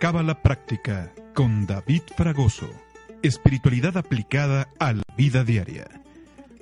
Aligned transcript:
Cábala 0.00 0.42
Práctica 0.42 1.12
con 1.34 1.66
David 1.66 2.02
Fragoso. 2.16 2.68
Espiritualidad 3.22 3.96
aplicada 3.96 4.68
a 4.78 4.92
la 4.92 5.02
vida 5.16 5.44
diaria. 5.44 5.86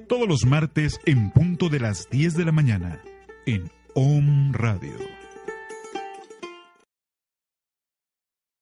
Todos 0.08 0.28
los 0.28 0.44
martes 0.46 1.00
en 1.06 1.30
punto 1.30 1.68
de 1.68 1.80
las 1.80 2.08
10 2.10 2.36
de 2.36 2.44
la 2.44 2.52
mañana 2.52 3.02
en 3.46 3.70
Om 3.94 4.52
Radio. 4.52 4.96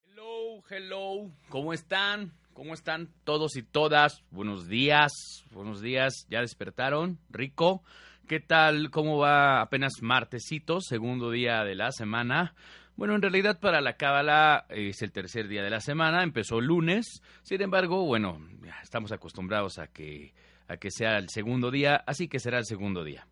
Hello, 0.03 0.63
hello, 0.69 1.31
¿cómo 1.49 1.73
están? 1.73 2.33
¿Cómo 2.53 2.73
están 2.73 3.09
todos 3.23 3.55
y 3.55 3.63
todas? 3.63 4.23
Buenos 4.31 4.67
días, 4.67 5.11
buenos 5.51 5.81
días, 5.81 6.25
¿ya 6.29 6.41
despertaron? 6.41 7.19
¿Rico? 7.29 7.83
¿Qué 8.27 8.39
tal? 8.39 8.91
¿Cómo 8.91 9.17
va 9.17 9.61
apenas 9.61 10.01
martesito, 10.01 10.79
segundo 10.79 11.31
día 11.31 11.63
de 11.63 11.75
la 11.75 11.91
semana? 11.91 12.55
Bueno, 13.01 13.15
en 13.15 13.23
realidad 13.23 13.59
para 13.59 13.81
la 13.81 13.93
Cábala 13.93 14.67
es 14.69 15.01
el 15.01 15.11
tercer 15.11 15.47
día 15.47 15.63
de 15.63 15.71
la 15.71 15.79
semana, 15.79 16.21
empezó 16.21 16.61
lunes, 16.61 17.23
sin 17.41 17.59
embargo, 17.63 18.05
bueno, 18.05 18.39
estamos 18.83 19.11
acostumbrados 19.11 19.79
a 19.79 19.87
que, 19.87 20.35
a 20.67 20.77
que 20.77 20.91
sea 20.91 21.17
el 21.17 21.27
segundo 21.29 21.71
día, 21.71 21.95
así 22.05 22.27
que 22.27 22.37
será 22.37 22.59
el 22.59 22.65
segundo 22.65 23.03
día. 23.03 23.25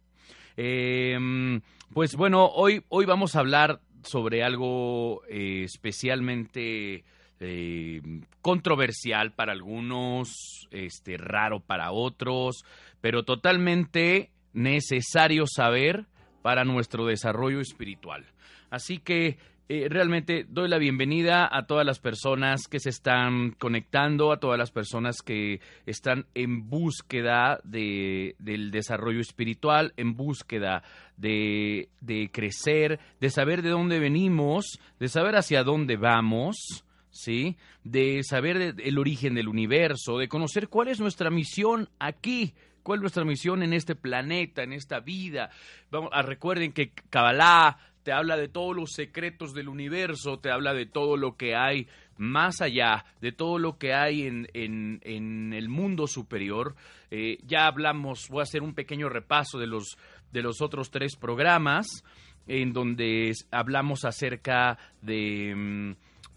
Em, 0.57 1.61
pues 1.93 2.15
bueno, 2.15 2.47
hoy, 2.47 2.83
hoy 2.89 3.05
vamos 3.05 3.35
a 3.35 3.41
hablar 3.41 3.79
sobre 4.01 4.41
algo 4.41 5.21
eh, 5.29 5.65
especialmente 5.65 7.03
eh, 7.39 8.01
controversial 8.41 9.33
para 9.33 9.51
algunos, 9.51 10.67
este, 10.71 11.15
raro 11.15 11.59
para 11.59 11.91
otros, 11.91 12.65
pero 13.01 13.21
totalmente 13.21 14.31
necesario 14.51 15.45
saber 15.45 16.07
para 16.41 16.63
nuestro 16.63 17.05
desarrollo 17.05 17.59
espiritual. 17.59 18.25
Así 18.71 18.97
que 18.97 19.37
eh, 19.71 19.87
realmente 19.87 20.47
doy 20.49 20.67
la 20.67 20.79
bienvenida 20.79 21.47
a 21.55 21.67
todas 21.67 21.85
las 21.85 21.99
personas 21.99 22.67
que 22.67 22.79
se 22.79 22.89
están 22.89 23.51
conectando, 23.51 24.31
a 24.31 24.39
todas 24.39 24.57
las 24.57 24.71
personas 24.71 25.21
que 25.21 25.61
están 25.85 26.25
en 26.33 26.67
búsqueda 26.67 27.59
de, 27.63 28.35
del 28.39 28.71
desarrollo 28.71 29.21
espiritual, 29.21 29.93
en 29.95 30.15
búsqueda 30.15 30.81
de, 31.17 31.89
de 32.01 32.31
crecer, 32.33 32.99
de 33.21 33.29
saber 33.29 33.61
de 33.61 33.69
dónde 33.69 33.99
venimos, 33.99 34.79
de 34.99 35.07
saber 35.07 35.35
hacia 35.35 35.63
dónde 35.63 35.97
vamos. 35.97 36.83
¿sí? 37.11 37.55
De 37.83 38.23
saber 38.23 38.75
el 38.77 38.97
origen 38.97 39.35
del 39.35 39.47
universo, 39.47 40.17
de 40.17 40.27
conocer 40.27 40.67
cuál 40.69 40.87
es 40.87 40.99
nuestra 40.99 41.29
misión 41.29 41.89
aquí, 41.99 42.55
cuál 42.81 42.97
es 42.97 43.01
nuestra 43.01 43.23
misión 43.23 43.61
en 43.61 43.73
este 43.73 43.93
planeta, 43.93 44.63
en 44.63 44.73
esta 44.73 44.99
vida. 44.99 45.51
Vamos, 45.91 46.09
a, 46.11 46.23
recuerden 46.23 46.71
que 46.71 46.91
Kabbalah 47.11 47.77
te 48.09 48.13
habla 48.13 48.37
de 48.37 48.47
todos 48.47 48.75
los 48.75 48.93
secretos 48.93 49.53
del 49.53 49.69
universo, 49.69 50.39
te 50.39 50.49
habla 50.49 50.73
de 50.73 50.87
todo 50.87 51.15
lo 51.15 51.37
que 51.37 51.55
hay 51.55 51.87
más 52.17 52.59
allá, 52.59 53.05
de 53.21 53.31
todo 53.31 53.59
lo 53.59 53.77
que 53.77 53.93
hay 53.93 54.23
en, 54.23 54.47
en, 54.55 55.53
el 55.53 55.69
mundo 55.69 56.07
superior. 56.07 56.75
Eh, 57.11 57.37
ya 57.45 57.67
hablamos, 57.67 58.25
voy 58.31 58.39
a 58.39 58.43
hacer 58.49 58.63
un 58.63 58.73
pequeño 58.73 59.09
repaso 59.09 59.59
de 59.59 59.67
los, 59.67 59.99
de 60.31 60.41
los 60.41 60.59
otros 60.59 60.89
tres 60.89 61.17
programas 61.17 62.03
en 62.47 62.73
donde 62.73 63.31
hablamos 63.51 64.05
acerca 64.05 64.79
de, 65.03 65.53
mm, 65.55 65.91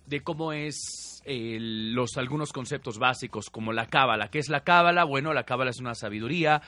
de 0.08 0.20
cómo 0.20 0.52
es 0.52 1.22
los 1.24 2.18
algunos 2.18 2.52
conceptos 2.52 2.98
básicos 2.98 3.48
como 3.48 3.72
la 3.72 3.86
cábala. 3.86 4.28
¿Qué 4.28 4.40
es 4.40 4.50
la 4.50 4.62
cábala? 4.62 5.04
Bueno, 5.04 5.32
la 5.32 5.44
cábala 5.44 5.70
es 5.70 5.80
una 5.80 5.94
sabiduría 5.94 6.60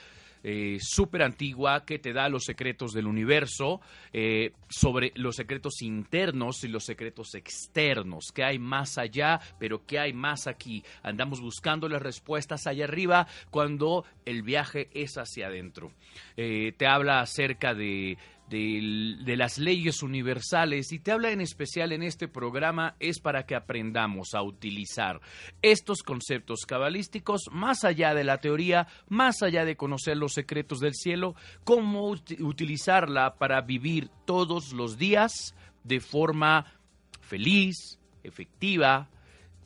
eh, 0.47 0.77
súper 0.79 1.23
antigua 1.23 1.85
que 1.85 1.97
te 1.97 2.13
da 2.13 2.29
los 2.29 2.43
secretos 2.43 2.93
del 2.93 3.07
universo, 3.07 3.81
eh, 4.13 4.51
sobre 4.69 5.11
los 5.15 5.37
secretos 5.37 5.81
internos 5.81 6.63
y 6.63 6.67
los 6.67 6.85
secretos 6.85 7.33
externos, 7.33 8.31
qué 8.31 8.43
hay 8.43 8.59
más 8.59 8.99
allá, 8.99 9.39
pero 9.57 9.87
qué 9.87 9.97
hay 9.97 10.13
más 10.13 10.45
aquí. 10.45 10.83
Andamos 11.01 11.41
buscando 11.41 11.89
las 11.89 11.99
respuestas 11.99 12.67
allá 12.67 12.83
arriba 12.83 13.25
cuando 13.49 14.05
el 14.23 14.43
viaje 14.43 14.89
es 14.93 15.17
hacia 15.17 15.47
adentro. 15.47 15.91
Eh, 16.37 16.73
te 16.77 16.85
habla 16.85 17.21
acerca 17.21 17.73
de 17.73 18.15
de, 18.49 19.35
las 19.37 19.57
leyes 19.57 20.03
universales 20.03 20.91
y 20.91 20.99
te 20.99 21.11
habla 21.11 21.31
en 21.31 21.41
especial 21.41 21.91
en 21.91 22.03
este 22.03 22.27
programa 22.27 22.95
es 22.99 23.19
para 23.19 23.45
que 23.45 23.55
aprendamos 23.55 24.33
a 24.33 24.43
utilizar 24.43 25.19
estos 25.61 26.03
conceptos 26.03 26.65
cabalísticos 26.67 27.43
más 27.51 27.83
allá 27.83 28.13
de 28.13 28.23
la 28.23 28.39
teoría, 28.39 28.87
más 29.09 29.41
allá 29.41 29.65
de 29.65 29.75
conocer 29.75 30.17
los 30.17 30.33
secretos 30.33 30.79
del 30.79 30.93
cielo, 30.93 31.35
cómo 31.63 32.09
utilizarla 32.09 33.35
para 33.35 33.61
vivir 33.61 34.09
todos 34.25 34.73
los 34.73 34.97
días 34.97 35.55
de 35.83 35.99
forma 35.99 36.73
feliz, 37.21 37.99
efectiva, 38.23 39.09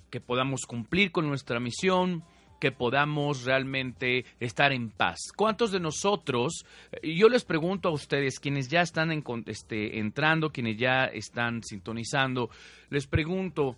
que 0.10 0.22
podamos 0.22 0.62
cumplir 0.66 1.12
con 1.12 1.28
nuestra 1.28 1.60
misión, 1.60 2.24
que 2.60 2.72
podamos 2.72 3.46
realmente 3.46 4.26
estar 4.40 4.72
en 4.72 4.90
paz. 4.90 5.18
¿Cuántos 5.36 5.72
de 5.72 5.80
nosotros, 5.80 6.66
yo 7.02 7.30
les 7.30 7.46
pregunto 7.46 7.90
a 7.90 7.94
ustedes, 7.94 8.40
quienes 8.40 8.68
ya 8.68 8.82
están 8.82 9.12
este, 9.46 10.00
entrando, 10.00 10.52
quienes 10.52 10.78
ya 10.78 11.06
están 11.06 11.64
sintonizando, 11.64 12.50
les 12.90 13.08
pregunto, 13.08 13.76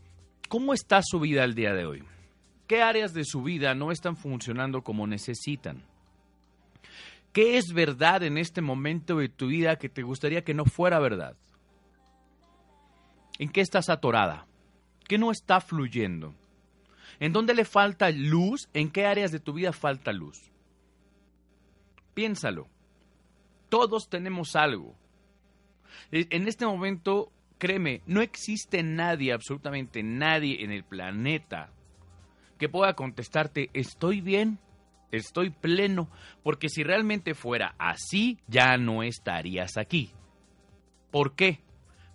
¿cómo 0.49 0.73
está 0.73 1.01
su 1.03 1.19
vida 1.19 1.43
el 1.43 1.55
día 1.55 1.73
de 1.73 1.85
hoy? 1.85 2.03
¿Qué 2.67 2.81
áreas 2.81 3.13
de 3.13 3.25
su 3.25 3.43
vida 3.43 3.75
no 3.75 3.91
están 3.91 4.15
funcionando 4.15 4.81
como 4.81 5.05
necesitan? 5.05 5.83
¿Qué 7.33 7.57
es 7.57 7.73
verdad 7.73 8.23
en 8.23 8.37
este 8.37 8.61
momento 8.61 9.17
de 9.17 9.29
tu 9.29 9.47
vida 9.47 9.77
que 9.77 9.89
te 9.89 10.03
gustaría 10.03 10.43
que 10.43 10.53
no 10.53 10.65
fuera 10.65 10.99
verdad? 10.99 11.37
¿En 13.39 13.49
qué 13.49 13.61
estás 13.61 13.89
atorada? 13.89 14.47
¿Qué 15.07 15.17
no 15.17 15.31
está 15.31 15.61
fluyendo? 15.61 16.35
¿En 17.21 17.33
dónde 17.33 17.53
le 17.53 17.65
falta 17.65 18.09
luz? 18.09 18.67
¿En 18.73 18.89
qué 18.89 19.05
áreas 19.05 19.31
de 19.31 19.39
tu 19.39 19.53
vida 19.53 19.71
falta 19.71 20.11
luz? 20.11 20.51
Piénsalo. 22.15 22.67
Todos 23.69 24.09
tenemos 24.09 24.55
algo. 24.55 24.95
E, 26.11 26.25
en 26.31 26.47
este 26.47 26.65
momento, 26.65 27.31
créeme, 27.59 28.01
no 28.07 28.21
existe 28.21 28.81
nadie, 28.81 29.33
absolutamente 29.33 30.01
nadie 30.01 30.63
en 30.63 30.71
el 30.71 30.83
planeta 30.83 31.69
que 32.57 32.69
pueda 32.69 32.95
contestarte, 32.95 33.69
estoy 33.73 34.19
bien, 34.19 34.57
estoy 35.11 35.51
pleno, 35.51 36.09
porque 36.41 36.69
si 36.69 36.81
realmente 36.81 37.35
fuera 37.35 37.75
así, 37.77 38.39
ya 38.47 38.77
no 38.77 39.03
estarías 39.03 39.77
aquí. 39.77 40.09
¿Por 41.11 41.35
qué? 41.35 41.59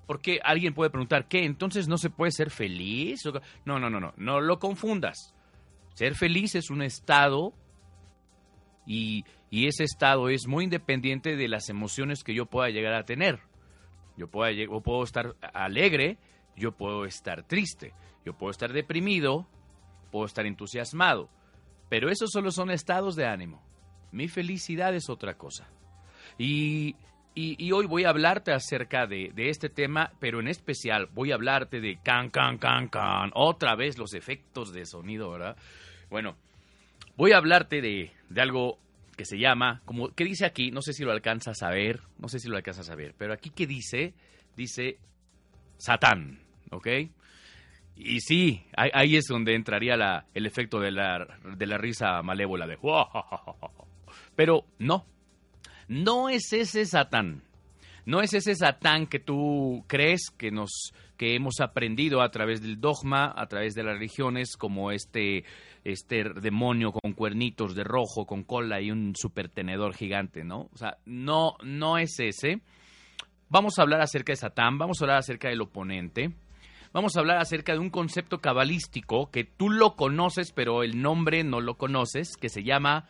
Porque 0.06 0.40
alguien 0.44 0.74
puede 0.74 0.90
preguntar, 0.90 1.26
¿qué? 1.26 1.44
¿Entonces 1.44 1.88
no 1.88 1.98
se 1.98 2.10
puede 2.10 2.30
ser 2.30 2.50
feliz? 2.50 3.22
No, 3.64 3.78
no, 3.78 3.90
no, 3.90 4.00
no, 4.00 4.14
no 4.16 4.40
lo 4.40 4.58
confundas. 4.58 5.34
Ser 5.94 6.14
feliz 6.14 6.54
es 6.54 6.70
un 6.70 6.82
estado 6.82 7.54
y, 8.86 9.24
ese 9.50 9.84
estado 9.84 10.28
es 10.28 10.46
muy 10.46 10.64
independiente 10.64 11.34
de 11.34 11.48
las 11.48 11.70
emociones 11.70 12.22
que 12.22 12.34
yo 12.34 12.46
pueda 12.46 12.68
llegar 12.68 12.94
a 12.94 13.04
tener. 13.04 13.40
Yo 14.16 14.28
puedo, 14.28 14.50
yo 14.50 14.80
puedo 14.80 15.02
estar 15.02 15.34
alegre, 15.54 16.18
yo 16.56 16.72
puedo 16.72 17.04
estar 17.04 17.42
triste, 17.42 17.94
yo 18.24 18.36
puedo 18.36 18.50
estar 18.50 18.72
deprimido, 18.72 19.46
puedo 20.12 20.26
estar 20.26 20.46
entusiasmado, 20.46 21.30
pero 21.88 22.10
esos 22.10 22.30
solo 22.30 22.50
son 22.50 22.70
estados 22.70 23.16
de 23.16 23.26
ánimo. 23.26 23.62
Mi 24.12 24.28
felicidad 24.28 24.94
es 24.94 25.08
otra 25.08 25.36
cosa. 25.36 25.68
Y 26.38 26.96
y, 27.38 27.70
hoy 27.72 27.84
voy 27.84 28.04
a 28.04 28.08
hablarte 28.08 28.50
acerca 28.50 29.06
de, 29.06 29.30
este 29.36 29.68
tema, 29.68 30.10
pero 30.20 30.40
en 30.40 30.48
especial 30.48 31.10
voy 31.12 31.32
a 31.32 31.34
hablarte 31.34 31.82
de 31.82 31.98
can, 32.02 32.30
can, 32.30 32.56
can, 32.56 32.88
can. 32.88 33.30
Otra 33.34 33.76
vez 33.76 33.98
los 33.98 34.14
efectos 34.14 34.72
de 34.72 34.86
sonido, 34.86 35.30
¿verdad? 35.30 35.54
Bueno, 36.08 36.34
voy 37.14 37.32
a 37.32 37.36
hablarte 37.36 37.82
de, 37.82 38.10
algo 38.38 38.78
que 39.18 39.26
se 39.26 39.38
llama, 39.38 39.82
como, 39.84 40.08
¿qué 40.14 40.24
dice 40.24 40.46
aquí? 40.46 40.70
No 40.70 40.80
sé 40.80 40.94
si 40.94 41.04
lo 41.04 41.12
alcanzas 41.12 41.62
a 41.62 41.68
ver, 41.68 42.00
no 42.18 42.28
sé 42.28 42.38
si 42.38 42.48
lo 42.48 42.56
alcanzas 42.56 42.88
a 42.88 42.94
ver, 42.94 43.14
pero 43.18 43.34
aquí 43.34 43.50
¿qué 43.50 43.66
dice? 43.66 44.14
Dice 44.56 44.96
Satán, 45.76 46.40
¿ok? 46.70 46.88
Y 47.96 48.20
sí, 48.20 48.64
ahí, 48.74 49.14
es 49.14 49.26
donde 49.26 49.54
entraría 49.54 50.24
el 50.32 50.46
efecto 50.46 50.80
de 50.80 50.90
la, 50.90 51.38
de 51.44 51.66
la 51.66 51.76
risa 51.76 52.22
malévola 52.22 52.66
de... 52.66 52.78
Pero 54.34 54.64
no, 54.78 55.04
no 55.88 56.28
es 56.28 56.52
ese 56.52 56.84
Satán. 56.84 57.42
No 58.04 58.20
es 58.20 58.34
ese 58.34 58.54
Satán 58.54 59.06
que 59.06 59.18
tú 59.18 59.84
crees 59.88 60.30
que 60.36 60.50
nos 60.50 60.92
que 61.16 61.34
hemos 61.34 61.60
aprendido 61.60 62.20
a 62.20 62.30
través 62.30 62.60
del 62.60 62.78
dogma, 62.78 63.32
a 63.34 63.46
través 63.46 63.74
de 63.74 63.82
las 63.82 63.94
religiones, 63.94 64.56
como 64.56 64.92
este 64.92 65.44
este 65.84 66.24
demonio 66.40 66.92
con 66.92 67.12
cuernitos 67.14 67.74
de 67.74 67.84
rojo, 67.84 68.26
con 68.26 68.44
cola 68.44 68.80
y 68.80 68.90
un 68.90 69.14
supertenedor 69.16 69.94
gigante, 69.94 70.44
¿no? 70.44 70.68
O 70.72 70.76
sea, 70.76 70.98
no 71.04 71.56
no 71.62 71.98
es 71.98 72.18
ese. 72.20 72.60
Vamos 73.48 73.78
a 73.78 73.82
hablar 73.82 74.00
acerca 74.00 74.32
de 74.32 74.36
Satán, 74.36 74.78
vamos 74.78 75.00
a 75.00 75.04
hablar 75.04 75.18
acerca 75.18 75.48
del 75.48 75.62
oponente. 75.62 76.32
Vamos 76.92 77.16
a 77.16 77.20
hablar 77.20 77.38
acerca 77.38 77.72
de 77.72 77.78
un 77.78 77.90
concepto 77.90 78.38
cabalístico 78.38 79.30
que 79.30 79.44
tú 79.44 79.68
lo 79.70 79.96
conoces, 79.96 80.52
pero 80.52 80.82
el 80.82 81.02
nombre 81.02 81.44
no 81.44 81.60
lo 81.60 81.76
conoces, 81.76 82.36
que 82.36 82.48
se 82.48 82.62
llama 82.62 83.08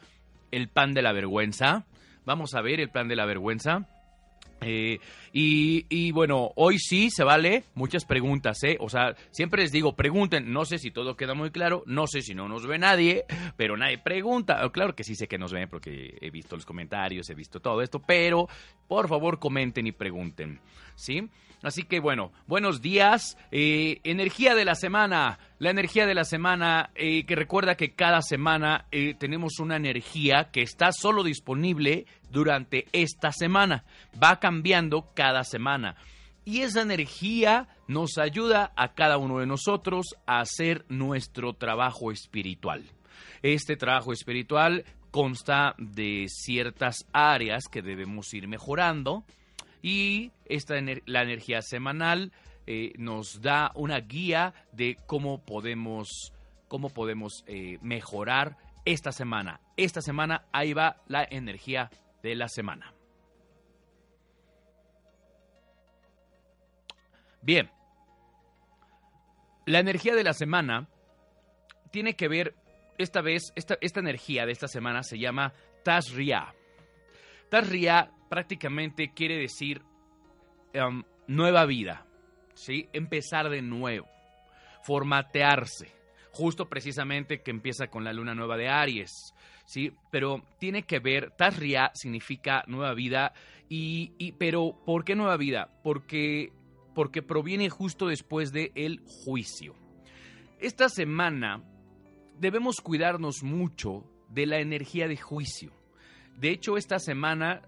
el 0.51 0.69
pan 0.69 0.93
de 0.93 1.03
la 1.03 1.13
vergüenza. 1.13 1.87
Vamos 2.27 2.55
a 2.55 2.61
ver 2.61 2.81
el 2.81 2.91
plan 2.91 3.09
de 3.09 3.17
la 3.17 3.25
vergüenza. 3.25 3.87
Eh, 4.61 4.99
y, 5.39 6.13
bueno, 6.13 6.53
hoy 6.55 6.79
sí 6.79 7.11
se 7.11 7.23
vale 7.23 7.65
muchas 7.75 8.07
preguntas, 8.07 8.63
¿eh? 8.63 8.79
O 8.81 8.89
sea, 8.89 9.15
siempre 9.33 9.61
les 9.61 9.71
digo, 9.71 9.95
pregunten, 9.95 10.51
no 10.51 10.65
sé 10.65 10.79
si 10.79 10.91
todo 10.91 11.15
queda 11.15 11.35
muy 11.35 11.51
claro, 11.51 11.83
no 11.85 12.07
sé 12.07 12.23
si 12.23 12.35
no 12.35 12.49
nos 12.49 12.67
ve 12.67 12.79
nadie, 12.79 13.27
pero 13.59 13.77
nadie 13.77 13.99
pregunta. 13.99 14.67
Claro 14.73 14.95
que 14.95 15.05
sí 15.05 15.15
sé 15.15 15.29
que 15.29 15.37
nos 15.37 15.53
ven 15.53 15.69
porque 15.69 16.17
he 16.23 16.31
visto 16.31 16.57
los 16.57 16.65
comentarios, 16.65 17.29
he 17.29 17.35
visto 17.35 17.61
todo 17.61 17.83
esto, 17.83 18.01
pero 18.01 18.49
por 18.89 19.09
favor 19.09 19.39
comenten 19.39 19.87
y 19.87 19.93
pregunten, 19.93 20.59
¿sí? 20.95 21.29
Así 21.63 21.83
que 21.83 22.01
bueno, 22.01 22.33
buenos 22.47 22.81
días. 22.81 23.37
Eh, 23.51 24.01
energía 24.05 24.55
de 24.55 24.65
la 24.65 24.75
semana. 24.75 25.39
La 25.59 25.71
energía 25.71 26.07
de 26.07 26.15
la 26.15 26.25
semana, 26.25 26.91
eh, 26.95 27.25
que 27.25 27.35
recuerda 27.35 27.77
que 27.77 27.95
cada 27.95 28.21
semana 28.21 28.85
eh, 28.93 29.15
tenemos 29.15 29.59
una 29.59 29.77
energía 29.77 30.51
que 30.53 30.61
está 30.63 30.93
solo 30.93 31.25
disponible 31.25 32.07
durante 32.31 32.87
esta 32.93 33.33
semana. 33.33 33.85
Va 34.23 34.39
cambiando 34.39 35.11
cada 35.15 35.26
semana. 35.45 35.97
Y 36.45 36.63
esa 36.63 36.83
energía 36.83 37.69
nos 37.89 38.19
ayuda 38.19 38.73
a 38.77 38.95
cada 38.95 39.19
uno 39.19 39.39
de 39.39 39.47
nosotros 39.47 40.15
a 40.27 40.41
hacer 40.41 40.85
nuestro 40.89 41.55
trabajo 41.55 42.13
espiritual. 42.13 42.85
Este 43.43 43.77
trabajo 43.77 44.13
espiritual 44.13 44.85
consta 45.11 45.75
de 45.79 46.27
ciertas 46.29 47.07
áreas 47.13 47.65
que 47.71 47.83
debemos 47.83 48.33
ir 48.35 48.49
mejorando 48.49 49.25
y 49.83 50.31
esta 50.45 50.75
la 51.07 51.23
energía 51.23 51.63
semanal 51.63 52.33
eh, 52.67 52.93
nos 52.99 53.41
da 53.41 53.71
una 53.75 53.99
guía 54.01 54.53
de 54.73 54.97
cómo 55.07 55.45
podemos, 55.45 56.33
cómo 56.69 56.91
podemos 56.91 57.45
eh, 57.47 57.79
mejorar 57.81 58.57
esta 58.85 59.13
semana. 59.13 59.61
Esta 59.77 60.03
semana 60.03 60.47
ahí 60.53 60.73
va 60.73 61.03
la 61.07 61.27
energía 61.31 61.91
de 62.23 62.35
la 62.35 62.49
semana. 62.49 62.96
Bien, 67.47 67.71
la 69.67 69.79
energía 69.79 70.17
de 70.17 70.25
la 70.25 70.33
semana 70.33 70.89
tiene 71.93 72.17
que 72.17 72.27
ver, 72.27 72.57
esta 72.99 73.21
vez, 73.21 73.53
esta, 73.55 73.79
esta 73.81 74.01
energía 74.01 74.47
de 74.47 74.51
esta 74.51 74.67
semana 74.67 75.05
se 75.05 75.21
llama 75.21 75.53
Tashria. 75.85 76.53
Tashria 77.49 78.11
prácticamente 78.29 79.13
quiere 79.15 79.39
decir 79.39 79.81
em, 80.73 81.05
nueva 81.29 81.67
vida, 81.67 82.05
¿sí? 82.55 82.89
Empezar 82.93 83.49
de 83.49 83.63
nuevo, 83.63 84.09
formatearse, 84.83 85.95
justo 86.33 86.69
precisamente 86.69 87.43
que 87.43 87.53
empieza 87.53 87.87
con 87.87 88.03
la 88.03 88.13
luna 88.13 88.35
nueva 88.35 88.57
de 88.57 88.69
Aries, 88.69 89.13
¿sí? 89.67 89.93
Pero 90.11 90.43
tiene 90.59 90.83
que 90.83 90.99
ver, 90.99 91.31
Tashria 91.31 91.93
significa 91.95 92.65
nueva 92.67 92.93
vida, 92.95 93.33
y, 93.69 94.33
pero 94.33 94.81
¿por 94.85 95.05
qué 95.05 95.15
nueva 95.15 95.37
vida? 95.37 95.71
Porque, 95.85 96.53
porque 96.97 97.21
proviene 97.21 97.69
justo 97.69 98.07
después 98.07 98.53
del 98.53 98.73
el 98.75 99.01
juicio. 99.05 99.75
Esta 100.59 100.89
semana 100.89 101.63
debemos 102.41 102.81
cuidarnos 102.81 103.43
mucho 103.43 104.03
de 104.31 104.47
la 104.47 104.61
energía 104.61 105.07
de 105.07 105.19
juicio. 105.19 105.73
De 106.39 106.49
hecho, 106.49 106.79
esta 106.79 106.99
semana 106.99 107.61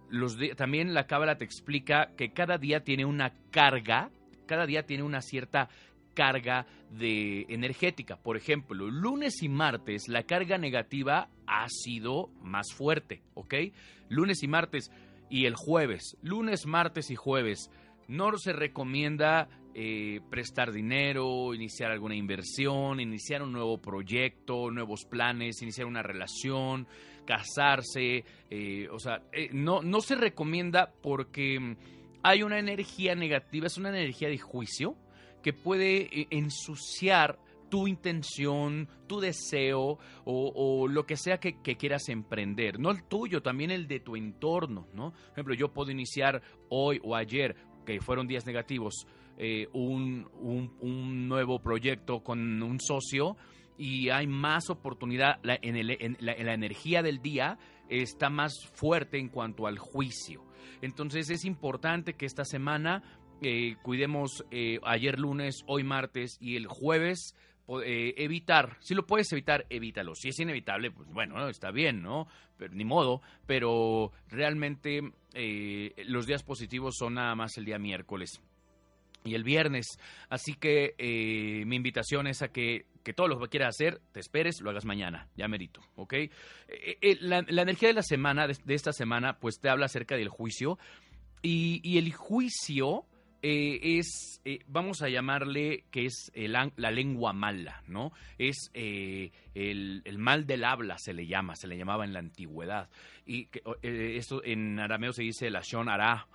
también 0.56 0.94
la 0.94 1.06
Cábala 1.06 1.36
te 1.36 1.44
explica 1.44 2.14
que 2.16 2.32
cada 2.32 2.56
día 2.56 2.84
tiene 2.84 3.04
una 3.04 3.34
carga, 3.50 4.10
cada 4.46 4.64
día 4.64 4.86
tiene 4.86 5.02
una 5.02 5.20
cierta 5.20 5.68
carga 6.14 6.66
de 6.90 7.44
energética. 7.50 8.16
Por 8.16 8.38
ejemplo, 8.38 8.86
lunes 8.88 9.42
y 9.42 9.50
martes 9.50 10.08
la 10.08 10.22
carga 10.22 10.56
negativa 10.56 11.28
ha 11.46 11.66
sido 11.68 12.30
más 12.40 12.72
fuerte, 12.72 13.20
¿ok? 13.34 13.54
Lunes 14.08 14.42
y 14.42 14.48
martes 14.48 14.90
y 15.28 15.44
el 15.44 15.54
jueves, 15.54 16.16
lunes, 16.22 16.64
martes 16.64 17.10
y 17.10 17.14
jueves, 17.14 17.70
no 18.08 18.36
se 18.38 18.52
recomienda 18.52 19.48
eh, 19.74 20.20
prestar 20.28 20.72
dinero, 20.72 21.54
iniciar 21.54 21.92
alguna 21.92 22.16
inversión, 22.16 23.00
iniciar 23.00 23.42
un 23.42 23.52
nuevo 23.52 23.80
proyecto, 23.80 24.70
nuevos 24.70 25.04
planes, 25.04 25.62
iniciar 25.62 25.86
una 25.86 26.02
relación, 26.02 26.88
casarse, 27.24 28.24
eh, 28.50 28.88
o 28.90 28.98
sea, 28.98 29.22
eh, 29.32 29.50
no, 29.52 29.82
no 29.82 30.00
se 30.00 30.16
recomienda 30.16 30.92
porque 31.02 31.60
mm, 31.60 31.76
hay 32.22 32.42
una 32.42 32.58
energía 32.58 33.14
negativa, 33.14 33.66
es 33.66 33.76
una 33.78 33.90
energía 33.90 34.28
de 34.28 34.38
juicio 34.38 34.96
que 35.42 35.52
puede 35.52 36.26
ensuciar 36.30 37.38
tu 37.68 37.86
intención, 37.86 38.88
tu 39.06 39.20
deseo 39.20 39.98
o, 40.24 40.88
lo 40.88 41.06
que 41.06 41.16
sea 41.16 41.38
que, 41.38 41.54
quieras 41.76 42.08
emprender. 42.08 42.78
No 42.78 42.90
el 42.90 43.04
tuyo, 43.04 43.42
también 43.42 43.70
el 43.70 43.86
de 43.86 44.00
tu 44.00 44.16
entorno, 44.16 44.88
¿no? 44.94 45.12
Por 45.12 45.32
ejemplo, 45.32 45.54
yo 45.54 45.72
puedo 45.72 45.90
iniciar 45.90 46.42
hoy 46.68 47.00
o 47.02 47.14
ayer, 47.14 47.56
fueron 48.00 48.26
días 48.26 48.46
negativos, 48.46 49.06
un, 49.72 50.28
un, 50.80 51.28
nuevo 51.28 51.60
proyecto 51.60 52.20
con 52.24 52.62
un 52.62 52.80
socio 52.80 53.36
y 53.78 54.10
hay 54.10 54.26
más 54.26 54.68
oportunidad 54.68 55.38
en, 55.44 56.16
la, 56.18 56.32
energía 56.32 57.02
del 57.02 57.22
día 57.22 57.58
está 57.88 58.28
más 58.28 58.66
fuerte 58.74 59.18
en 59.18 59.28
cuanto 59.28 59.66
al 59.66 59.78
juicio. 59.78 60.44
Entonces 60.82 61.30
es 61.30 61.44
importante 61.44 62.14
que 62.14 62.26
esta 62.26 62.44
semana 62.44 63.02
eh, 63.40 63.76
cuidemos 63.82 64.44
eh, 64.50 64.80
ayer 64.82 65.18
lunes, 65.18 65.62
hoy 65.66 65.84
martes 65.84 66.36
y 66.40 66.56
el 66.56 66.66
jueves 66.66 67.36
eh, 67.84 68.14
evitar, 68.16 68.76
si 68.80 68.94
lo 68.94 69.06
puedes 69.06 69.32
evitar, 69.32 69.66
evítalo. 69.70 70.14
Si 70.14 70.28
es 70.28 70.38
inevitable, 70.40 70.90
pues 70.90 71.08
bueno, 71.10 71.48
está 71.48 71.70
bien, 71.70 72.02
¿no? 72.02 72.26
Pero, 72.56 72.74
ni 72.74 72.84
modo, 72.84 73.22
pero 73.46 74.12
realmente 74.28 75.00
los 76.06 76.26
días 76.26 76.42
positivos 76.42 76.96
son 76.98 77.14
nada 77.14 77.34
más 77.36 77.56
el 77.56 77.64
día 77.64 77.78
miércoles 77.78 78.40
y 79.24 79.34
el 79.34 79.44
viernes. 79.44 79.98
Así 80.28 80.54
que 80.54 80.94
eh, 80.98 81.64
mi 81.66 81.76
invitación 81.76 82.26
es 82.26 82.42
a 82.42 82.48
que, 82.48 82.86
que, 83.02 83.12
todo 83.12 83.28
lo 83.28 83.38
que 83.38 83.48
quieras 83.48 83.76
hacer, 83.76 84.00
te 84.12 84.20
esperes, 84.20 84.60
lo 84.60 84.70
hagas 84.70 84.84
mañana, 84.84 85.28
ya 85.36 85.48
merito, 85.48 85.80
¿ok? 85.96 86.14
Eh, 86.14 86.30
eh, 86.68 87.18
la, 87.20 87.38
energía 87.38 87.88
de 87.88 87.94
la 87.94 88.02
semana, 88.02 88.46
de, 88.46 88.74
esta 88.74 88.92
semana, 88.92 89.38
pues 89.38 89.60
te 89.60 89.68
habla 89.68 89.86
acerca 89.86 90.16
del 90.16 90.28
juicio 90.28 90.78
y, 91.42 91.98
el 91.98 92.12
juicio 92.12 93.04
es, 93.42 94.40
vamos 94.66 95.02
a 95.02 95.08
llamarle 95.08 95.84
que 95.90 96.06
es 96.06 96.32
la 96.34 96.90
lengua 96.90 97.32
mala, 97.32 97.82
¿no? 97.86 98.12
Es 98.38 98.70
el, 98.74 99.32
el, 99.54 100.18
mal 100.18 100.46
del 100.46 100.64
habla, 100.64 100.98
se 100.98 101.12
le 101.12 101.26
llama, 101.26 101.56
se 101.56 101.66
le 101.66 101.76
llamaba 101.76 102.04
en 102.04 102.12
la 102.12 102.18
antigüedad. 102.18 102.88
Y 103.26 103.46
que, 103.46 103.62
esto 103.82 104.42
en 104.44 104.78
arameo 104.80 105.12
se 105.12 105.22
dice 105.22 105.50
la 105.50 105.60
shon 105.60 105.88
ara, 105.88 106.26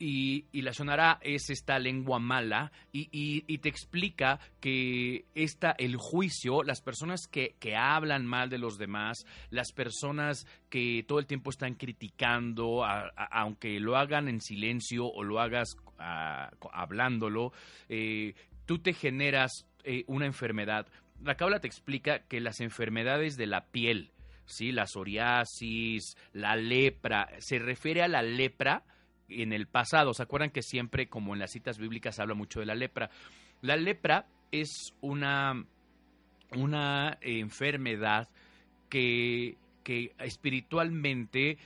y, 0.00 0.46
la 0.62 0.72
sonará 0.72 1.18
es 1.20 1.50
esta 1.50 1.78
lengua 1.78 2.18
mala 2.18 2.72
y, 2.90 3.58
te 3.58 3.68
explica 3.68 4.40
que 4.58 5.26
esta, 5.34 5.72
el 5.72 5.96
juicio, 5.96 6.62
las 6.62 6.80
personas 6.80 7.28
que, 7.28 7.54
hablan 7.76 8.26
mal 8.26 8.48
de 8.48 8.56
los 8.56 8.78
demás, 8.78 9.26
las 9.50 9.72
personas 9.72 10.46
que 10.70 11.04
todo 11.06 11.18
el 11.18 11.26
tiempo 11.26 11.50
están 11.50 11.74
criticando, 11.74 12.82
aunque 12.82 13.78
lo 13.78 13.96
hagan 13.96 14.28
en 14.28 14.40
silencio 14.40 15.06
o 15.06 15.22
lo 15.22 15.38
hagas 15.38 15.76
hablándolo, 16.00 17.52
eh, 17.88 18.34
tú 18.66 18.78
te 18.78 18.92
generas 18.92 19.66
eh, 19.84 20.04
una 20.06 20.26
enfermedad. 20.26 20.86
La 21.22 21.36
cábala 21.36 21.60
te 21.60 21.68
explica 21.68 22.20
que 22.20 22.40
las 22.40 22.60
enfermedades 22.60 23.36
de 23.36 23.46
la 23.46 23.66
piel, 23.66 24.10
¿sí? 24.46 24.72
la 24.72 24.86
psoriasis, 24.86 26.16
la 26.32 26.56
lepra, 26.56 27.28
se 27.38 27.58
refiere 27.58 28.02
a 28.02 28.08
la 28.08 28.22
lepra, 28.22 28.84
en 29.30 29.52
el 29.52 29.66
pasado. 29.66 30.12
¿Se 30.12 30.22
acuerdan 30.22 30.50
que 30.50 30.62
siempre, 30.62 31.08
como 31.08 31.34
en 31.34 31.40
las 31.40 31.52
citas 31.52 31.78
bíblicas, 31.78 32.18
habla 32.18 32.34
mucho 32.34 32.60
de 32.60 32.66
la 32.66 32.74
lepra? 32.74 33.10
La 33.62 33.76
lepra 33.76 34.26
es 34.50 34.94
una, 35.00 35.64
una 36.56 37.18
enfermedad 37.20 38.28
que, 38.88 39.56
que 39.84 40.12
espiritualmente 40.18 41.58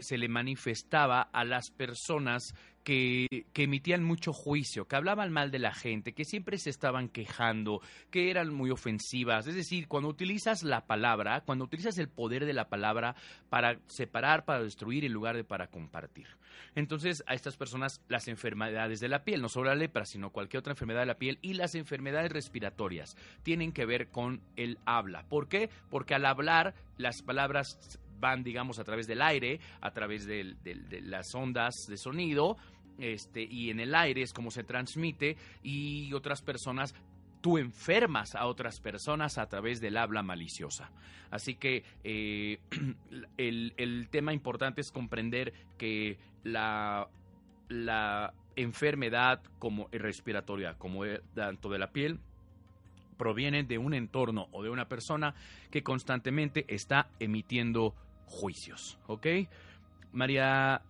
se 0.00 0.18
le 0.18 0.28
manifestaba 0.28 1.22
a 1.22 1.44
las 1.44 1.70
personas 1.70 2.54
que, 2.84 3.46
emitían 3.54 4.02
mucho 4.02 4.32
juicio, 4.32 4.86
que 4.86 4.96
hablaban 4.96 5.32
mal 5.32 5.50
de 5.50 5.58
la 5.58 5.74
gente, 5.74 6.12
que 6.12 6.24
siempre 6.24 6.58
se 6.58 6.70
estaban 6.70 7.08
quejando, 7.08 7.80
que 8.10 8.30
eran 8.30 8.52
muy 8.52 8.70
ofensivas. 8.70 9.46
Es 9.46 9.54
decir, 9.54 9.86
cuando 9.86 10.08
utilizas 10.08 10.62
la 10.62 10.86
palabra, 10.86 11.42
cuando 11.42 11.64
utilizas 11.64 11.98
el 11.98 12.08
poder 12.08 12.46
de 12.46 12.52
la 12.52 12.68
palabra 12.68 13.14
para 13.48 13.78
separar, 13.86 14.44
para 14.44 14.62
destruir 14.62 15.04
en 15.04 15.12
lugar 15.12 15.36
de 15.36 15.44
para 15.44 15.68
compartir. 15.68 16.26
Entonces, 16.74 17.22
a 17.26 17.34
estas 17.34 17.56
personas 17.56 18.00
las 18.08 18.28
enfermedades 18.28 19.00
de 19.00 19.08
la 19.08 19.24
piel, 19.24 19.42
no 19.42 19.48
solo 19.48 19.70
la 19.70 19.74
lepra, 19.74 20.04
sino 20.04 20.30
cualquier 20.30 20.60
otra 20.60 20.72
enfermedad 20.72 21.00
de 21.00 21.06
la 21.06 21.18
piel 21.18 21.38
y 21.42 21.54
las 21.54 21.74
enfermedades 21.74 22.32
respiratorias 22.32 23.16
tienen 23.42 23.72
que 23.72 23.86
ver 23.86 24.08
con 24.08 24.40
el 24.56 24.78
habla. 24.84 25.24
¿Por 25.28 25.48
qué? 25.48 25.70
Porque 25.90 26.14
al 26.14 26.26
hablar 26.26 26.74
las 26.96 27.22
palabras 27.22 27.98
van, 28.20 28.44
digamos, 28.44 28.78
a 28.78 28.84
través 28.84 29.06
del 29.06 29.22
aire, 29.22 29.60
a 29.80 29.90
través 29.90 30.26
de, 30.26 30.54
las 31.02 31.34
ondas 31.34 31.86
de 31.88 31.96
sonido, 31.96 32.56
este, 32.98 33.42
y 33.42 33.70
en 33.70 33.80
el 33.80 33.94
aire 33.94 34.22
es 34.22 34.32
como 34.32 34.50
se 34.50 34.62
transmite, 34.62 35.36
y 35.62 36.12
otras 36.12 36.42
personas 36.42 36.94
tú 37.40 37.58
enfermas 37.58 38.34
a 38.34 38.46
otras 38.46 38.80
personas 38.80 39.38
a 39.38 39.48
través 39.48 39.80
del 39.80 39.96
habla 39.96 40.22
maliciosa. 40.22 40.90
Así 41.30 41.54
que 41.54 41.84
eh, 42.04 42.58
el, 43.36 44.08
tema 44.10 44.32
importante 44.32 44.80
es 44.80 44.90
comprender 44.92 45.52
que 45.78 46.18
la, 46.44 47.08
enfermedad 48.56 49.40
como 49.58 49.88
respiratoria, 49.90 50.74
como 50.74 51.04
tanto 51.34 51.70
de 51.70 51.78
la 51.78 51.92
piel, 51.92 52.18
provienen 53.16 53.68
de 53.68 53.78
un 53.78 53.94
entorno 53.94 54.48
o 54.50 54.62
de 54.62 54.70
una 54.70 54.88
persona 54.88 55.34
que 55.70 55.82
constantemente 55.82 56.64
está 56.68 57.08
emitiendo 57.20 57.94
juicios, 58.30 58.98
¿ok? 59.06 59.26
María 60.12 60.82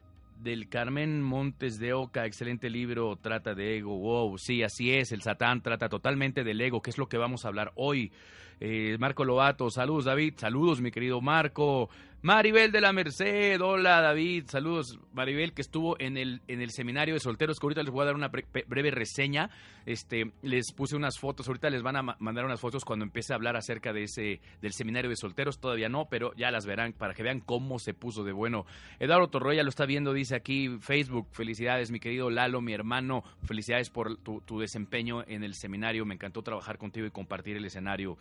del 0.43 0.69
Carmen 0.69 1.21
Montes 1.23 1.79
de 1.79 1.93
Oca, 1.93 2.25
excelente 2.25 2.71
libro, 2.71 3.17
trata 3.17 3.55
de 3.55 3.79
ego, 3.79 3.99
wow, 3.99 4.39
sí, 4.39 4.63
así 4.63 4.93
es, 4.93 5.13
el 5.13 5.23
Satán 5.23 5.61
trata 5.61 5.89
totalmente 5.89 6.45
del 6.45 6.61
ego, 6.61 6.81
que 6.81 6.91
es 6.91 6.99
lo 6.99 7.09
que 7.09 7.19
vamos 7.19 7.45
a 7.45 7.49
hablar 7.49 7.73
hoy. 7.75 8.13
Eh, 8.61 8.97
Marco 8.99 9.25
Lobato, 9.25 9.71
saludos 9.71 10.05
David, 10.05 10.35
saludos 10.37 10.81
mi 10.81 10.91
querido 10.91 11.21
Marco, 11.21 11.89
Maribel 12.23 12.71
de 12.71 12.83
la 12.83 12.93
Merced, 12.93 13.59
hola 13.63 14.03
David, 14.03 14.45
saludos 14.47 14.99
Maribel 15.15 15.55
que 15.55 15.63
estuvo 15.63 15.99
en 15.99 16.19
el, 16.19 16.43
en 16.49 16.61
el 16.61 16.71
seminario 16.71 17.15
de 17.15 17.21
solteros, 17.21 17.59
que 17.59 17.65
ahorita 17.65 17.83
les 17.83 17.91
voy 17.91 18.03
a 18.03 18.07
dar 18.07 18.15
una 18.15 18.29
breve 18.29 18.91
reseña, 18.91 19.49
este, 19.87 20.31
les 20.43 20.71
puse 20.73 20.97
unas 20.97 21.19
fotos, 21.19 21.49
ahorita 21.49 21.71
les 21.71 21.83
van 21.83 21.97
a 21.97 22.03
mandar 22.19 22.45
unas 22.45 22.61
fotos 22.61 22.85
cuando 22.85 23.07
empiece 23.07 23.33
a 23.33 23.37
hablar 23.37 23.57
acerca 23.57 23.95
de 23.95 24.03
ese, 24.03 24.43
del 24.61 24.75
seminario 24.75 25.09
de 25.09 25.17
solteros, 25.17 25.61
todavía 25.61 25.89
no, 25.89 26.09
pero 26.11 26.35
ya 26.35 26.51
las 26.51 26.67
verán 26.67 26.93
para 26.93 27.15
que 27.15 27.23
vean 27.23 27.41
cómo 27.41 27.79
se 27.79 27.95
puso 27.95 28.23
de 28.23 28.33
bueno. 28.33 28.67
Eduardo 28.99 29.29
Torroya 29.29 29.63
lo 29.63 29.71
está 29.71 29.87
viendo, 29.87 30.13
dice 30.13 30.37
aquí 30.37 30.77
Facebook, 30.79 31.27
felicidades 31.33 31.91
mi 31.91 32.01
querido 32.01 32.29
Lalo, 32.29 32.61
mi 32.61 32.75
hermano, 32.75 33.25
felicidades 33.45 33.89
por 33.89 34.19
tu, 34.19 34.61
desempeño 34.61 35.25
en 35.27 35.43
el 35.43 35.55
seminario, 35.55 36.05
me 36.05 36.17
encantó 36.17 36.43
trabajar 36.43 36.77
contigo 36.77 37.07
y 37.07 37.11
compartir 37.11 37.57
el 37.57 37.65
escenario. 37.65 38.19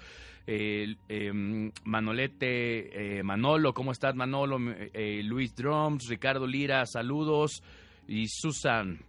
Eh, 0.48 0.96
Manolete, 1.84 3.18
eh, 3.18 3.24
Manolo, 3.24 3.74
¿cómo 3.74 3.88
estás 3.91 4.15
Manolo? 4.15 4.58
Eh, 4.93 5.22
Luis 5.24 5.55
Drums, 5.55 6.08
Ricardo 6.08 6.46
Lira, 6.48 6.86
saludos. 6.86 7.63
Y 8.08 8.27
Susan, 8.27 9.00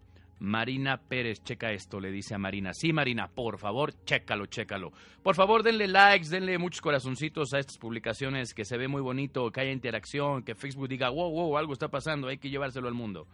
Marina 0.41 0.97
Pérez, 0.97 1.43
checa 1.45 1.71
esto, 1.71 2.01
le 2.01 2.11
dice 2.11 2.35
a 2.35 2.39
Marina. 2.39 2.73
Sí, 2.73 2.93
Marina, 2.93 3.29
por 3.29 3.59
favor, 3.59 3.93
chécalo, 4.05 4.47
chécalo. 4.47 4.91
Por 5.23 5.35
favor, 5.35 5.63
denle 5.63 5.87
likes, 5.87 6.31
denle 6.31 6.57
muchos 6.57 6.81
corazoncitos 6.81 7.53
a 7.53 7.59
estas 7.59 7.77
publicaciones, 7.77 8.55
que 8.55 8.65
se 8.65 8.79
ve 8.79 8.89
muy 8.89 9.03
bonito, 9.03 9.51
que 9.51 9.61
haya 9.61 9.71
interacción, 9.71 10.43
que 10.43 10.55
Facebook 10.55 10.89
diga, 10.89 11.11
wow, 11.11 11.31
wow, 11.31 11.59
algo 11.59 11.75
está 11.75 11.89
pasando, 11.89 12.29
hay 12.29 12.39
que 12.39 12.49
llevárselo 12.49 12.89
al 12.89 12.95
mundo. 12.95 13.27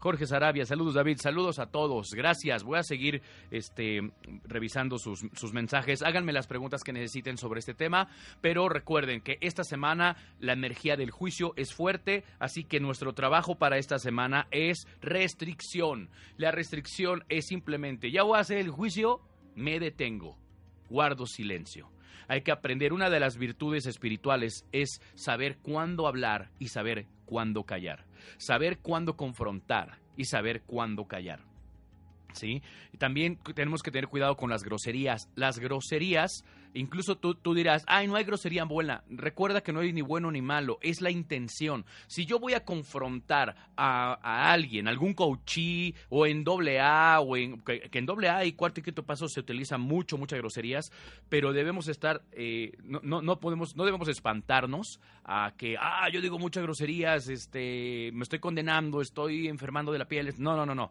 Jorge 0.00 0.26
Sarabia, 0.26 0.64
saludos 0.64 0.94
David, 0.94 1.18
saludos 1.20 1.58
a 1.58 1.66
todos, 1.66 2.14
gracias. 2.14 2.64
Voy 2.64 2.78
a 2.78 2.82
seguir 2.82 3.20
este, 3.50 4.00
revisando 4.44 4.96
sus, 4.96 5.26
sus 5.34 5.52
mensajes. 5.52 6.02
Háganme 6.02 6.32
las 6.32 6.46
preguntas 6.46 6.82
que 6.82 6.94
necesiten 6.94 7.36
sobre 7.36 7.60
este 7.60 7.74
tema, 7.74 8.08
pero 8.40 8.70
recuerden 8.70 9.20
que 9.20 9.36
esta 9.42 9.62
semana 9.62 10.16
la 10.38 10.54
energía 10.54 10.96
del 10.96 11.10
juicio 11.10 11.52
es 11.56 11.74
fuerte, 11.74 12.24
así 12.38 12.64
que 12.64 12.80
nuestro 12.80 13.12
trabajo 13.12 13.56
para 13.56 13.76
esta 13.76 13.98
semana 13.98 14.48
es 14.50 14.86
restricción. 15.02 16.08
La 16.38 16.50
restricción 16.50 17.24
es 17.28 17.46
simplemente, 17.46 18.10
ya 18.10 18.22
voy 18.22 18.38
a 18.38 18.40
hacer 18.40 18.56
el 18.56 18.70
juicio, 18.70 19.20
me 19.54 19.78
detengo, 19.78 20.38
guardo 20.88 21.26
silencio 21.26 21.90
hay 22.30 22.42
que 22.42 22.52
aprender. 22.52 22.92
Una 22.92 23.10
de 23.10 23.18
las 23.18 23.36
virtudes 23.36 23.86
espirituales 23.86 24.64
es 24.70 25.02
saber 25.16 25.58
cuándo 25.58 26.06
hablar 26.06 26.52
y 26.60 26.68
saber 26.68 27.06
cuándo 27.26 27.64
callar. 27.64 28.06
Saber 28.38 28.78
cuándo 28.78 29.16
confrontar 29.16 29.98
y 30.16 30.26
saber 30.26 30.62
cuándo 30.62 31.06
callar. 31.06 31.40
¿Sí? 32.32 32.62
También 32.98 33.40
tenemos 33.56 33.82
que 33.82 33.90
tener 33.90 34.06
cuidado 34.06 34.36
con 34.36 34.48
las 34.48 34.62
groserías. 34.62 35.28
Las 35.34 35.58
groserías 35.58 36.44
Incluso 36.74 37.16
tú, 37.16 37.34
tú 37.34 37.54
dirás, 37.54 37.84
ay, 37.86 38.06
no 38.06 38.16
hay 38.16 38.24
grosería 38.24 38.64
buena. 38.64 39.02
Recuerda 39.08 39.62
que 39.62 39.72
no 39.72 39.80
hay 39.80 39.92
ni 39.92 40.02
bueno 40.02 40.30
ni 40.30 40.42
malo, 40.42 40.78
es 40.82 41.00
la 41.00 41.10
intención. 41.10 41.84
Si 42.06 42.26
yo 42.26 42.38
voy 42.38 42.54
a 42.54 42.64
confrontar 42.64 43.56
a, 43.76 44.52
alguien, 44.52 44.88
algún 44.88 45.14
coachí 45.14 45.94
o 46.08 46.26
en 46.26 46.44
doble 46.44 46.80
A, 46.80 47.20
o 47.20 47.36
en, 47.36 47.60
que, 47.60 47.88
en 47.92 48.06
doble 48.06 48.28
A 48.28 48.44
y 48.44 48.52
cuarto 48.52 48.80
y 48.80 48.82
quinto 48.82 49.04
paso 49.04 49.28
se 49.28 49.40
utiliza 49.40 49.78
mucho, 49.78 50.18
muchas 50.18 50.38
groserías, 50.38 50.92
pero 51.28 51.52
debemos 51.52 51.88
estar, 51.88 52.22
eh, 52.32 52.72
no, 52.84 53.00
no, 53.02 53.22
no, 53.22 53.40
podemos, 53.40 53.76
no 53.76 53.84
debemos 53.84 54.08
espantarnos 54.08 55.00
a 55.24 55.54
que, 55.56 55.76
ah, 55.78 56.08
yo 56.12 56.20
digo 56.20 56.38
muchas 56.38 56.62
groserías, 56.62 57.28
este, 57.28 58.10
me 58.12 58.22
estoy 58.22 58.38
condenando, 58.38 59.00
estoy 59.00 59.48
enfermando 59.48 59.92
de 59.92 59.98
la 59.98 60.08
piel. 60.08 60.34
No, 60.38 60.56
no, 60.56 60.66
no, 60.66 60.74
no 60.74 60.90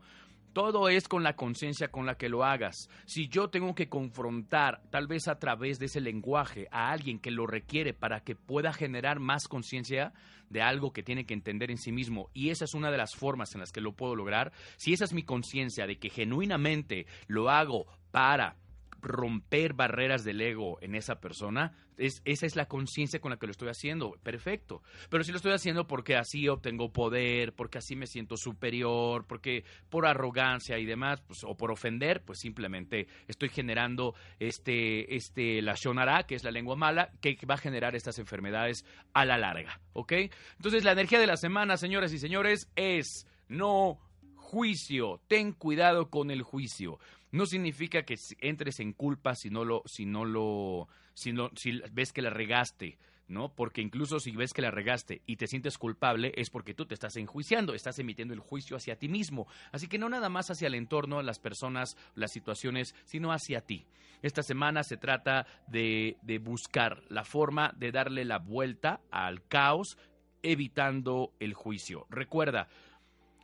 todo 0.54 0.90
es 0.90 1.08
con 1.08 1.24
la 1.24 1.36
conciencia 1.36 1.90
con 1.90 2.06
la 2.06 2.16
que 2.16 2.30
lo 2.30 2.44
hagas. 2.44 2.90
Si 3.06 3.28
yo 3.28 3.50
tengo 3.50 3.76
que 3.76 3.90
confrontar, 3.90 4.82
tal 4.90 5.08
vez 5.08 5.28
a 5.28 5.40
través 5.40 5.80
de 5.80 5.86
ese 5.86 6.02
lenguaje, 6.02 6.68
a 6.72 6.92
alguien 6.92 7.20
que 7.20 7.32
lo 7.32 7.48
requiere 7.48 7.94
para 7.94 8.22
que 8.22 8.36
pueda 8.36 8.74
generar 8.74 9.20
más 9.20 9.48
conciencia 9.48 10.14
de 10.50 10.62
algo 10.62 10.92
que 10.92 11.04
tiene 11.04 11.26
que 11.26 11.34
entender 11.34 11.70
en 11.72 11.78
sí 11.78 11.92
mismo, 11.92 12.30
y 12.34 12.50
esa 12.50 12.66
es 12.66 12.74
una 12.74 12.92
de 12.92 12.98
las 12.98 13.16
formas 13.16 13.54
en 13.54 13.62
las 13.62 13.72
que 13.72 13.82
lo 13.82 13.94
puedo 13.94 14.16
lograr, 14.16 14.52
si 14.78 14.94
esa 14.94 15.06
es 15.06 15.14
mi 15.14 15.24
conciencia 15.24 15.86
de 15.86 16.00
que 16.00 16.10
genuinamente 16.10 17.06
lo 17.28 17.50
hago 17.50 17.86
para 18.12 18.56
romper 19.02 19.74
barreras 19.74 20.24
del 20.24 20.42
ego 20.42 20.78
en 20.82 20.96
esa 20.96 21.20
persona, 21.20 21.74
es, 21.98 22.22
esa 22.26 22.46
es 22.46 22.56
la 22.56 22.68
conciencia 22.68 23.20
con 23.20 23.32
la 23.32 23.38
que 23.38 23.46
lo 23.48 23.52
estoy 23.52 23.70
haciendo. 23.70 24.14
Perfecto. 24.24 24.82
Pero 25.10 25.24
si 25.24 25.32
lo 25.32 25.38
estoy 25.38 25.54
haciendo 25.54 25.88
porque 25.88 26.16
así 26.16 26.48
obtengo 26.48 26.92
poder, 26.92 27.54
porque 27.54 27.78
así 27.78 27.96
me 27.96 28.08
siento 28.08 28.38
superior, 28.38 29.26
porque 29.28 29.64
por 29.90 30.06
arrogancia 30.06 30.78
y 30.80 30.86
demás, 30.86 31.22
pues, 31.22 31.44
o 31.44 31.56
por 31.56 31.72
ofender, 31.72 32.24
pues 32.24 32.40
simplemente 32.40 33.08
estoy 33.28 33.50
generando 33.50 34.16
este, 34.40 35.16
este, 35.16 35.62
la 35.62 35.76
shonara, 35.76 36.24
que 36.24 36.36
es 36.36 36.44
la 36.44 36.52
lengua 36.52 36.76
mala, 36.76 37.12
que 37.22 37.38
va 37.50 37.56
a 37.56 37.60
generar 37.60 37.96
estas 37.96 38.20
enfermedades 38.20 38.86
a 39.14 39.26
la 39.26 39.38
larga. 39.38 39.80
¿Ok? 39.94 40.14
Entonces, 40.58 40.84
la 40.84 40.94
energía 40.94 41.20
de 41.20 41.28
la 41.28 41.38
semana, 41.38 41.78
señoras 41.78 42.14
y 42.14 42.20
señores, 42.20 42.70
es 42.76 43.28
no 43.48 44.00
juicio. 44.36 45.22
Ten 45.28 45.52
cuidado 45.52 46.10
con 46.10 46.32
el 46.32 46.42
juicio 46.42 47.00
no 47.32 47.46
significa 47.46 48.04
que 48.04 48.16
entres 48.42 48.80
en 48.80 48.94
culpa 48.94 49.36
si 49.36 49.50
no 49.50 49.66
lo, 49.66 49.84
si 49.86 50.06
no 50.06 50.26
lo, 50.26 50.88
si, 51.14 51.34
si 51.56 51.82
ves 51.92 52.12
que 52.12 52.22
la 52.22 52.30
regaste, 52.30 52.98
¿no? 53.28 53.54
Porque 53.54 53.82
incluso 53.82 54.20
si 54.20 54.32
ves 54.32 54.54
que 54.54 54.62
la 54.62 54.72
regaste 54.72 55.22
y 55.26 55.38
te 55.38 55.48
sientes 55.48 55.78
culpable 55.78 56.34
es 56.36 56.50
porque 56.50 56.74
tú 56.74 56.86
te 56.86 56.96
estás 56.96 57.16
enjuiciando, 57.16 57.74
estás 57.74 58.00
emitiendo 58.00 58.34
el 58.34 58.40
juicio 58.40 58.76
hacia 58.76 58.98
ti 58.98 59.08
mismo. 59.08 59.48
Así 59.72 59.88
que 59.88 60.00
no 60.00 60.10
nada 60.10 60.30
más 60.30 60.50
hacia 60.50 60.68
el 60.68 60.76
entorno, 60.76 61.22
las 61.22 61.40
personas, 61.40 61.96
las 62.16 62.32
situaciones, 62.32 62.96
sino 63.06 63.32
hacia 63.32 63.62
ti. 63.62 63.86
Esta 64.22 64.44
semana 64.44 64.84
se 64.84 64.98
trata 64.98 65.46
de, 65.68 66.18
de 66.24 66.40
buscar 66.40 67.04
la 67.10 67.24
forma 67.24 67.74
de 67.78 67.92
darle 67.92 68.26
la 68.26 68.40
vuelta 68.40 69.00
al 69.12 69.48
caos 69.48 69.98
evitando 70.42 71.34
el 71.40 71.54
juicio. 71.54 72.08
Recuerda, 72.10 72.68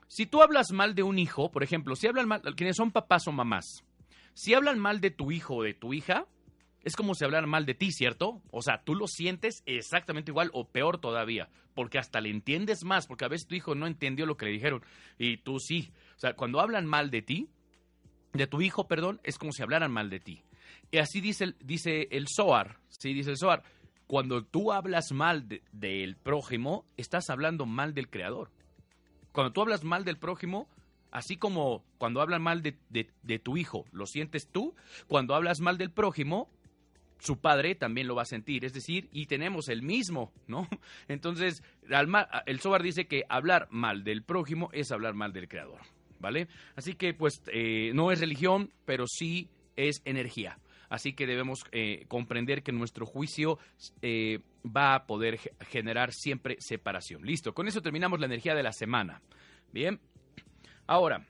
si 0.07 0.25
tú 0.25 0.41
hablas 0.41 0.71
mal 0.71 0.95
de 0.95 1.03
un 1.03 1.19
hijo, 1.19 1.51
por 1.51 1.63
ejemplo, 1.63 1.95
si 1.95 2.07
hablan 2.07 2.27
mal, 2.27 2.41
quienes 2.55 2.77
son 2.77 2.91
papás 2.91 3.27
o 3.27 3.31
mamás, 3.31 3.83
si 4.33 4.53
hablan 4.53 4.79
mal 4.79 5.01
de 5.01 5.11
tu 5.11 5.31
hijo 5.31 5.55
o 5.55 5.63
de 5.63 5.73
tu 5.73 5.93
hija, 5.93 6.27
es 6.83 6.95
como 6.95 7.15
si 7.15 7.25
hablaran 7.25 7.49
mal 7.49 7.65
de 7.65 7.73
ti, 7.73 7.91
¿cierto? 7.91 8.41
O 8.51 8.61
sea, 8.61 8.83
tú 8.83 8.93
lo 8.93 9.07
sientes 9.07 9.63
exactamente 9.65 10.31
igual 10.31 10.51
o 10.53 10.69
peor 10.69 10.99
todavía, 10.99 11.49
porque 11.73 11.97
hasta 11.97 12.21
le 12.21 12.29
entiendes 12.29 12.83
más, 12.83 13.07
porque 13.07 13.25
a 13.25 13.27
veces 13.27 13.47
tu 13.47 13.55
hijo 13.55 13.73
no 13.73 13.87
entendió 13.87 14.27
lo 14.27 14.37
que 14.37 14.45
le 14.45 14.51
dijeron 14.51 14.83
y 15.17 15.37
tú 15.37 15.59
sí. 15.59 15.91
O 16.15 16.19
sea, 16.19 16.35
cuando 16.35 16.59
hablan 16.59 16.85
mal 16.85 17.09
de 17.09 17.23
ti, 17.23 17.49
de 18.33 18.45
tu 18.45 18.61
hijo, 18.61 18.87
perdón, 18.87 19.19
es 19.23 19.39
como 19.39 19.51
si 19.51 19.63
hablaran 19.63 19.91
mal 19.91 20.11
de 20.11 20.19
ti. 20.19 20.43
Y 20.91 20.99
así 20.99 21.21
dice, 21.21 21.55
dice 21.59 22.07
el 22.11 22.27
Zohar, 22.27 22.77
sí, 22.89 23.13
dice 23.13 23.31
el 23.31 23.37
Zohar, 23.37 23.63
cuando 24.05 24.43
tú 24.45 24.71
hablas 24.71 25.11
mal 25.11 25.47
del 25.71 26.15
prójimo, 26.17 26.85
estás 26.97 27.31
hablando 27.31 27.65
mal 27.65 27.95
del 27.95 28.09
Creador. 28.09 28.51
Cuando 29.35 29.51
tú 29.51 29.61
hablas 29.61 29.83
mal 29.83 30.05
del 30.05 30.17
prójimo, 30.17 30.69
así 31.11 31.35
como 31.35 31.83
cuando 31.97 32.21
hablan 32.21 32.41
mal 32.41 32.61
de, 32.61 33.39
tu 33.43 33.57
hijo, 33.57 33.83
lo 33.91 34.05
sientes 34.05 34.47
tú, 34.47 34.73
cuando 35.07 35.35
hablas 35.35 35.59
mal 35.59 35.77
del 35.77 35.91
prójimo, 35.91 36.49
su 37.19 37.37
padre 37.41 37.75
también 37.75 38.07
lo 38.07 38.15
va 38.15 38.21
a 38.21 38.25
sentir, 38.25 38.63
es 38.63 38.71
decir, 38.71 39.09
y 39.11 39.25
tenemos 39.25 39.67
el 39.67 39.81
mismo, 39.81 40.31
¿no? 40.47 40.69
Entonces, 41.09 41.63
el 42.45 42.59
Sobar 42.61 42.81
dice 42.81 43.07
que 43.07 43.25
hablar 43.27 43.67
mal 43.71 44.05
del 44.05 44.23
prójimo 44.23 44.69
es 44.71 44.93
hablar 44.93 45.15
mal 45.15 45.33
del 45.33 45.49
creador, 45.49 45.81
¿vale? 46.21 46.47
Así 46.77 46.93
que, 46.93 47.13
pues, 47.13 47.41
eh, 47.47 47.91
no 47.93 48.13
es 48.13 48.21
religión, 48.21 48.71
pero 48.85 49.03
sí 49.05 49.49
es 49.75 50.01
energía. 50.05 50.59
Así 50.87 51.11
que 51.11 51.27
debemos 51.27 51.65
eh, 51.73 52.05
comprender 52.07 52.63
que 52.63 52.71
nuestro 52.71 53.05
juicio 53.05 53.59
eh, 54.01 54.39
va 54.65 54.95
a 54.95 55.05
poder 55.05 55.39
generar 55.69 56.11
siempre 56.11 56.57
separación. 56.59 57.23
Listo, 57.25 57.53
con 57.53 57.67
eso 57.67 57.81
terminamos 57.81 58.19
la 58.19 58.25
energía 58.25 58.55
de 58.55 58.63
la 58.63 58.71
semana. 58.71 59.21
Bien, 59.71 59.99
ahora, 60.87 61.25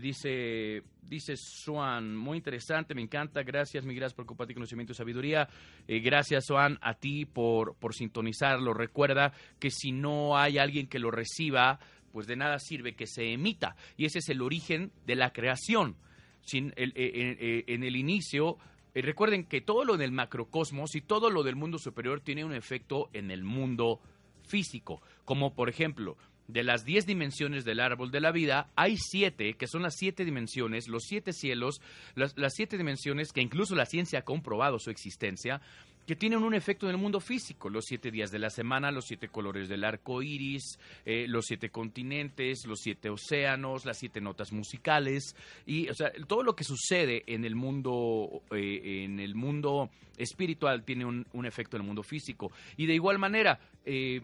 dice, 0.00 0.82
dice 1.02 1.34
Swan, 1.36 2.16
muy 2.16 2.38
interesante, 2.38 2.94
me 2.94 3.02
encanta, 3.02 3.42
gracias, 3.42 3.84
mi 3.84 3.94
gracias 3.94 4.14
por 4.14 4.26
compartir 4.26 4.54
conocimiento 4.54 4.92
y 4.92 4.96
sabiduría. 4.96 5.48
Eh, 5.86 6.00
gracias, 6.00 6.46
Swan, 6.46 6.78
a 6.80 6.94
ti 6.94 7.26
por, 7.26 7.76
por 7.76 7.94
sintonizarlo. 7.94 8.72
Recuerda 8.74 9.32
que 9.58 9.70
si 9.70 9.92
no 9.92 10.36
hay 10.36 10.58
alguien 10.58 10.86
que 10.86 10.98
lo 10.98 11.10
reciba, 11.10 11.78
pues 12.12 12.26
de 12.26 12.36
nada 12.36 12.58
sirve 12.58 12.94
que 12.94 13.06
se 13.06 13.32
emita. 13.32 13.76
Y 13.96 14.06
ese 14.06 14.20
es 14.20 14.28
el 14.28 14.40
origen 14.40 14.92
de 15.04 15.16
la 15.16 15.32
creación. 15.32 15.96
Sin 16.40 16.72
el, 16.76 16.92
en 16.94 17.82
el 17.82 17.96
inicio 17.96 18.56
eh, 18.96 19.02
recuerden 19.02 19.44
que 19.44 19.60
todo 19.60 19.84
lo 19.84 19.98
del 19.98 20.10
macrocosmos 20.10 20.94
y 20.94 21.02
todo 21.02 21.28
lo 21.28 21.42
del 21.42 21.54
mundo 21.54 21.76
superior 21.76 22.22
tiene 22.22 22.46
un 22.46 22.54
efecto 22.54 23.10
en 23.12 23.30
el 23.30 23.44
mundo 23.44 24.00
físico. 24.48 25.02
Como 25.26 25.54
por 25.54 25.68
ejemplo, 25.68 26.16
de 26.48 26.62
las 26.62 26.86
10 26.86 27.04
dimensiones 27.04 27.66
del 27.66 27.80
árbol 27.80 28.10
de 28.10 28.20
la 28.20 28.32
vida, 28.32 28.70
hay 28.74 28.96
siete, 28.96 29.52
que 29.52 29.66
son 29.66 29.82
las 29.82 29.96
siete 29.96 30.24
dimensiones, 30.24 30.88
los 30.88 31.02
siete 31.04 31.34
cielos, 31.34 31.82
las, 32.14 32.38
las 32.38 32.54
siete 32.54 32.78
dimensiones 32.78 33.32
que 33.32 33.42
incluso 33.42 33.74
la 33.74 33.84
ciencia 33.84 34.20
ha 34.20 34.24
comprobado 34.24 34.78
su 34.78 34.88
existencia, 34.88 35.60
que 36.06 36.16
tienen 36.16 36.42
un 36.42 36.54
efecto 36.54 36.86
en 36.86 36.92
el 36.92 37.00
mundo 37.00 37.20
físico. 37.20 37.68
Los 37.68 37.84
siete 37.86 38.10
días 38.10 38.30
de 38.30 38.38
la 38.38 38.50
semana, 38.50 38.90
los 38.90 39.06
siete 39.06 39.28
colores 39.28 39.68
del 39.68 39.84
arco 39.84 40.22
iris, 40.22 40.78
eh, 41.04 41.26
los 41.28 41.46
siete 41.46 41.70
continentes, 41.70 42.64
los 42.66 42.80
siete 42.80 43.10
océanos, 43.10 43.84
las 43.84 43.98
siete 43.98 44.20
notas 44.20 44.52
musicales. 44.52 45.34
Y, 45.66 45.88
o 45.88 45.94
sea, 45.94 46.12
todo 46.26 46.42
lo 46.42 46.54
que 46.54 46.64
sucede 46.64 47.24
en 47.26 47.44
el 47.44 47.56
mundo, 47.56 48.42
eh, 48.52 49.04
en 49.04 49.18
el 49.18 49.34
mundo 49.34 49.90
espiritual 50.16 50.84
tiene 50.84 51.04
un, 51.04 51.26
efecto 51.44 51.76
en 51.76 51.82
el 51.82 51.86
mundo 51.86 52.02
físico. 52.02 52.52
Y 52.76 52.86
de 52.86 52.94
igual 52.94 53.18
manera, 53.18 53.58
eh, 53.84 54.22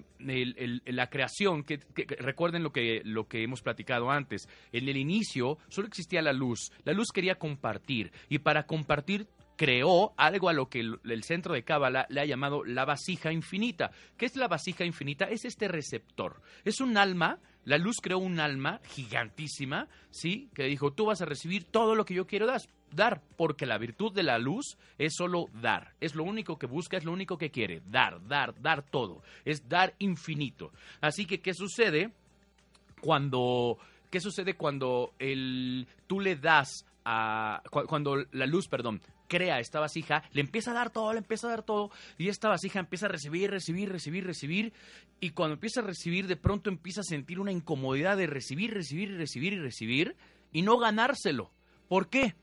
la 0.87 1.09
creación, 1.11 1.65
que, 1.65 1.81
recuerden 2.19 2.63
lo 2.63 2.73
que, 2.73 3.03
lo 3.05 3.27
que 3.27 3.43
hemos 3.43 3.61
platicado 3.61 4.11
antes, 4.11 4.49
en 4.73 4.89
el 4.89 4.97
inicio 4.97 5.59
solo 5.69 5.89
existía 5.89 6.23
la 6.23 6.33
luz. 6.33 6.71
La 6.85 6.93
luz 6.93 7.09
quería 7.13 7.35
compartir. 7.35 8.13
Y 8.29 8.39
para 8.39 8.67
compartir 8.67 9.27
creó 9.57 10.13
algo 10.17 10.49
a 10.49 10.53
lo 10.53 10.69
que 10.69 10.81
el, 10.81 11.25
centro 11.25 11.55
de 11.55 11.65
Cábala 11.65 12.07
le 12.09 12.21
ha 12.21 12.25
llamado 12.25 12.65
la 12.65 12.85
vasija 12.85 13.33
infinita. 13.33 13.91
¿Qué 14.17 14.27
es 14.27 14.37
la 14.37 14.49
vasija 14.49 14.85
infinita? 14.85 15.27
Es 15.27 15.45
este 15.45 15.69
receptor. 15.69 16.41
Es 16.65 16.81
un 16.81 16.97
alma, 16.97 17.39
la 17.65 17.79
luz 17.79 17.97
creó 18.03 18.19
un 18.19 18.41
alma 18.41 18.81
gigantísima, 18.85 19.89
¿sí? 20.11 20.51
Que 20.55 20.65
dijo, 20.65 20.93
tú 20.93 21.07
vas 21.07 21.23
a 21.23 21.27
recibir 21.27 21.65
todo 21.65 21.95
lo 21.95 22.05
que 22.05 22.15
yo 22.15 22.27
quiero 22.27 22.47
dar, 22.91 23.23
porque 23.37 23.67
la 23.67 23.79
virtud 23.79 24.13
de 24.13 24.23
la 24.23 24.39
luz 24.39 24.77
es 24.99 25.15
solo 25.15 25.47
dar. 25.61 25.95
Es 26.01 26.15
lo 26.15 26.25
único 26.25 26.59
que 26.59 26.67
busca, 26.67 26.97
es 26.97 27.05
lo 27.05 27.13
único 27.13 27.39
que 27.39 27.51
quiere, 27.51 27.83
dar, 27.87 28.27
dar, 28.27 28.61
dar 28.61 28.83
todo. 28.83 29.23
Es 29.45 29.69
dar 29.69 29.95
infinito. 29.99 30.73
Así 31.01 31.27
que, 31.27 31.41
¿qué 31.41 31.55
sucede 31.55 32.13
cuando... 33.01 33.79
¿Qué 34.11 34.21
sucede 34.21 34.57
cuando 34.57 35.15
el, 35.19 35.87
tú 36.07 36.21
le 36.21 36.37
das 36.37 36.85
a, 37.03 37.63
cuando 37.71 38.27
la 38.33 38.45
luz, 38.45 38.69
perdón, 38.69 39.01
crea 39.33 39.61
esta 39.61 39.81
vasija, 39.81 40.23
le 40.33 40.43
empieza 40.43 40.73
a 40.73 40.75
dar 40.75 40.91
todo, 40.91 41.11
le 41.15 41.21
empieza 41.21 41.47
a 41.47 41.51
dar 41.51 41.63
todo, 41.63 41.91
y 42.19 42.29
esta 42.29 42.51
vasija 42.51 42.81
empieza 42.81 43.07
a 43.07 43.09
recibir, 43.09 43.51
recibir, 43.51 43.89
recibir, 43.89 44.27
recibir, 44.27 44.75
y 45.21 45.31
cuando 45.31 45.55
empieza 45.55 45.81
a 45.81 45.85
recibir, 45.85 46.27
de 46.27 46.37
pronto 46.37 46.69
empieza 46.69 47.01
a 47.01 47.05
sentir 47.05 47.41
una 47.41 47.51
incomodidad 47.51 48.19
de 48.19 48.27
recibir, 48.27 48.75
recibir, 48.75 49.17
recibir 49.17 49.55
y 49.55 49.59
recibir, 49.59 50.17
y 50.53 50.61
no 50.61 50.77
ganárselo. 50.77 51.51
¿Por 51.89 52.11
qué? 52.11 52.35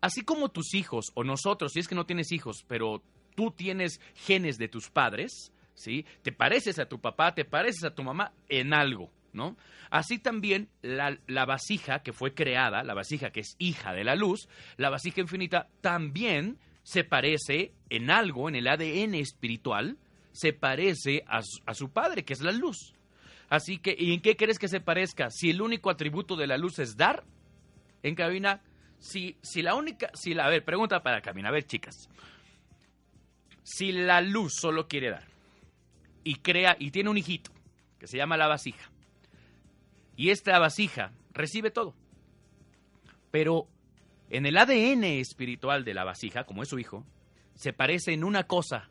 Así 0.00 0.22
como 0.22 0.50
tus 0.50 0.74
hijos, 0.74 1.06
o 1.14 1.24
nosotros, 1.24 1.72
si 1.72 1.80
es 1.80 1.88
que 1.88 1.96
no 1.96 2.06
tienes 2.06 2.30
hijos, 2.30 2.64
pero 2.68 3.02
tú 3.34 3.50
tienes 3.50 4.00
genes 4.14 4.58
de 4.58 4.68
tus 4.68 4.90
padres, 4.90 5.52
¿sí? 5.74 6.06
Te 6.22 6.30
pareces 6.30 6.78
a 6.78 6.86
tu 6.86 7.00
papá, 7.00 7.34
te 7.34 7.44
pareces 7.44 7.82
a 7.82 7.94
tu 7.96 8.04
mamá 8.04 8.32
en 8.48 8.72
algo. 8.74 9.10
¿No? 9.32 9.56
Así 9.90 10.18
también 10.18 10.68
la, 10.82 11.18
la, 11.26 11.44
vasija 11.44 12.02
que 12.02 12.12
fue 12.12 12.34
creada, 12.34 12.82
la 12.82 12.94
vasija 12.94 13.30
que 13.30 13.40
es 13.40 13.56
hija 13.58 13.92
de 13.92 14.04
la 14.04 14.16
luz, 14.16 14.48
la 14.76 14.90
vasija 14.90 15.20
infinita 15.20 15.68
también 15.80 16.58
se 16.82 17.04
parece 17.04 17.72
en 17.90 18.10
algo, 18.10 18.48
en 18.48 18.56
el 18.56 18.66
ADN 18.66 19.14
espiritual, 19.14 19.98
se 20.32 20.52
parece 20.52 21.24
a 21.26 21.42
su, 21.74 21.90
padre, 21.90 22.24
que 22.24 22.32
es 22.32 22.40
la 22.40 22.52
luz. 22.52 22.94
Así 23.50 23.78
que, 23.78 23.94
¿y 23.98 24.14
en 24.14 24.20
qué 24.20 24.36
crees 24.36 24.58
que 24.58 24.68
se 24.68 24.80
parezca? 24.80 25.30
Si 25.30 25.50
el 25.50 25.60
único 25.60 25.90
atributo 25.90 26.36
de 26.36 26.46
la 26.46 26.56
luz 26.56 26.78
es 26.78 26.96
dar, 26.96 27.24
en 28.02 28.14
cabina, 28.14 28.62
si, 28.98 29.36
si 29.42 29.62
la 29.62 29.74
única, 29.74 30.10
si 30.14 30.32
la, 30.32 30.46
a 30.46 30.48
ver, 30.48 30.64
pregunta 30.64 31.02
para 31.02 31.20
cabina, 31.20 31.48
a 31.48 31.52
ver 31.52 31.64
chicas, 31.64 32.08
si 33.62 33.92
la 33.92 34.20
luz 34.20 34.54
solo 34.54 34.88
quiere 34.88 35.10
dar 35.10 35.26
y 36.24 36.36
crea 36.36 36.76
y 36.78 36.90
tiene 36.90 37.10
un 37.10 37.18
hijito 37.18 37.50
que 37.98 38.06
se 38.06 38.16
llama 38.16 38.36
la 38.36 38.46
vasija, 38.46 38.90
y 40.18 40.30
esta 40.30 40.58
vasija 40.58 41.12
recibe 41.32 41.70
todo. 41.70 41.94
Pero 43.30 43.68
en 44.30 44.46
el 44.46 44.58
ADN 44.58 45.04
espiritual 45.04 45.84
de 45.84 45.94
la 45.94 46.02
vasija, 46.02 46.42
como 46.42 46.64
es 46.64 46.68
su 46.68 46.80
hijo, 46.80 47.06
se 47.54 47.72
parece 47.72 48.12
en 48.12 48.24
una 48.24 48.42
cosa 48.42 48.90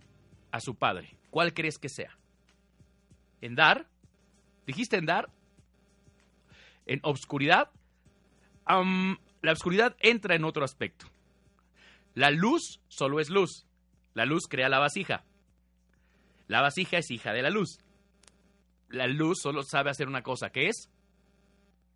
a 0.52 0.62
su 0.62 0.76
padre. 0.76 1.18
¿Cuál 1.30 1.54
crees 1.54 1.80
que 1.80 1.90
sea? 1.90 2.18
¿En 3.42 3.56
dar? 3.56 3.90
¿Dijiste 4.66 4.96
en 4.96 5.06
dar? 5.06 5.30
¿En 6.88 7.02
obscuridad? 7.04 7.70
la 8.66 9.52
oscuridad 9.52 9.96
entra 10.00 10.36
en 10.36 10.46
otro 10.46 10.64
aspecto. 10.64 11.08
La 12.16 12.32
luz 12.32 12.80
solo 12.88 13.20
es 13.20 13.30
luz. 13.30 13.66
La 14.14 14.26
luz 14.26 14.48
crea 14.50 14.70
la 14.70 14.80
vasija. 14.80 15.26
La 16.48 16.62
vasija 16.62 17.00
es 17.00 17.12
hija 17.12 17.34
de 17.34 17.42
la 17.42 17.50
luz. 17.50 17.80
La 18.90 19.08
luz 19.08 19.40
solo 19.42 19.64
sabe 19.64 19.90
hacer 19.90 20.08
una 20.08 20.24
cosa, 20.24 20.52
que 20.52 20.68
es 20.68 20.90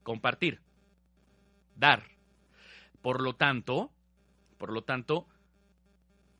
compartir, 0.04 0.62
dar. 1.76 2.04
Por 3.02 3.22
lo 3.22 3.34
tanto, 3.34 3.92
por 4.58 4.72
lo 4.72 4.84
tanto, 4.84 5.28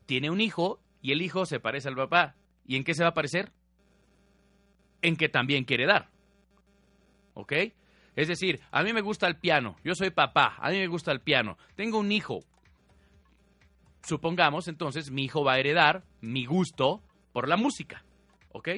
tiene 0.06 0.30
un 0.30 0.40
hijo 0.40 0.80
y 1.00 1.12
el 1.12 1.22
hijo 1.22 1.46
se 1.46 1.60
parece 1.60 1.88
al 1.88 1.96
papá. 1.96 2.36
¿Y 2.66 2.76
en 2.76 2.84
qué 2.84 2.94
se 2.94 3.02
va 3.02 3.10
a 3.10 3.14
parecer? 3.14 3.52
En 5.02 5.16
que 5.16 5.28
también 5.28 5.64
quiere 5.64 5.86
dar. 5.86 6.08
¿Ok? 7.34 7.52
Es 8.14 8.28
decir, 8.28 8.60
a 8.70 8.82
mí 8.82 8.92
me 8.92 9.00
gusta 9.00 9.26
el 9.26 9.36
piano, 9.36 9.76
yo 9.82 9.94
soy 9.94 10.10
papá, 10.10 10.56
a 10.58 10.70
mí 10.70 10.76
me 10.76 10.86
gusta 10.86 11.12
el 11.12 11.20
piano, 11.20 11.56
tengo 11.76 11.98
un 11.98 12.12
hijo. 12.12 12.40
Supongamos 14.02 14.68
entonces 14.68 15.10
mi 15.10 15.24
hijo 15.24 15.44
va 15.44 15.54
a 15.54 15.58
heredar 15.58 16.04
mi 16.20 16.44
gusto 16.44 17.02
por 17.32 17.48
la 17.48 17.56
música. 17.56 18.04
¿Ok? 18.50 18.68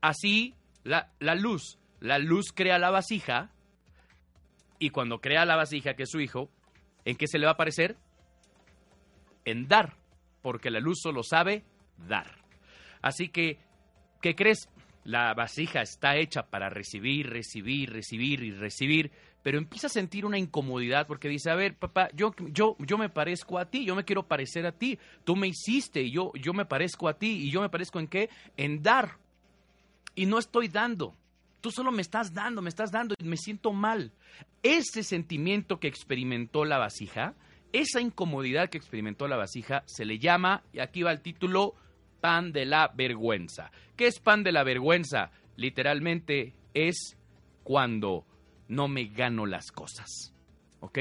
Así 0.00 0.54
la, 0.84 1.12
la 1.18 1.34
luz, 1.34 1.78
la 1.98 2.18
luz 2.18 2.52
crea 2.54 2.78
la 2.78 2.90
vasija 2.90 3.50
y 4.78 4.90
cuando 4.90 5.20
crea 5.20 5.44
la 5.44 5.56
vasija, 5.56 5.94
que 5.94 6.04
es 6.04 6.10
su 6.10 6.20
hijo, 6.20 6.50
¿en 7.04 7.16
qué 7.16 7.26
se 7.26 7.38
le 7.38 7.46
va 7.46 7.52
a 7.52 7.54
aparecer? 7.54 7.96
En 9.44 9.66
dar, 9.66 9.96
porque 10.42 10.70
la 10.70 10.80
luz 10.80 11.00
solo 11.02 11.22
sabe 11.22 11.64
dar. 12.06 12.26
Así 13.02 13.28
que, 13.28 13.58
¿qué 14.20 14.34
crees? 14.34 14.68
La 15.04 15.32
vasija 15.34 15.80
está 15.80 16.16
hecha 16.16 16.50
para 16.50 16.68
recibir, 16.68 17.30
recibir, 17.30 17.92
recibir 17.92 18.42
y 18.42 18.50
recibir, 18.50 19.10
pero 19.42 19.56
empieza 19.56 19.86
a 19.86 19.90
sentir 19.90 20.26
una 20.26 20.38
incomodidad 20.38 21.06
porque 21.06 21.28
dice, 21.28 21.50
a 21.50 21.54
ver, 21.54 21.76
papá, 21.76 22.10
yo, 22.12 22.34
yo, 22.50 22.76
yo 22.78 22.98
me 22.98 23.08
parezco 23.08 23.58
a 23.58 23.70
ti, 23.70 23.86
yo 23.86 23.94
me 23.94 24.04
quiero 24.04 24.26
parecer 24.26 24.66
a 24.66 24.72
ti, 24.72 24.98
tú 25.24 25.36
me 25.36 25.48
hiciste 25.48 26.02
y 26.02 26.10
yo, 26.10 26.32
yo 26.34 26.52
me 26.52 26.66
parezco 26.66 27.08
a 27.08 27.14
ti 27.14 27.46
y 27.46 27.50
yo 27.50 27.62
me 27.62 27.70
parezco 27.70 27.98
en 28.00 28.08
qué? 28.08 28.28
En 28.56 28.82
dar. 28.82 29.16
Y 30.14 30.26
no 30.26 30.38
estoy 30.38 30.68
dando. 30.68 31.14
Tú 31.60 31.70
solo 31.72 31.90
me 31.90 32.02
estás 32.02 32.32
dando, 32.32 32.62
me 32.62 32.68
estás 32.68 32.92
dando 32.92 33.14
y 33.18 33.24
me 33.24 33.36
siento 33.36 33.72
mal. 33.72 34.12
Ese 34.62 35.02
sentimiento 35.02 35.80
que 35.80 35.88
experimentó 35.88 36.64
la 36.64 36.78
vasija, 36.78 37.34
esa 37.72 38.00
incomodidad 38.00 38.70
que 38.70 38.78
experimentó 38.78 39.26
la 39.26 39.36
vasija, 39.36 39.82
se 39.86 40.04
le 40.04 40.18
llama, 40.18 40.62
y 40.72 40.78
aquí 40.78 41.02
va 41.02 41.10
el 41.10 41.20
título, 41.20 41.74
pan 42.20 42.52
de 42.52 42.64
la 42.64 42.92
vergüenza. 42.94 43.70
¿Qué 43.96 44.06
es 44.06 44.20
pan 44.20 44.44
de 44.44 44.52
la 44.52 44.62
vergüenza? 44.62 45.32
Literalmente 45.56 46.54
es 46.74 47.16
cuando 47.64 48.24
no 48.68 48.86
me 48.86 49.06
gano 49.06 49.44
las 49.44 49.72
cosas. 49.72 50.32
¿Ok? 50.80 50.98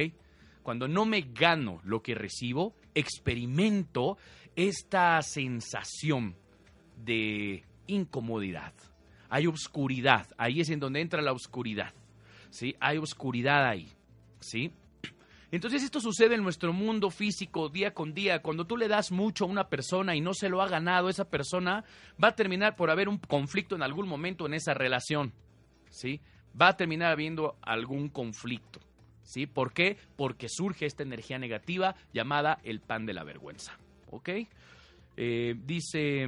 Cuando 0.63 0.87
no 0.87 1.05
me 1.05 1.21
gano 1.21 1.79
lo 1.83 2.01
que 2.01 2.15
recibo, 2.15 2.75
experimento 2.95 4.17
esta 4.55 5.21
sensación 5.21 6.35
de 6.97 7.63
incomodidad 7.85 8.73
hay 9.29 9.47
oscuridad, 9.47 10.27
ahí 10.37 10.61
es 10.61 10.69
en 10.69 10.79
donde 10.79 11.01
entra 11.01 11.21
la 11.21 11.33
oscuridad, 11.33 11.93
¿sí? 12.49 12.75
Hay 12.79 12.97
oscuridad 12.97 13.65
ahí, 13.65 13.89
¿sí? 14.39 14.71
Entonces 15.49 15.83
esto 15.83 16.01
sucede 16.01 16.35
en 16.35 16.43
nuestro 16.43 16.73
mundo 16.73 17.09
físico 17.09 17.69
día 17.69 17.93
con 17.93 18.13
día. 18.13 18.41
Cuando 18.41 18.65
tú 18.65 18.75
le 18.75 18.89
das 18.89 19.11
mucho 19.11 19.45
a 19.45 19.47
una 19.47 19.69
persona 19.69 20.15
y 20.15 20.21
no 20.21 20.33
se 20.33 20.49
lo 20.49 20.61
ha 20.61 20.67
ganado, 20.67 21.07
esa 21.07 21.29
persona 21.29 21.85
va 22.21 22.29
a 22.29 22.35
terminar 22.35 22.75
por 22.75 22.89
haber 22.89 23.07
un 23.07 23.17
conflicto 23.17 23.75
en 23.75 23.81
algún 23.81 24.07
momento 24.07 24.45
en 24.45 24.53
esa 24.53 24.73
relación, 24.73 25.33
¿sí? 25.89 26.19
Va 26.59 26.69
a 26.69 26.77
terminar 26.77 27.13
habiendo 27.13 27.55
algún 27.61 28.09
conflicto, 28.09 28.81
¿sí? 29.23 29.45
¿Por 29.45 29.71
qué? 29.71 29.97
Porque 30.17 30.49
surge 30.49 30.85
esta 30.85 31.03
energía 31.03 31.39
negativa 31.39 31.95
llamada 32.13 32.59
el 32.63 32.81
pan 32.81 33.05
de 33.05 33.13
la 33.13 33.23
vergüenza, 33.23 33.77
¿ok? 34.11 34.29
Eh, 35.15 35.55
dice 35.65 36.27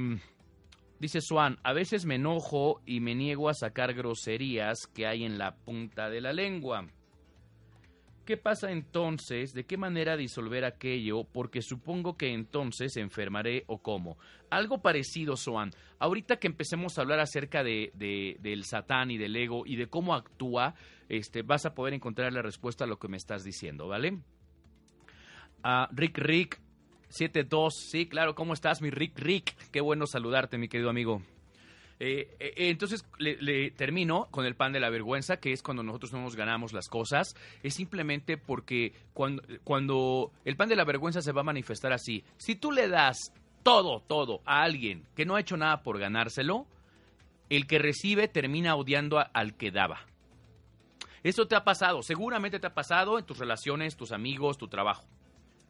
Dice 1.00 1.22
Swan, 1.22 1.58
a 1.62 1.72
veces 1.72 2.04
me 2.04 2.16
enojo 2.16 2.82
y 2.84 3.00
me 3.00 3.14
niego 3.14 3.48
a 3.48 3.54
sacar 3.54 3.94
groserías 3.94 4.86
que 4.86 5.06
hay 5.06 5.24
en 5.24 5.38
la 5.38 5.56
punta 5.56 6.10
de 6.10 6.20
la 6.20 6.34
lengua. 6.34 6.86
¿Qué 8.26 8.36
pasa 8.36 8.70
entonces? 8.70 9.54
¿De 9.54 9.64
qué 9.64 9.78
manera 9.78 10.18
disolver 10.18 10.66
aquello? 10.66 11.24
Porque 11.24 11.62
supongo 11.62 12.18
que 12.18 12.34
entonces 12.34 12.98
enfermaré 12.98 13.64
o 13.66 13.78
cómo. 13.78 14.18
Algo 14.50 14.82
parecido, 14.82 15.38
Swan. 15.38 15.70
Ahorita 15.98 16.36
que 16.36 16.48
empecemos 16.48 16.98
a 16.98 17.00
hablar 17.00 17.18
acerca 17.18 17.64
de, 17.64 17.92
del 18.38 18.64
satán 18.64 19.10
y 19.10 19.16
del 19.16 19.34
ego 19.34 19.62
y 19.64 19.76
de 19.76 19.88
cómo 19.88 20.14
actúa, 20.14 20.74
este, 21.08 21.40
vas 21.40 21.64
a 21.64 21.74
poder 21.74 21.94
encontrar 21.94 22.30
la 22.34 22.42
respuesta 22.42 22.84
a 22.84 22.86
lo 22.86 22.98
que 22.98 23.08
me 23.08 23.16
estás 23.16 23.42
diciendo, 23.42 23.88
¿vale? 23.88 24.18
Ah, 25.62 25.88
Rick 25.92 26.18
Rick 26.18 26.60
72, 27.10 27.74
sí, 27.74 28.06
claro, 28.06 28.34
¿cómo 28.34 28.54
estás, 28.54 28.80
mi 28.80 28.90
Rick 28.90 29.18
Rick? 29.18 29.56
Qué 29.70 29.80
bueno 29.80 30.06
saludarte, 30.06 30.58
mi 30.58 30.68
querido 30.68 30.90
amigo. 30.90 31.22
Eh, 32.02 32.34
eh, 32.40 32.54
entonces 32.70 33.04
le, 33.18 33.70
termino 33.72 34.28
con 34.30 34.46
el 34.46 34.56
pan 34.56 34.72
de 34.72 34.80
la 34.80 34.88
vergüenza, 34.88 35.36
que 35.36 35.52
es 35.52 35.62
cuando 35.62 35.82
nosotros 35.82 36.12
no 36.12 36.22
nos 36.22 36.34
ganamos 36.34 36.72
las 36.72 36.88
cosas. 36.88 37.34
Es 37.62 37.74
simplemente 37.74 38.38
porque 38.38 38.94
cuando, 39.12 39.42
cuando 39.64 40.32
el 40.44 40.56
pan 40.56 40.70
de 40.70 40.76
la 40.76 40.84
vergüenza 40.84 41.20
se 41.20 41.32
va 41.32 41.42
a 41.42 41.44
manifestar 41.44 41.92
así. 41.92 42.24
Si 42.38 42.54
tú 42.54 42.72
le 42.72 42.88
das 42.88 43.34
todo, 43.62 44.00
todo 44.00 44.40
a 44.46 44.62
alguien 44.62 45.04
que 45.14 45.26
no 45.26 45.36
ha 45.36 45.40
hecho 45.40 45.58
nada 45.58 45.82
por 45.82 45.98
ganárselo, 45.98 46.66
el 47.50 47.66
que 47.66 47.78
recibe 47.78 48.28
termina 48.28 48.76
odiando 48.76 49.22
al 49.34 49.56
que 49.56 49.70
daba. 49.70 50.06
Eso 51.22 51.46
te 51.46 51.54
ha 51.54 51.64
pasado, 51.64 52.02
seguramente 52.02 52.58
te 52.60 52.66
ha 52.66 52.74
pasado 52.74 53.18
en 53.18 53.26
tus 53.26 53.36
relaciones, 53.36 53.96
tus 53.96 54.12
amigos, 54.12 54.56
tu 54.56 54.68
trabajo. 54.68 55.04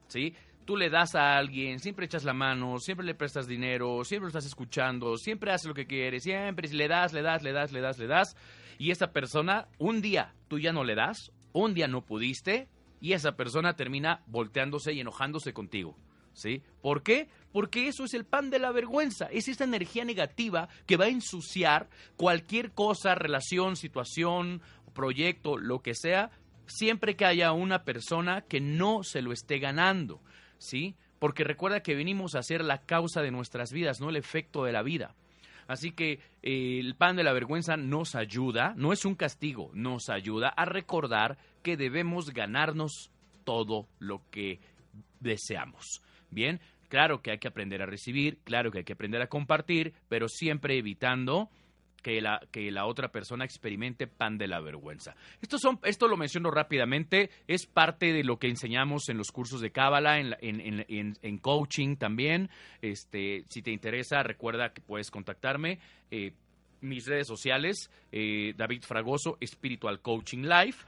¿Sí? 0.07 0.35
Tú 0.71 0.77
le 0.77 0.89
das 0.89 1.17
a 1.17 1.37
alguien, 1.37 1.81
siempre 1.81 2.07
echas 2.07 2.23
la 2.23 2.33
mano, 2.33 2.79
siempre 2.79 3.05
le 3.05 3.17
prestas 3.17 3.49
dinero, 3.49 4.05
siempre 4.05 4.27
lo 4.27 4.29
estás 4.29 4.47
escuchando, 4.47 5.17
siempre 5.17 5.51
hace 5.51 5.67
lo 5.67 5.75
que 5.75 5.85
quiere, 5.85 6.21
siempre 6.21 6.69
le 6.69 6.87
das, 6.87 7.13
le 7.13 7.23
das, 7.23 7.43
le 7.43 7.51
das, 7.51 7.73
le 7.73 7.81
das, 7.81 7.99
le 7.99 8.07
das. 8.07 8.37
Y 8.79 8.93
esa 8.93 9.11
persona, 9.11 9.67
un 9.79 10.01
día 10.01 10.33
tú 10.47 10.61
ya 10.61 10.73
no 10.73 10.85
le 10.85 10.95
das, 10.95 11.33
un 11.53 11.75
día 11.75 11.89
no 11.89 12.05
pudiste, 12.05 12.69
y 13.01 13.15
esa 13.15 13.33
persona 13.33 13.75
termina 13.75 14.23
volteándose 14.29 14.93
y 14.93 15.01
enojándose 15.01 15.53
contigo. 15.53 15.99
¿Sí? 16.35 16.63
¿Por 16.81 17.03
qué? 17.03 17.29
Porque 17.51 17.89
eso 17.89 18.05
es 18.05 18.15
el 18.15 18.25
pan 18.25 18.51
de 18.51 18.61
la 18.61 18.71
vergüenza, 18.71 19.27
es 19.27 19.49
esa 19.49 19.65
energía 19.65 20.05
negativa 20.05 20.69
que 20.87 20.97
va 20.97 21.07
a 21.07 21.09
ensuciar 21.09 21.89
cualquier 22.15 22.71
cosa, 22.71 23.17
relación, 23.17 23.75
situación, 23.75 24.63
proyecto, 24.95 25.59
lo 25.59 25.83
que 25.83 25.97
sea, 25.97 26.31
siempre 26.69 27.17
que 27.17 27.25
haya 27.25 27.51
una 27.51 27.83
persona 27.83 28.43
que 28.43 28.61
no 28.61 29.03
se 29.03 29.21
lo 29.21 29.33
esté 29.33 29.59
ganando, 29.59 30.23
¿sí? 30.61 30.95
Porque 31.19 31.43
recuerda 31.43 31.83
que 31.83 31.97
venimos 31.97 32.37
a 32.37 32.43
ser 32.43 32.65
la 32.65 32.79
causa 32.79 33.23
de 33.23 33.33
nuestras 33.33 33.73
vidas, 33.73 34.01
no 34.01 34.11
el 34.11 34.17
efecto 34.17 34.65
de 34.65 34.73
la 34.73 34.83
vida. 34.83 35.15
Así 35.67 35.93
que 35.93 36.21
eh, 36.43 36.79
el 36.81 36.95
pan 36.95 37.17
de 37.17 37.25
la 37.25 37.33
vergüenza 37.33 37.77
nos 37.77 38.15
ayuda, 38.15 38.75
no 38.77 38.93
es 38.93 39.05
un 39.05 39.15
castigo, 39.15 39.71
nos 39.73 40.09
ayuda 40.09 40.49
a 40.49 40.65
recordar 40.65 41.39
que 41.63 41.77
debemos 41.77 42.31
ganarnos 42.31 43.11
todo 43.45 43.89
lo 43.99 44.23
que 44.31 44.61
deseamos. 45.21 46.03
Bien, 46.31 46.61
claro 46.89 47.23
que 47.23 47.31
hay 47.31 47.39
que 47.39 47.49
aprender 47.49 47.83
a 47.83 47.87
recibir, 47.87 48.39
claro 48.45 48.71
que 48.71 48.79
hay 48.79 48.85
que 48.85 48.95
aprender 48.95 49.23
a 49.23 49.29
compartir, 49.29 49.95
pero 50.09 50.29
siempre 50.29 50.77
evitando 50.77 51.51
que 52.03 52.21
la, 52.21 52.41
que 52.51 52.71
la 52.71 52.87
otra 52.87 53.09
persona 53.09 53.45
experimente 53.45 54.07
pan 54.07 54.39
de 54.39 54.49
la 54.49 54.61
vergüenza. 54.61 55.15
Esto, 55.41 55.59
son, 55.59 55.79
esto 55.85 56.09
lo 56.09 56.17
menciono 56.17 56.51
rápidamente, 56.51 57.31
es 57.47 57.67
parte 57.67 58.13
de 58.13 58.25
lo 58.25 58.39
que 58.39 58.49
enseñamos 58.49 59.09
en 59.09 59.19
los 59.19 59.31
cursos 59.31 59.61
de 59.61 59.71
Cábala, 59.71 60.19
en, 60.19 60.35
en, 60.41 61.17
en, 61.21 61.39
coaching 61.39 61.97
también. 61.97 62.51
Este, 62.83 63.45
si 63.49 63.63
te 63.63 63.71
interesa, 63.71 64.23
recuerda 64.23 64.73
que 64.73 64.81
puedes 64.81 65.11
contactarme. 65.11 65.79
Eh, 66.11 66.33
mis 66.81 67.07
redes 67.07 67.27
sociales, 67.27 67.91
eh, 68.13 68.55
David 68.57 68.83
Fragoso, 68.83 69.39
Spiritual 69.45 70.01
Coaching 70.01 70.45
Life. 70.45 70.87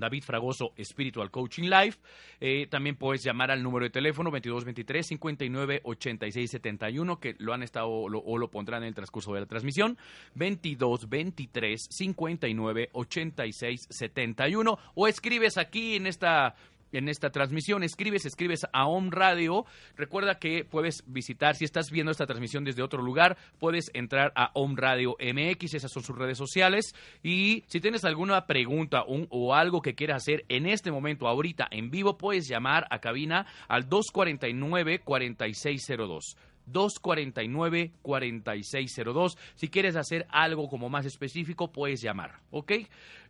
David 0.00 0.22
Fragoso, 0.22 0.72
Spiritual 0.82 1.30
Coaching 1.30 1.68
Life. 1.68 1.98
Eh, 2.40 2.66
también 2.70 2.96
puedes 2.96 3.22
llamar 3.22 3.50
al 3.50 3.62
número 3.62 3.84
de 3.84 3.90
teléfono 3.90 4.30
2223 4.30 5.06
59 5.06 5.80
86 5.84 6.50
71, 6.50 7.20
que 7.20 7.34
lo 7.38 7.52
han 7.52 7.62
estado 7.62 7.88
o 7.88 8.38
lo, 8.38 8.50
pondrán 8.50 8.82
en 8.82 8.88
el 8.88 8.94
transcurso 8.94 9.32
de 9.34 9.40
la 9.40 9.46
transmisión. 9.46 9.96
2223 10.34 11.88
59 11.90 12.90
86 12.92 13.86
71. 13.90 14.78
O 14.94 15.08
escribes 15.08 15.58
aquí 15.58 15.96
en 15.96 16.06
esta 16.06 16.54
en 16.92 17.08
esta 17.08 17.30
transmisión. 17.30 17.82
Escribes, 17.82 18.26
escribes 18.26 18.66
a 18.72 18.86
Home 18.86 19.08
Radio. 19.10 19.66
Recuerda 19.96 20.38
que 20.38 20.64
puedes 20.64 21.02
visitar, 21.06 21.56
si 21.56 21.64
estás 21.64 21.90
viendo 21.90 22.12
esta 22.12 22.26
transmisión 22.26 22.64
desde 22.64 22.82
otro 22.82 23.02
lugar, 23.02 23.38
puedes 23.58 23.90
entrar 23.94 24.32
a 24.34 24.50
Home 24.54 24.74
Radio 24.76 25.16
MX, 25.20 25.74
esas 25.74 25.92
son 25.92 26.02
sus 26.02 26.16
redes 26.16 26.38
sociales. 26.38 26.94
Y 27.22 27.64
si 27.66 27.80
tienes 27.80 28.04
alguna 28.04 28.46
pregunta 28.46 29.04
o 29.06 29.54
algo 29.54 29.82
que 29.82 29.94
quieras 29.94 30.22
hacer 30.22 30.44
en 30.48 30.66
este 30.66 30.90
momento, 30.90 31.28
ahorita 31.28 31.68
en 31.70 31.90
vivo, 31.90 32.16
puedes 32.18 32.48
llamar 32.48 32.86
a 32.90 33.00
cabina 33.00 33.46
al 33.68 33.88
249-4602. 33.88 36.36
249-4602. 36.70 39.38
Si 39.54 39.68
quieres 39.68 39.94
hacer 39.96 40.26
algo 40.30 40.68
como 40.68 40.88
más 40.88 41.06
específico, 41.06 41.70
puedes 41.70 42.02
llamar. 42.02 42.40
¿Ok? 42.50 42.72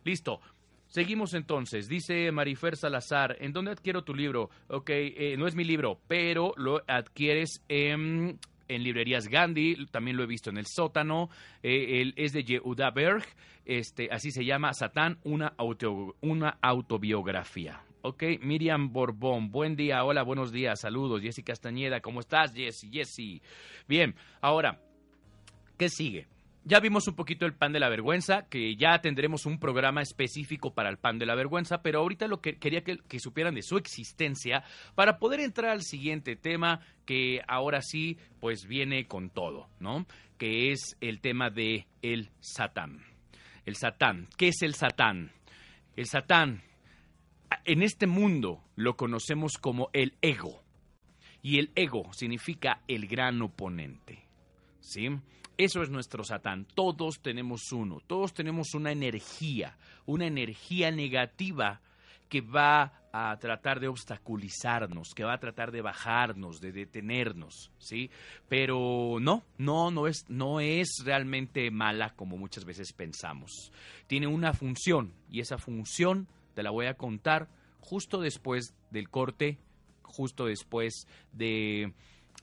Listo. 0.03 0.41
Seguimos 0.87 1.33
entonces, 1.33 1.89
dice 1.89 2.31
Marifer 2.31 2.77
Salazar, 2.77 3.35
¿en 3.41 3.51
dónde 3.51 3.71
adquiero 3.71 4.03
tu 4.03 4.15
libro? 4.15 4.49
Ok, 4.69 4.89
eh, 4.89 5.35
no 5.37 5.45
es 5.45 5.53
mi 5.53 5.65
libro, 5.65 5.99
pero 6.07 6.53
lo 6.55 6.81
adquieres 6.87 7.61
en, 7.67 8.39
librerías 8.69 9.27
Gandhi, 9.27 9.85
también 9.87 10.15
lo 10.15 10.23
he 10.23 10.27
visto 10.27 10.49
en 10.49 10.57
el 10.57 10.65
sótano, 10.65 11.29
eh, 11.61 12.13
es 12.15 12.31
de 12.31 12.43
Yehuda 12.45 12.91
Berg, 12.91 13.25
este, 13.65 14.07
así 14.11 14.31
se 14.31 14.45
llama 14.45 14.73
Satán, 14.73 15.19
una, 15.23 15.53
una 16.21 16.57
autobiografía. 16.61 17.81
Ok, 18.01 18.23
Miriam 18.41 18.93
Borbón, 18.93 19.51
buen 19.51 19.75
día, 19.75 20.05
hola, 20.05 20.23
buenos 20.23 20.53
días, 20.53 20.79
saludos, 20.79 21.21
Jessica 21.21 21.51
Castañeda, 21.51 21.99
¿cómo 21.99 22.21
estás, 22.21 22.53
Jessy? 22.53 22.89
Jessy. 22.89 23.41
Bien, 23.89 24.15
ahora, 24.39 24.79
¿qué 25.77 25.89
sigue? 25.89 26.27
Ya 26.67 26.81
vimos 26.81 27.07
un 27.07 27.15
poquito 27.15 27.45
el 27.45 27.53
pan 27.53 27.71
de 27.71 27.79
la 27.79 27.87
vergüenza, 27.87 28.49
que 28.49 28.75
ya 28.75 28.99
tendremos 28.99 29.45
un 29.45 29.57
programa 29.57 30.01
específico 30.01 30.73
para 30.73 30.89
el 30.89 30.97
pan 30.97 31.17
de 31.17 31.25
la 31.25 31.33
vergüenza, 31.33 31.81
pero 31.81 31.99
ahorita 31.99 32.27
lo 32.27 32.41
que 32.41 32.57
quería 32.57 32.83
que, 32.83 33.19
supieran 33.21 33.55
de 33.55 33.61
su 33.61 33.77
existencia 33.77 34.65
para 34.93 35.17
poder 35.17 35.39
entrar 35.39 35.71
al 35.71 35.83
siguiente 35.83 36.35
tema 36.35 36.81
que 37.05 37.39
ahora 37.47 37.81
sí 37.81 38.17
pues 38.41 38.67
viene 38.67 39.07
con 39.07 39.29
todo, 39.29 39.69
¿no? 39.79 40.05
Que 40.37 40.73
es 40.73 40.97
el 40.99 41.21
tema 41.21 41.49
de 41.49 41.87
el 42.01 42.31
Satán. 42.41 43.01
El 43.65 43.77
Satán, 43.77 44.27
¿qué 44.35 44.49
es 44.49 44.61
el 44.61 44.75
Satán? 44.75 45.31
El 45.95 46.07
Satán 46.07 46.63
en 47.63 47.81
este 47.81 48.07
mundo 48.07 48.61
lo 48.75 48.97
conocemos 48.97 49.53
como 49.57 49.89
el 49.93 50.17
ego. 50.21 50.61
Y 51.41 51.59
el 51.59 51.71
ego 51.75 52.11
significa 52.11 52.81
el 52.89 53.07
gran 53.07 53.41
oponente. 53.41 54.25
¿Sí? 54.81 55.07
Eso 55.57 55.81
es 55.81 55.89
nuestro 55.89 56.23
Satán. 56.23 56.65
Todos 56.75 57.19
tenemos 57.21 57.71
uno, 57.71 57.99
todos 58.05 58.33
tenemos 58.33 58.75
una 58.75 58.91
energía, 58.91 59.77
una 60.05 60.27
energía 60.27 60.91
negativa 60.91 61.81
que 62.29 62.41
va 62.41 62.93
a 63.11 63.37
tratar 63.39 63.79
de 63.79 63.87
obstaculizarnos, 63.87 65.13
que 65.15 65.23
va 65.23 65.33
a 65.33 65.39
tratar 65.39 65.71
de 65.71 65.81
bajarnos, 65.81 66.59
de 66.59 66.71
detenernos, 66.71 67.71
¿sí? 67.79 68.11
Pero 68.47 69.17
no, 69.19 69.43
no, 69.57 69.89
no 69.89 70.07
es, 70.07 70.25
no 70.27 70.59
es 70.59 71.01
realmente 71.03 71.71
mala 71.71 72.13
como 72.15 72.37
muchas 72.37 72.63
veces 72.63 72.93
pensamos. 72.93 73.71
Tiene 74.05 74.27
una 74.27 74.53
función 74.53 75.13
y 75.31 75.39
esa 75.39 75.57
función 75.57 76.27
te 76.53 76.61
la 76.61 76.69
voy 76.69 76.85
a 76.85 76.95
contar 76.95 77.47
justo 77.79 78.19
después 78.19 78.75
del 78.91 79.09
corte, 79.09 79.57
justo 80.03 80.45
después 80.45 81.07
de 81.31 81.93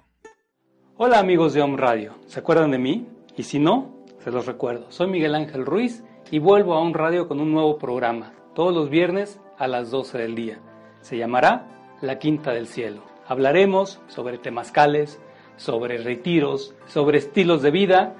Hola 0.97 1.19
amigos 1.19 1.53
de 1.53 1.61
Om 1.61 1.77
Radio. 1.77 2.15
¿Se 2.27 2.41
acuerdan 2.41 2.71
de 2.71 2.79
mí? 2.79 3.07
Y 3.37 3.43
si 3.43 3.59
no, 3.59 3.93
se 4.19 4.31
los 4.31 4.45
recuerdo. 4.45 4.91
Soy 4.91 5.07
Miguel 5.07 5.35
Ángel 5.35 5.65
Ruiz 5.65 6.03
y 6.29 6.39
vuelvo 6.39 6.73
a 6.73 6.81
un 6.81 6.93
radio 6.93 7.27
con 7.27 7.39
un 7.39 7.51
nuevo 7.51 7.77
programa, 7.77 8.33
todos 8.53 8.73
los 8.73 8.89
viernes 8.89 9.39
a 9.57 9.67
las 9.67 9.91
12 9.91 10.17
del 10.17 10.35
día. 10.35 10.59
Se 11.01 11.17
llamará 11.17 11.67
La 12.01 12.19
Quinta 12.19 12.51
del 12.51 12.67
Cielo. 12.67 13.03
Hablaremos 13.27 14.01
sobre 14.07 14.37
temazcales, 14.37 15.21
sobre 15.55 15.97
retiros, 15.97 16.75
sobre 16.87 17.19
estilos 17.19 17.61
de 17.61 17.71
vida 17.71 18.15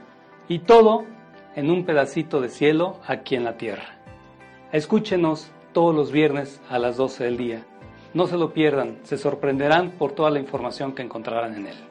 y 0.47 0.60
todo 0.60 1.06
en 1.56 1.69
un 1.69 1.86
pedacito 1.86 2.39
de 2.39 2.50
cielo 2.50 3.00
aquí 3.06 3.36
en 3.36 3.43
la 3.43 3.58
tierra. 3.58 4.00
Escúchenos 4.71 5.52
todos 5.74 5.93
los 5.93 6.12
viernes 6.12 6.62
a 6.69 6.80
las 6.80 6.97
12 6.97 7.26
del 7.26 7.38
día. 7.38 7.65
No 8.13 8.28
se 8.28 8.38
lo 8.38 8.54
pierdan, 8.54 9.00
se 9.04 9.17
sorprenderán 9.17 9.91
por 9.91 10.13
toda 10.13 10.30
la 10.32 10.39
información 10.39 10.93
que 10.93 11.02
encontrarán 11.02 11.56
en 11.56 11.67
él. 11.67 11.90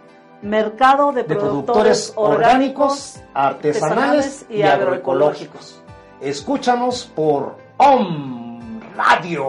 Mercado 0.41 1.11
de, 1.11 1.23
de 1.23 1.35
productores, 1.35 2.11
productores 2.11 2.13
orgánicos, 2.15 3.21
artesanales 3.33 4.45
y 4.49 4.63
agroecológicos. 4.63 5.83
Escúchanos 6.19 7.05
por 7.15 7.57
OM 7.77 8.79
Radio. 8.95 9.45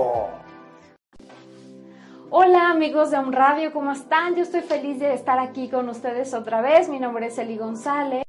Hola 2.29 2.71
amigos 2.71 3.11
de 3.11 3.19
Un 3.19 3.33
Radio, 3.33 3.73
¿cómo 3.73 3.93
están? 3.93 4.35
Yo 4.37 4.43
estoy 4.43 4.61
feliz 4.61 4.99
de 5.01 5.15
estar 5.15 5.39
aquí 5.39 5.69
con 5.69 5.89
ustedes 5.89 6.35
otra 6.35 6.61
vez. 6.61 6.89
Mi 6.89 6.99
nombre 6.99 7.27
es 7.27 7.39
Eli 7.39 7.57
González. 7.57 8.25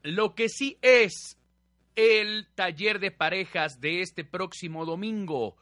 Lo 0.04 0.34
que 0.36 0.50
sí 0.50 0.78
es 0.82 1.38
el 1.96 2.48
taller 2.56 3.00
de 3.00 3.12
parejas 3.12 3.82
de 3.82 4.02
este 4.02 4.24
próximo 4.24 4.86
domingo. 4.86 5.58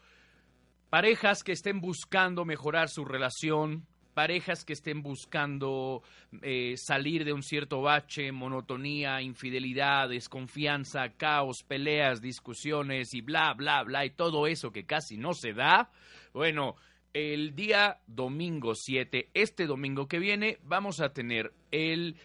Parejas 0.89 1.43
que 1.43 1.53
estén 1.53 1.81
buscando 1.81 2.45
mejorar 2.45 2.89
su 2.89 3.03
relación, 3.03 3.87
parejas 4.13 4.63
que 4.63 4.73
estén 4.73 5.01
buscando 5.01 6.01
eh, 6.41 6.75
salir 6.77 7.25
de 7.25 7.33
un 7.33 7.43
cierto 7.43 7.81
bache, 7.81 8.31
monotonía, 8.31 9.21
infidelidad, 9.21 10.09
desconfianza, 10.09 11.09
caos, 11.17 11.63
peleas, 11.67 12.21
discusiones 12.21 13.13
y 13.13 13.21
bla, 13.21 13.53
bla, 13.53 13.83
bla, 13.83 14.05
y 14.05 14.11
todo 14.11 14.47
eso 14.47 14.71
que 14.71 14.85
casi 14.85 15.17
no 15.17 15.33
se 15.33 15.53
da. 15.53 15.91
Bueno, 16.33 16.75
el 17.13 17.55
día 17.55 17.99
domingo 18.05 18.75
7, 18.75 19.29
este 19.33 19.65
domingo 19.65 20.07
que 20.07 20.19
viene, 20.19 20.59
vamos 20.63 20.99
a 20.99 21.13
tener 21.13 21.53
el 21.71 22.15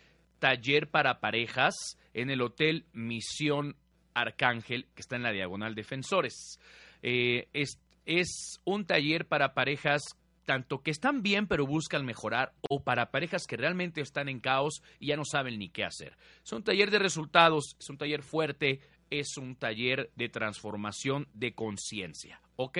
taller 0.42 0.90
para 0.90 1.20
parejas 1.20 1.96
en 2.14 2.28
el 2.28 2.42
Hotel 2.42 2.85
Misión 2.92 3.76
Arcángel, 4.12 4.88
que 4.92 5.02
está 5.02 5.14
en 5.14 5.22
la 5.22 5.31
Diagonal 5.31 5.76
Defensores. 5.76 6.59
Eh, 7.00 7.46
es, 7.52 7.78
es 8.07 8.61
un 8.64 8.85
taller 8.85 9.28
para 9.28 9.55
parejas 9.55 10.02
tanto 10.44 10.83
que 10.83 10.90
están 10.90 11.22
bien 11.22 11.46
pero 11.46 11.64
buscan 11.64 12.05
mejorar 12.05 12.52
o 12.68 12.83
para 12.83 13.12
parejas 13.12 13.46
que 13.46 13.57
realmente 13.57 14.00
están 14.00 14.28
en 14.28 14.40
caos 14.40 14.83
y 14.98 15.07
ya 15.07 15.16
no 15.16 15.24
saben 15.24 15.61
ni 15.61 15.68
qué 15.68 15.85
hacer. 15.85 16.16
Es 16.44 16.50
un 16.50 16.64
taller 16.64 16.90
de 16.90 16.98
resultados, 16.98 17.76
es 17.78 17.88
un 17.88 17.96
taller 17.96 18.24
fuerte, 18.24 18.81
es 19.11 19.37
un 19.37 19.55
taller 19.55 20.11
de 20.16 20.28
transformación 20.28 21.28
de 21.35 21.55
conciencia, 21.55 22.41
¿ok? 22.56 22.78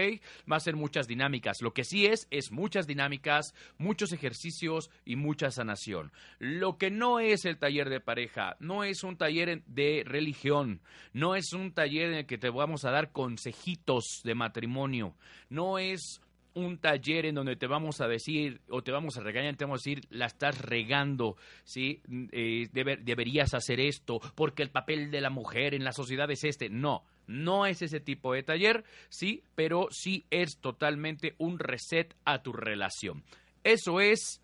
Va 0.51 0.57
a 0.57 0.61
ser 0.61 0.77
muchas 0.77 1.07
dinámicas. 1.07 1.63
Lo 1.63 1.73
que 1.73 1.85
sí 1.85 2.07
es, 2.07 2.27
es 2.31 2.51
muchas 2.53 2.87
dinámicas, 2.87 3.55
muchos 3.79 4.13
ejercicios 4.13 4.91
y 5.05 5.17
mucha 5.17 5.51
sanación. 5.51 6.13
Lo 6.39 6.79
que 6.79 6.91
no 6.91 7.21
es 7.21 7.45
el 7.45 7.59
taller 7.59 7.89
de 7.89 8.01
pareja, 8.01 8.57
no 8.61 8.85
es 8.85 9.03
un 9.05 9.17
taller 9.17 9.63
de 9.67 10.03
religión, 10.07 10.81
no 11.13 11.35
es 11.35 11.53
un 11.53 11.73
taller 11.73 12.09
en 12.11 12.15
el 12.19 12.27
que 12.27 12.39
te 12.39 12.51
vamos 12.51 12.85
a 12.85 12.91
dar 12.91 13.13
consejitos 13.13 14.21
de 14.25 14.35
matrimonio, 14.35 15.15
no 15.49 15.79
es 15.79 16.21
un 16.55 16.77
taller 16.79 17.25
en 17.27 17.35
donde 17.35 17.57
te 17.57 17.67
vamos 17.67 18.03
a 18.03 18.07
decir 18.09 18.61
o 18.69 18.83
te 18.83 18.93
vamos 18.93 19.17
a 19.17 19.23
regañar, 19.23 19.57
te 19.57 19.65
vamos 19.65 19.81
a 19.81 19.89
decir, 19.89 20.05
la 20.11 20.27
estás 20.27 20.61
regando, 20.61 21.37
¿sí? 21.65 22.03
Eh, 22.31 22.69
debe- 22.73 22.99
deberías 22.99 23.55
hacer 23.55 23.81
esto, 23.81 24.21
porque 24.35 24.63
el 24.63 24.71
papel 24.71 25.11
de 25.11 25.23
la 25.23 25.31
mujer 25.31 25.73
en 25.75 25.83
la 25.83 25.93
sociedad 25.93 26.31
es 26.31 26.45
este. 26.45 26.69
No, 26.69 27.05
no 27.27 27.67
es 27.67 27.83
ese 27.83 28.01
tipo 28.01 28.33
de 28.33 28.43
taller, 28.43 28.85
sí, 29.09 29.43
pero 29.55 29.89
sí 29.91 30.25
es 30.31 30.59
totalmente 30.59 31.35
un 31.39 31.59
reset 31.59 32.15
a 32.25 32.43
tu 32.43 32.53
relación. 32.53 33.25
Eso 33.65 34.01
es 34.01 34.43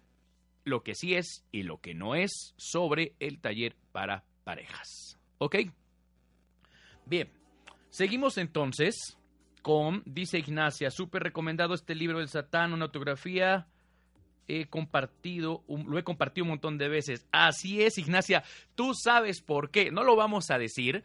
lo 0.65 0.83
que 0.83 0.95
sí 0.95 1.15
es 1.15 1.45
y 1.51 1.63
lo 1.63 1.81
que 1.81 1.95
no 1.95 2.15
es 2.15 2.55
sobre 2.57 3.15
el 3.21 3.41
taller 3.41 3.77
para 3.93 4.25
parejas. 4.45 5.19
¿Ok? 5.39 5.57
Bien, 7.07 7.31
seguimos 7.91 8.39
entonces 8.39 9.19
con, 9.63 10.03
dice 10.07 10.39
Ignacia, 10.39 10.91
súper 10.91 11.23
recomendado 11.23 11.75
este 11.75 11.95
libro 11.95 12.19
del 12.19 12.29
Satán, 12.29 12.73
una 12.73 12.87
autografía. 12.87 13.67
He 14.47 14.67
compartido, 14.67 15.63
lo 15.69 15.99
he 15.99 16.05
compartido 16.05 16.45
un 16.45 16.51
montón 16.51 16.79
de 16.79 16.89
veces. 16.89 17.27
Así 17.33 17.83
es, 17.83 17.99
Ignacia, 17.99 18.45
tú 18.75 18.95
sabes 18.95 19.43
por 19.43 19.71
qué. 19.71 19.91
No 19.91 20.05
lo 20.05 20.17
vamos 20.17 20.51
a 20.51 20.59
decir, 20.59 21.05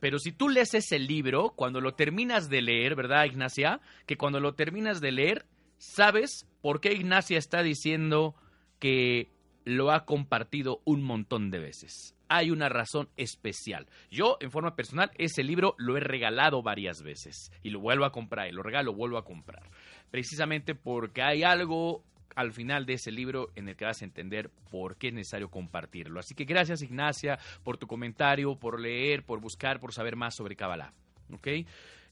pero 0.00 0.18
si 0.18 0.32
tú 0.32 0.48
lees 0.48 0.74
ese 0.74 0.98
libro, 0.98 1.54
cuando 1.56 1.80
lo 1.80 1.94
terminas 1.94 2.48
de 2.48 2.62
leer, 2.62 2.94
¿verdad, 2.94 3.24
Ignacia? 3.24 3.80
Que 4.06 4.16
cuando 4.16 4.40
lo 4.40 4.54
terminas 4.54 5.00
de 5.00 5.12
leer, 5.12 5.46
sabes 5.78 6.46
por 6.60 6.80
qué 6.80 6.92
Ignacia 6.92 7.38
está 7.38 7.62
diciendo 7.62 8.34
que 8.78 9.30
lo 9.64 9.90
ha 9.92 10.04
compartido 10.04 10.80
un 10.84 11.02
montón 11.02 11.50
de 11.50 11.58
veces. 11.58 12.14
Hay 12.28 12.50
una 12.50 12.68
razón 12.68 13.08
especial. 13.16 13.86
Yo, 14.10 14.36
en 14.40 14.50
forma 14.50 14.76
personal, 14.76 15.10
ese 15.16 15.42
libro 15.42 15.74
lo 15.78 15.96
he 15.96 16.00
regalado 16.00 16.62
varias 16.62 17.02
veces 17.02 17.50
y 17.62 17.70
lo 17.70 17.80
vuelvo 17.80 18.04
a 18.04 18.12
comprar, 18.12 18.48
y 18.48 18.52
lo 18.52 18.62
regalo, 18.62 18.94
vuelvo 18.94 19.18
a 19.18 19.24
comprar. 19.24 19.70
Precisamente 20.10 20.74
porque 20.74 21.22
hay 21.22 21.42
algo 21.42 22.04
al 22.34 22.52
final 22.52 22.86
de 22.86 22.94
ese 22.94 23.10
libro 23.10 23.50
en 23.54 23.68
el 23.68 23.76
que 23.76 23.84
vas 23.84 24.02
a 24.02 24.04
entender 24.04 24.50
por 24.70 24.96
qué 24.96 25.08
es 25.08 25.14
necesario 25.14 25.50
compartirlo. 25.50 26.20
Así 26.20 26.34
que 26.34 26.44
gracias, 26.44 26.82
Ignacia, 26.82 27.38
por 27.62 27.76
tu 27.76 27.86
comentario, 27.86 28.56
por 28.56 28.80
leer, 28.80 29.24
por 29.24 29.40
buscar, 29.40 29.80
por 29.80 29.92
saber 29.92 30.16
más 30.16 30.34
sobre 30.34 30.56
Kabbalah. 30.56 30.92
¿Ok? 31.32 31.48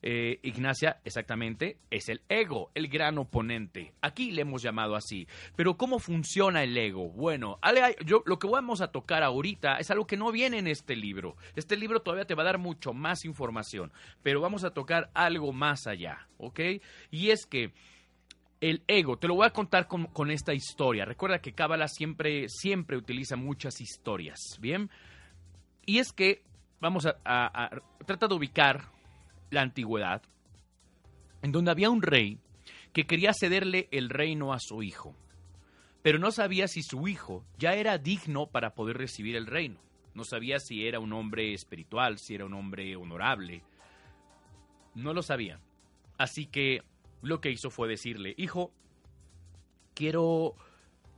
Eh, 0.05 0.41
Ignacia, 0.43 1.01
exactamente, 1.05 1.79
es 1.91 2.09
el 2.09 2.23
ego, 2.29 2.73
el 2.75 2.89
gran 2.89 3.19
oponente. 3.19 3.95
Aquí 4.03 4.33
le 4.33 4.43
hemos 4.43 4.61
llamado 4.61 4.97
así. 4.97 5.29
Pero 5.55 5.77
¿cómo 5.77 6.01
funciona 6.01 6.65
el 6.65 6.77
ego? 6.77 7.09
Bueno, 7.11 7.61
yo, 8.05 8.23
lo 8.27 8.39
que 8.41 8.49
vamos 8.49 8.81
a 8.81 8.91
tocar 8.91 9.23
ahorita 9.23 9.77
es 9.77 9.93
algo 9.93 10.07
que 10.07 10.17
no 10.17 10.33
viene 10.33 10.59
en 10.59 10.67
este 10.67 10.97
libro. 10.97 11.37
Este 11.55 11.77
libro 11.77 12.03
todavía 12.03 12.27
te 12.27 12.35
va 12.35 12.43
a 12.43 12.47
dar 12.47 12.59
mucho 12.59 12.93
más 12.93 13.25
información, 13.25 13.93
pero 14.25 14.41
vamos 14.41 14.65
a 14.65 14.75
tocar 14.75 15.11
algo 15.15 15.53
más 15.53 15.87
allá, 15.87 16.27
¿ok? 16.39 16.61
Y 17.13 17.31
es 17.31 17.47
que 17.47 17.73
el 18.63 18.85
ego, 18.87 19.17
te 19.19 19.27
lo 19.27 19.35
voy 19.35 19.47
a 19.47 19.51
contar 19.51 19.89
con, 19.89 20.07
con 20.07 20.31
esta 20.31 20.55
historia. 20.55 21.05
Recuerda 21.05 21.41
que 21.41 21.53
Cábala 21.53 21.89
siempre, 21.89 22.49
siempre 22.49 22.97
utiliza 22.97 23.35
muchas 23.35 23.81
historias, 23.81 24.39
¿bien? 24.61 24.89
Y 25.85 25.99
es 25.99 26.13
que 26.13 26.45
vamos 26.81 27.05
a, 27.07 27.17
a, 27.25 27.65
a 27.65 27.71
trata 28.07 28.29
de 28.29 28.35
ubicar 28.35 28.85
la 29.51 29.63
antigüedad, 29.63 30.23
en 31.43 31.51
donde 31.51 31.73
había 31.73 31.91
un 31.91 32.03
rey 32.03 32.39
que 32.93 33.05
quería 33.05 33.33
cederle 33.35 33.89
el 33.91 34.09
reino 34.09 34.53
a 34.53 34.61
su 34.61 34.85
hijo, 34.85 35.17
pero 36.03 36.21
no 36.21 36.31
sabía 36.31 36.69
si 36.69 36.85
su 36.85 37.09
hijo 37.09 37.45
ya 37.59 37.75
era 37.75 37.99
digno 37.99 38.47
para 38.47 38.75
poder 38.75 38.97
recibir 38.97 39.35
el 39.35 39.47
reino. 39.47 39.81
No 40.15 40.23
sabía 40.23 40.61
si 40.61 40.87
era 40.87 41.01
un 41.01 41.13
hombre 41.15 41.53
espiritual, 41.53 42.19
si 42.19 42.37
era 42.37 42.45
un 42.45 42.55
hombre 42.55 42.95
honorable. 42.95 43.65
No 44.95 45.15
lo 45.15 45.23
sabía. 45.23 45.59
Así 46.17 46.47
que 46.47 46.83
lo 47.23 47.41
que 47.41 47.51
hizo 47.51 47.71
fue 47.71 47.89
decirle, 47.89 48.35
hijo, 48.37 48.73
quiero, 49.95 50.55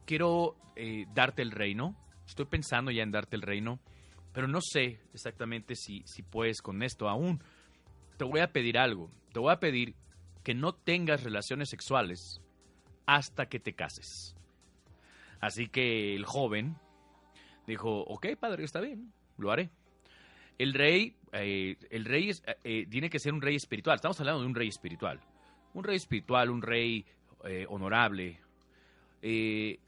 quiero 0.05 0.57
eh, 0.77 1.07
darte 1.15 1.43
el 1.43 1.51
reino. 1.51 1.97
Estoy 2.27 2.47
pensando 2.47 2.91
ya 2.91 3.03
en 3.03 3.11
darte 3.11 3.37
el 3.37 3.43
reino, 3.43 3.81
pero 4.33 4.47
no 4.49 4.61
sé 4.61 5.01
exactamente 5.13 5.75
si, 5.75 6.03
si 6.07 6.23
puedes 6.23 6.63
con 6.63 6.83
esto 6.83 7.09
aún. 7.09 7.43
Te 8.17 8.25
voy 8.25 8.41
a 8.41 8.53
pedir 8.53 8.79
algo. 8.79 9.11
Te 9.33 9.41
voy 9.41 9.53
a 9.53 9.61
pedir 9.61 9.95
que 10.43 10.55
no 10.55 10.75
tengas 10.75 11.25
relaciones 11.25 11.71
sexuales 11.71 12.41
hasta 13.07 13.47
que 13.47 13.59
te 13.59 13.75
cases. 13.75 14.37
Así 15.41 15.69
que 15.69 16.15
el 16.15 16.25
joven 16.25 16.77
dijo, 17.67 18.01
ok, 18.03 18.29
padre, 18.39 18.65
está 18.65 18.81
bien, 18.81 19.13
lo 19.37 19.51
haré. 19.51 19.71
El 20.59 20.73
rey, 20.73 21.17
eh, 21.33 21.77
el 21.91 22.05
rey 22.05 22.31
eh, 22.63 22.87
tiene 22.89 23.11
que 23.11 23.19
ser 23.19 23.33
un 23.33 23.43
rey 23.43 23.57
espiritual. 23.57 23.97
Estamos 23.97 24.19
hablando 24.21 24.41
de 24.43 24.47
un 24.47 24.55
rey 24.55 24.69
espiritual. 24.69 25.21
Un 25.75 25.85
rey 25.85 25.97
espiritual, 25.97 26.51
un 26.51 26.63
rey 26.63 27.05
honorable, 27.69 28.41
eh, 29.27 29.79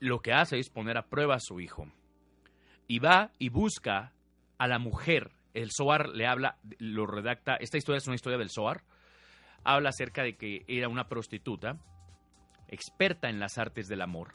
lo 0.00 0.20
que 0.20 0.32
hace 0.32 0.58
es 0.58 0.70
poner 0.70 0.96
a 0.96 1.06
prueba 1.06 1.34
a 1.34 1.40
su 1.40 1.60
hijo. 1.60 1.86
Y 2.88 2.98
va 2.98 3.30
y 3.38 3.50
busca 3.50 4.14
a 4.56 4.66
la 4.66 4.78
mujer. 4.78 5.32
El 5.52 5.70
Zohar 5.70 6.08
le 6.08 6.26
habla, 6.26 6.58
lo 6.78 7.06
redacta. 7.06 7.56
Esta 7.56 7.76
historia 7.76 7.98
es 7.98 8.06
una 8.06 8.14
historia 8.14 8.38
del 8.38 8.50
Zohar. 8.50 8.84
Habla 9.64 9.90
acerca 9.90 10.22
de 10.22 10.36
que 10.36 10.64
era 10.66 10.88
una 10.88 11.08
prostituta, 11.08 11.78
experta 12.68 13.28
en 13.28 13.38
las 13.38 13.58
artes 13.58 13.86
del 13.86 14.00
amor. 14.00 14.34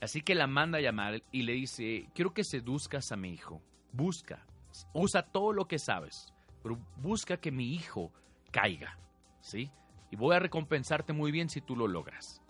Así 0.00 0.20
que 0.20 0.34
la 0.34 0.48
manda 0.48 0.78
a 0.78 0.82
llamar 0.82 1.22
y 1.30 1.42
le 1.42 1.52
dice: 1.52 2.08
Quiero 2.12 2.34
que 2.34 2.42
seduzcas 2.42 3.12
a 3.12 3.16
mi 3.16 3.30
hijo. 3.30 3.62
Busca, 3.92 4.44
usa 4.92 5.22
todo 5.22 5.52
lo 5.52 5.66
que 5.66 5.78
sabes, 5.78 6.34
pero 6.62 6.76
busca 6.96 7.36
que 7.36 7.52
mi 7.52 7.72
hijo 7.72 8.12
caiga. 8.50 8.98
¿Sí? 9.40 9.70
Y 10.10 10.16
voy 10.16 10.36
a 10.36 10.38
recompensarte 10.38 11.12
muy 11.12 11.32
bien 11.32 11.48
si 11.48 11.60
tú 11.60 11.76
lo 11.76 11.88
logras. 11.88 12.40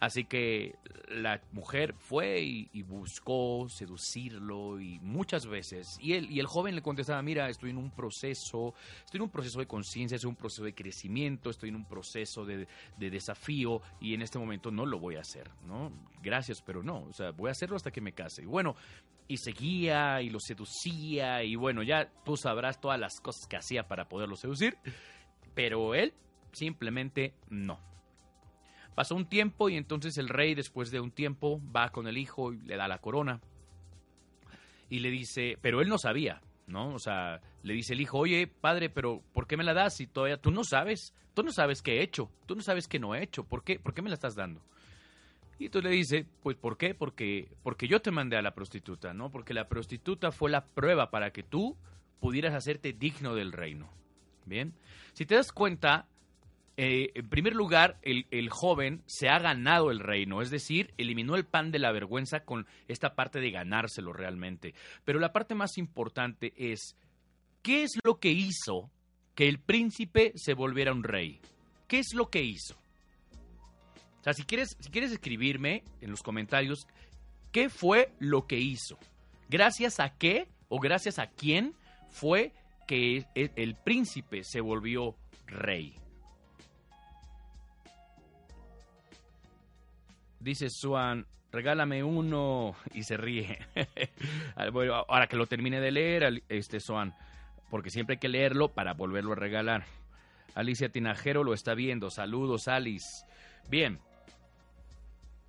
Así 0.00 0.24
que 0.24 0.76
la 1.08 1.42
mujer 1.52 1.94
fue 1.98 2.40
y, 2.40 2.82
buscó 2.82 3.68
seducirlo 3.68 4.80
y 4.80 4.98
muchas 5.00 5.46
veces. 5.46 5.98
Y, 6.00 6.14
él, 6.14 6.30
y 6.30 6.40
el 6.40 6.46
joven 6.46 6.74
le 6.74 6.80
contestaba, 6.80 7.20
mira, 7.22 7.50
estoy 7.50 7.70
en 7.70 7.76
un 7.76 7.90
proceso, 7.90 8.74
estoy 9.04 9.18
en 9.18 9.24
un 9.24 9.28
proceso 9.28 9.58
de 9.58 9.66
conciencia, 9.66 10.16
estoy 10.16 10.28
en 10.28 10.36
un 10.36 10.40
proceso 10.40 10.64
de 10.64 10.74
crecimiento, 10.74 11.50
estoy 11.50 11.68
en 11.68 11.76
un 11.76 11.84
proceso 11.84 12.46
de, 12.46 12.66
desafío 12.98 13.82
y 14.00 14.14
en 14.14 14.22
este 14.22 14.38
momento 14.38 14.70
no 14.70 14.86
lo 14.86 14.98
voy 14.98 15.16
a 15.16 15.20
hacer, 15.20 15.50
¿no? 15.66 15.92
Gracias, 16.22 16.62
pero 16.62 16.82
no, 16.82 17.02
o 17.02 17.12
sea, 17.12 17.32
voy 17.32 17.48
a 17.48 17.52
hacerlo 17.52 17.76
hasta 17.76 17.90
que 17.90 18.00
me 18.00 18.12
case. 18.12 18.42
Y 18.42 18.46
bueno, 18.46 18.76
y 19.28 19.36
seguía 19.36 20.22
y 20.22 20.30
lo 20.30 20.40
seducía 20.40 21.44
y 21.44 21.56
bueno, 21.56 21.82
ya 21.82 22.10
tú 22.24 22.38
sabrás 22.38 22.80
todas 22.80 22.98
las 22.98 23.20
cosas 23.20 23.46
que 23.46 23.58
hacía 23.58 23.86
para 23.86 24.08
poderlo 24.08 24.36
seducir, 24.36 24.78
pero 25.54 25.94
él 25.94 26.14
simplemente 26.52 27.34
no. 27.48 27.80
Pasó 28.94 29.14
un 29.14 29.28
tiempo 29.28 29.68
y 29.68 29.76
entonces 29.76 30.18
el 30.18 30.28
rey 30.28 30.54
después 30.54 30.90
de 30.90 31.00
un 31.00 31.10
tiempo 31.10 31.60
va 31.74 31.90
con 31.90 32.06
el 32.06 32.18
hijo 32.18 32.52
y 32.52 32.58
le 32.60 32.76
da 32.76 32.88
la 32.88 32.98
corona. 32.98 33.40
Y 34.88 34.98
le 34.98 35.10
dice, 35.10 35.56
pero 35.62 35.80
él 35.80 35.88
no 35.88 35.98
sabía, 35.98 36.42
¿no? 36.66 36.92
O 36.94 36.98
sea, 36.98 37.40
le 37.62 37.74
dice 37.74 37.94
el 37.94 38.00
hijo, 38.00 38.18
oye, 38.18 38.46
padre, 38.46 38.90
pero 38.90 39.22
¿por 39.32 39.46
qué 39.46 39.56
me 39.56 39.64
la 39.64 39.74
das 39.74 39.96
si 39.96 40.06
todavía 40.06 40.36
tú 40.36 40.50
no 40.50 40.64
sabes? 40.64 41.14
Tú 41.34 41.42
no 41.42 41.52
sabes 41.52 41.80
qué 41.80 41.98
he 41.98 42.02
hecho, 42.02 42.30
tú 42.46 42.56
no 42.56 42.62
sabes 42.62 42.88
qué 42.88 42.98
no 42.98 43.14
he 43.14 43.22
hecho, 43.22 43.44
¿por 43.44 43.62
qué, 43.62 43.78
¿Por 43.78 43.94
qué 43.94 44.02
me 44.02 44.08
la 44.08 44.14
estás 44.14 44.34
dando? 44.34 44.60
Y 45.60 45.66
entonces 45.66 45.90
le 45.90 45.96
dice, 45.96 46.26
pues 46.42 46.56
¿por 46.56 46.76
qué? 46.76 46.94
Porque, 46.94 47.48
porque 47.62 47.86
yo 47.86 48.00
te 48.00 48.10
mandé 48.10 48.36
a 48.36 48.42
la 48.42 48.54
prostituta, 48.54 49.12
¿no? 49.12 49.30
Porque 49.30 49.54
la 49.54 49.68
prostituta 49.68 50.32
fue 50.32 50.50
la 50.50 50.64
prueba 50.64 51.10
para 51.10 51.32
que 51.32 51.42
tú 51.42 51.76
pudieras 52.18 52.54
hacerte 52.54 52.92
digno 52.92 53.34
del 53.34 53.52
reino. 53.52 53.90
Bien, 54.46 54.74
si 55.12 55.26
te 55.26 55.34
das 55.34 55.52
cuenta, 55.52 56.08
eh, 56.82 57.12
en 57.14 57.28
primer 57.28 57.54
lugar, 57.54 57.98
el, 58.00 58.48
joven 58.48 59.02
se 59.04 59.28
ha 59.28 59.38
ganado 59.38 59.90
el 59.90 60.00
reino, 60.00 60.40
es 60.40 60.48
decir, 60.48 60.94
eliminó 60.96 61.36
el 61.36 61.44
pan 61.44 61.70
de 61.70 61.78
la 61.78 61.92
vergüenza 61.92 62.40
con 62.46 62.66
esta 62.88 63.14
parte 63.14 63.38
de 63.38 63.50
ganárselo 63.50 64.14
realmente. 64.14 64.72
Pero 65.04 65.18
la 65.18 65.30
parte 65.30 65.54
más 65.54 65.76
importante 65.76 66.54
es, 66.56 66.96
¿qué 67.60 67.82
es 67.82 67.98
lo 68.02 68.18
que 68.18 68.30
hizo 68.30 68.90
que 69.34 69.46
el 69.46 69.58
príncipe 69.58 70.32
se 70.36 70.54
volviera 70.54 70.94
un 70.94 71.04
rey? 71.04 71.42
¿Qué 71.86 71.98
es 71.98 72.14
lo 72.14 72.30
que 72.30 72.44
hizo? 72.44 72.76
O 74.20 74.22
sea, 74.24 74.32
si 74.32 74.44
quieres, 74.44 74.74
si 74.80 74.90
quieres 74.90 75.12
escribirme 75.12 75.84
en 76.00 76.10
los 76.10 76.22
comentarios, 76.22 76.86
¿qué 77.52 77.68
fue 77.68 78.14
lo 78.20 78.46
que 78.46 78.58
hizo? 78.58 78.98
¿Gracias 79.50 80.00
a 80.00 80.16
qué 80.16 80.48
o 80.70 80.80
gracias 80.80 81.18
a 81.18 81.26
quién 81.26 81.74
fue 82.08 82.54
que 82.86 83.26
el 83.34 83.74
príncipe 83.74 84.44
se 84.44 84.62
volvió 84.62 85.14
rey? 85.44 85.99
Dice 90.40 90.70
Swan, 90.70 91.26
regálame 91.52 92.02
uno 92.02 92.74
y 92.94 93.02
se 93.02 93.18
ríe. 93.18 93.58
ahora 94.56 95.26
que 95.26 95.36
lo 95.36 95.46
termine 95.46 95.80
de 95.80 95.90
leer, 95.90 96.42
este 96.48 96.80
Swan, 96.80 97.14
porque 97.70 97.90
siempre 97.90 98.14
hay 98.14 98.20
que 98.20 98.30
leerlo 98.30 98.72
para 98.72 98.94
volverlo 98.94 99.32
a 99.32 99.36
regalar. 99.36 99.84
Alicia 100.54 100.88
Tinajero 100.88 101.44
lo 101.44 101.52
está 101.52 101.74
viendo. 101.74 102.10
Saludos, 102.10 102.68
Alice. 102.68 103.26
Bien. 103.68 104.00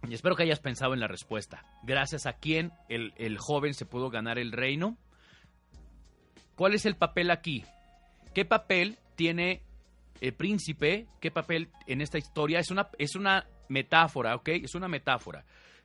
Y 0.07 0.13
espero 0.13 0.35
que 0.35 0.43
hayas 0.43 0.59
pensado 0.59 0.93
en 0.93 0.99
la 0.99 1.07
respuesta. 1.07 1.63
Gracias 1.83 2.25
a 2.25 2.33
quién 2.33 2.73
el, 2.89 3.13
el 3.17 3.37
joven 3.37 3.73
se 3.73 3.85
pudo 3.85 4.09
ganar 4.09 4.39
el 4.39 4.51
reino. 4.51 4.97
¿Cuál 6.55 6.73
es 6.73 6.85
el 6.85 6.95
papel 6.95 7.31
aquí? 7.31 7.63
¿Qué 8.33 8.43
papel 8.43 8.97
tiene 9.15 9.61
el 10.19 10.33
príncipe? 10.33 11.07
¿Qué 11.19 11.31
papel 11.31 11.69
en 11.87 12.01
esta 12.01 12.17
historia? 12.17 12.59
Es 12.59 12.71
una, 12.71 12.89
es 12.97 13.15
una 13.15 13.45
metáfora, 13.71 14.35
¿ok? 14.35 14.49
Es 14.49 14.75
una 14.75 14.87
metáfora. 14.87 15.43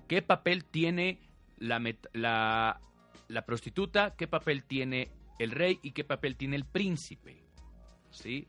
¿Qué 0.09 0.21
papel 0.21 0.65
tiene 0.65 1.19
la, 1.59 1.81
la, 2.13 2.81
la 3.29 3.43
prostituta? 3.47 4.15
¿Qué 4.17 4.27
papel 4.27 4.65
tiene 4.65 5.11
el 5.39 5.53
rey? 5.53 5.79
¿Y 5.83 5.93
qué 5.93 6.05
papel 6.05 6.37
tiene 6.37 6.57
el 6.57 6.65
príncipe? 6.65 7.43
¿Sí? 8.11 8.47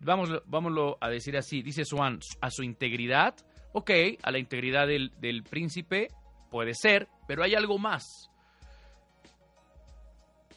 Vamos, 0.00 0.30
vámonos 0.46 0.96
a 1.00 1.08
decir 1.08 1.36
así. 1.36 1.62
Dice 1.62 1.84
Swan, 1.84 2.18
a 2.40 2.50
su 2.50 2.62
integridad. 2.62 3.36
Ok, 3.72 3.90
a 4.22 4.30
la 4.30 4.38
integridad 4.38 4.86
del, 4.86 5.12
del 5.20 5.42
príncipe 5.42 6.08
puede 6.50 6.74
ser, 6.74 7.08
pero 7.28 7.44
hay 7.44 7.54
algo 7.54 7.78
más. 7.78 8.30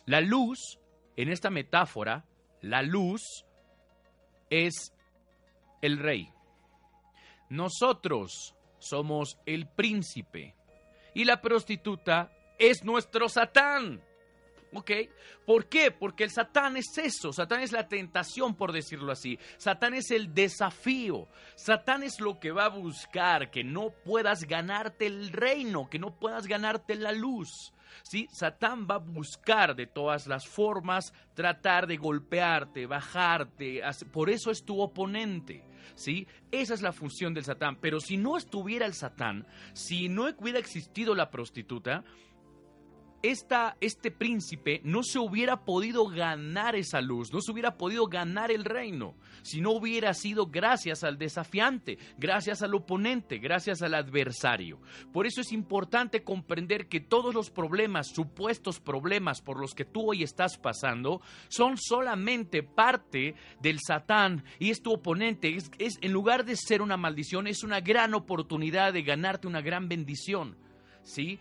La 0.06 0.22
luz, 0.22 0.80
en 1.16 1.30
esta 1.30 1.50
metáfora, 1.50 2.26
la 2.62 2.82
luz 2.82 3.22
es 4.50 4.94
el 5.82 6.00
rey. 6.00 6.33
Nosotros 7.54 8.56
somos 8.80 9.38
el 9.46 9.68
príncipe 9.68 10.56
y 11.14 11.24
la 11.24 11.40
prostituta 11.40 12.32
es 12.58 12.84
nuestro 12.84 13.30
Satán. 13.30 14.02
¿Ok? 14.74 14.90
¿Por 15.46 15.68
qué? 15.68 15.92
Porque 15.92 16.24
el 16.24 16.32
Satán 16.32 16.78
es 16.78 16.98
eso, 16.98 17.32
Satán 17.32 17.62
es 17.62 17.72
la 17.72 17.88
tentación, 17.88 18.56
por 18.56 18.72
decirlo 18.72 19.12
así. 19.12 19.38
Satán 19.58 19.94
es 19.94 20.10
el 20.10 20.34
desafío. 20.34 21.28
Satán 21.54 22.02
es 22.02 22.20
lo 22.20 22.40
que 22.40 22.52
va 22.52 22.66
a 22.66 22.70
buscar, 22.70 23.52
que 23.52 23.64
no 23.64 23.92
puedas 24.04 24.46
ganarte 24.46 25.06
el 25.06 25.32
reino, 25.32 25.92
que 25.92 26.00
no 26.00 26.16
puedas 26.18 26.48
ganarte 26.48 26.96
la 26.96 27.12
luz. 27.12 27.72
¿sí? 28.02 28.28
Satán 28.32 28.88
va 28.90 28.96
a 28.96 28.98
buscar 28.98 29.76
de 29.76 29.86
todas 29.86 30.26
las 30.26 30.48
formas 30.48 31.14
tratar 31.36 31.86
de 31.86 31.98
golpearte, 31.98 32.88
bajarte, 32.88 33.84
por 34.12 34.32
eso 34.32 34.50
es 34.50 34.66
tu 34.66 34.82
oponente. 34.82 35.64
¿Sí? 35.96 36.28
Esa 36.52 36.74
es 36.74 36.82
la 36.82 36.92
función 36.92 37.34
del 37.34 37.46
Satán. 37.46 37.78
Pero 37.82 38.00
si 38.00 38.18
no 38.18 38.38
estuviera 38.38 38.86
el 38.86 38.94
Satán, 38.94 39.46
si 39.74 40.10
no 40.10 40.30
hubiera 40.38 40.60
existido 40.60 41.16
la 41.16 41.30
prostituta, 41.30 42.04
este 43.24 44.12
príncipe 44.12 44.82
no 44.84 45.02
se 45.02 45.18
hubiera 45.18 45.64
podido 45.64 46.06
ganar 46.08 46.76
esa 46.76 47.00
luz, 47.02 47.32
no 47.32 47.40
se 47.40 47.52
hubiera 47.52 47.78
podido 47.78 48.08
ganar 48.08 48.52
el 48.52 48.66
reino, 48.66 49.16
si 49.44 49.62
no 49.62 49.72
hubiera 49.72 50.14
sido 50.14 50.48
gracias 50.48 51.04
al 51.06 51.18
desafiante, 51.18 51.98
gracias 52.18 52.62
al 52.62 52.76
oponente, 52.76 53.38
gracias 53.38 53.82
al 53.82 53.94
adversario. 53.94 54.80
Por 55.14 55.26
eso 55.26 55.42
es 55.42 55.54
importante 55.54 56.24
comprender 56.24 56.88
que 56.88 57.00
todos 57.00 57.34
los 57.34 57.50
problemas, 57.50 58.08
supuestos 58.14 58.82
problemas 58.82 59.42
por 59.42 59.60
los 59.60 59.74
que 59.74 59.86
tú 59.86 60.12
hoy 60.12 60.24
estás 60.24 60.58
pasando, 60.58 61.22
son 61.48 61.78
solamente 61.78 62.62
parte 62.62 63.36
del 63.62 63.80
Satán 63.80 64.44
y 64.60 64.70
es 64.70 64.82
tu 64.82 64.92
oponente. 64.92 65.56
Es, 65.56 65.98
en 66.02 66.12
lugar 66.12 66.44
de 66.44 66.58
ser 66.58 66.82
una 66.82 66.98
maldición, 66.98 67.48
es 67.48 67.64
una 67.64 67.80
gran 67.80 68.14
oportunidad 68.14 68.92
de 68.92 69.04
ganarte 69.04 69.48
una 69.48 69.62
gran 69.62 69.88
bendición. 69.88 70.58
¿Sí? 71.04 71.38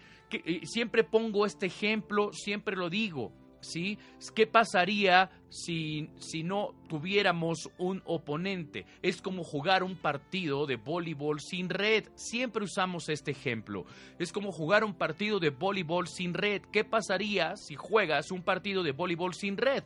Siempre 0.64 1.05
pongo 1.05 1.47
este 1.47 1.66
ejemplo, 1.66 2.33
siempre 2.33 2.76
lo 2.76 2.91
digo. 2.91 3.33
¿sí? 3.62 3.99
¿Qué 4.35 4.47
pasaría 4.47 5.30
si, 5.49 6.11
si 6.18 6.43
no 6.43 6.74
tuviéramos 6.89 7.70
un 7.78 8.03
oponente? 8.05 8.85
Es 9.01 9.22
como 9.22 9.45
jugar 9.45 9.83
un 9.83 9.97
partido 9.97 10.66
de 10.66 10.76
voleibol 10.76 11.41
sin 11.41 11.70
red. 11.70 12.05
Siempre 12.14 12.64
usamos 12.64 13.09
este 13.09 13.30
ejemplo. 13.30 13.87
Es 14.18 14.33
como 14.33 14.53
jugar 14.53 14.85
un 14.85 14.95
partido 14.95 15.39
de 15.39 15.51
voleibol 15.51 16.09
sin 16.09 16.35
red. 16.35 16.62
¿Qué 16.72 16.85
pasaría 16.85 17.57
si 17.57 17.74
juegas 17.76 18.30
un 18.30 18.43
partido 18.43 18.83
de 18.83 18.93
voleibol 18.93 19.35
sin 19.35 19.57
red? 19.57 19.85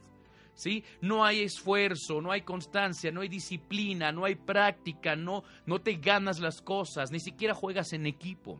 ¿Sí? 0.54 0.84
No 1.02 1.22
hay 1.22 1.42
esfuerzo, 1.42 2.22
no 2.22 2.32
hay 2.32 2.40
constancia, 2.40 3.12
no 3.12 3.20
hay 3.20 3.28
disciplina, 3.28 4.10
no 4.10 4.24
hay 4.24 4.36
práctica, 4.36 5.14
no, 5.14 5.44
no 5.66 5.82
te 5.82 5.96
ganas 5.96 6.40
las 6.40 6.62
cosas, 6.62 7.10
ni 7.10 7.20
siquiera 7.20 7.52
juegas 7.54 7.92
en 7.92 8.06
equipo. 8.06 8.58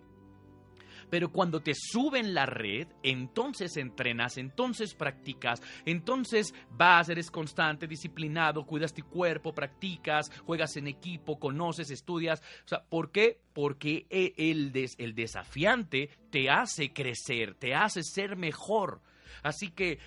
Pero 1.11 1.31
cuando 1.31 1.61
te 1.61 1.73
suben 1.75 2.35
la 2.35 2.47
red, 2.47 2.89
entonces 3.03 3.77
entrenas, 3.77 4.39
entonces 4.39 4.95
practicas, 4.95 5.63
entonces 5.85 6.55
vas, 6.71 7.09
eres 7.09 7.31
constante, 7.31 7.87
disciplinado, 7.87 8.67
cuidas 8.67 8.95
tu 8.95 9.05
cuerpo, 9.05 9.55
practicas, 9.55 10.31
juegas 10.45 10.77
en 10.77 10.89
equipo, 10.89 11.39
conoces, 11.39 11.91
estudias. 11.91 12.41
O 12.65 12.69
sea, 12.69 12.85
¿por 12.85 13.11
qué? 13.11 13.41
Porque 13.53 14.07
e, 14.11 14.35
el, 14.37 14.73
el 14.99 15.15
desafiante 15.15 16.11
te 16.31 16.51
hace 16.51 16.93
crecer, 16.93 17.55
te 17.55 17.75
hace 17.75 18.03
ser 18.03 18.37
mejor. 18.37 19.01
Así 19.43 19.71
que 19.71 19.99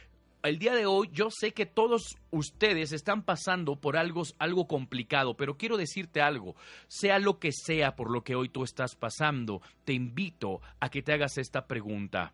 el 0.44 0.58
día 0.58 0.74
de 0.74 0.86
hoy 0.86 1.10
yo 1.12 1.30
sé 1.32 1.54
que 1.54 1.66
todos 1.66 2.18
ustedes 2.32 2.94
están 2.94 3.24
pasando 3.24 3.76
por 3.76 3.98
algo, 3.98 4.24
algo 4.38 4.68
complicado, 4.68 5.36
pero 5.36 5.58
quiero 5.58 5.78
decirte 5.78 6.22
algo, 6.22 6.56
sea 6.88 7.20
lo 7.20 7.40
que 7.40 7.52
sea 7.52 7.96
por 7.96 8.10
lo 8.10 8.24
que 8.24 8.36
hoy 8.36 8.50
tú 8.50 8.64
estás 8.64 8.96
pasando, 8.96 9.62
te 9.84 9.94
invito 9.94 10.62
a 10.80 10.90
que 10.90 11.02
te 11.02 11.14
hagas 11.14 11.38
esta 11.38 11.68
pregunta. 11.68 12.34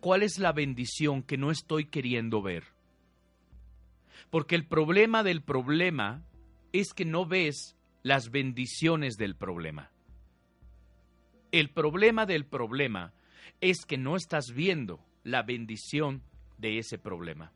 ¿Cuál 0.00 0.22
es 0.22 0.38
la 0.38 0.52
bendición 0.52 1.22
que 1.22 1.36
no 1.36 1.50
estoy 1.50 1.86
queriendo 1.86 2.42
ver? 2.42 2.64
Porque 4.30 4.54
el 4.54 4.66
problema 4.66 5.22
del 5.22 5.42
problema 5.42 6.22
es 6.72 6.92
que 6.94 7.04
no 7.04 7.26
ves 7.26 7.76
las 8.02 8.30
bendiciones 8.30 9.16
del 9.16 9.36
problema. 9.36 9.90
El 11.52 11.70
problema 11.70 12.26
del 12.26 12.46
problema 12.46 13.12
es 13.60 13.84
que 13.86 13.96
no 13.96 14.16
estás 14.16 14.52
viendo 14.52 15.00
la 15.22 15.42
bendición 15.42 16.22
de 16.58 16.78
ese 16.78 16.98
problema. 16.98 17.52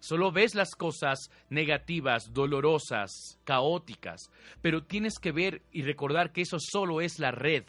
Solo 0.00 0.30
ves 0.30 0.54
las 0.54 0.74
cosas 0.74 1.30
negativas, 1.48 2.32
dolorosas, 2.32 3.38
caóticas, 3.44 4.30
pero 4.60 4.84
tienes 4.84 5.18
que 5.18 5.32
ver 5.32 5.62
y 5.72 5.82
recordar 5.82 6.32
que 6.32 6.42
eso 6.42 6.58
solo 6.60 7.00
es 7.00 7.18
la 7.18 7.30
red. 7.30 7.64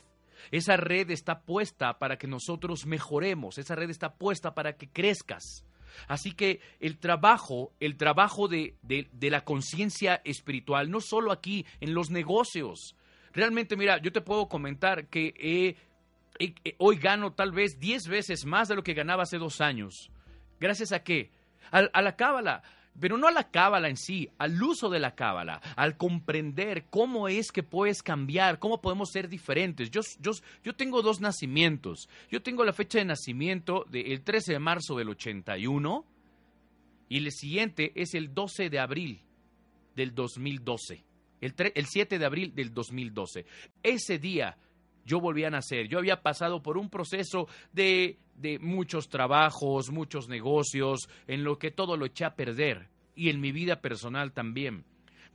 Esa 0.51 0.77
red 0.77 1.09
está 1.09 1.41
puesta 1.41 1.97
para 1.97 2.17
que 2.17 2.27
nosotros 2.27 2.85
mejoremos, 2.85 3.57
esa 3.57 3.75
red 3.75 3.89
está 3.89 4.13
puesta 4.15 4.53
para 4.53 4.73
que 4.73 4.89
crezcas. 4.89 5.65
Así 6.07 6.33
que 6.33 6.59
el 6.79 6.99
trabajo, 6.99 7.73
el 7.79 7.97
trabajo 7.97 8.47
de, 8.47 8.75
de, 8.83 9.29
la 9.31 9.43
conciencia 9.43 10.21
espiritual, 10.25 10.91
no 10.91 11.01
solo 11.01 11.31
aquí 11.31 11.65
en 11.79 11.93
los 11.95 12.11
negocios. 12.11 12.95
Realmente, 13.33 13.75
mira, 13.75 13.99
yo 13.99 14.11
te 14.11 14.21
puedo 14.21 14.47
comentar 14.47 15.07
que 15.07 15.75
hoy 16.77 16.97
gano 16.97 17.33
tal 17.33 17.51
vez 17.51 17.79
10 17.79 18.07
veces 18.09 18.45
más 18.45 18.67
de 18.67 18.75
lo 18.75 18.83
que 18.83 18.93
ganaba 18.93 19.23
hace 19.23 19.39
dos 19.39 19.59
años. 19.59 20.11
¿Gracias 20.59 20.91
a 20.91 21.03
qué? 21.03 21.31
A, 21.71 22.01
la 22.01 22.15
cábala. 22.15 22.63
Pero 22.99 23.17
no 23.17 23.27
a 23.27 23.31
la 23.31 23.51
cábala 23.51 23.89
en 23.89 23.97
sí, 23.97 24.29
al 24.39 24.61
uso 24.61 24.89
de 24.89 24.99
la 24.99 25.13
cábala, 25.13 25.61
al 25.75 25.97
comprender 25.97 26.85
cómo 26.89 27.27
es 27.27 27.51
que 27.51 27.61
puedes 27.61 28.01
cambiar, 28.01 28.57
cómo 28.57 28.81
podemos 28.81 29.11
ser 29.11 29.29
diferentes. 29.29 29.91
Yo, 29.91 30.01
yo, 30.19 30.31
yo 30.63 30.75
tengo 30.75 31.03
dos 31.03 31.21
nacimientos. 31.21 32.09
Yo 32.31 32.41
tengo 32.41 32.65
la 32.65 32.73
fecha 32.73 32.97
de 32.97 33.05
nacimiento 33.05 33.85
del 33.89 34.23
13 34.23 34.53
de 34.53 34.59
marzo 34.59 34.95
del 34.95 35.09
81 35.09 36.05
y 37.09 37.17
el 37.17 37.31
siguiente 37.31 37.91
es 37.95 38.15
el 38.15 38.33
12 38.33 38.69
de 38.71 38.79
abril 38.79 39.21
del 39.95 40.15
2012. 40.15 41.03
El, 41.39 41.53
el 41.75 41.85
7 41.85 42.17
de 42.17 42.25
abril 42.25 42.55
del 42.55 42.73
2012. 42.73 43.45
Ese 43.83 44.17
día 44.17 44.57
yo 45.05 45.19
volví 45.21 45.43
a 45.45 45.49
nacer. 45.49 45.87
Yo 45.87 45.99
había 45.99 46.21
pasado 46.21 46.61
por 46.61 46.77
un 46.77 46.89
proceso 46.89 47.47
de, 47.71 48.17
de 48.37 48.59
muchos 48.59 49.09
trabajos, 49.09 49.91
muchos 49.91 50.29
negocios, 50.29 51.09
en 51.27 51.43
lo 51.43 51.57
que 51.57 51.71
todo 51.71 51.97
lo 51.97 52.05
eché 52.05 52.25
a 52.25 52.35
perder. 52.35 52.89
Y 53.15 53.29
en 53.29 53.41
mi 53.41 53.51
vida 53.51 53.81
personal 53.81 54.31
también. 54.31 54.85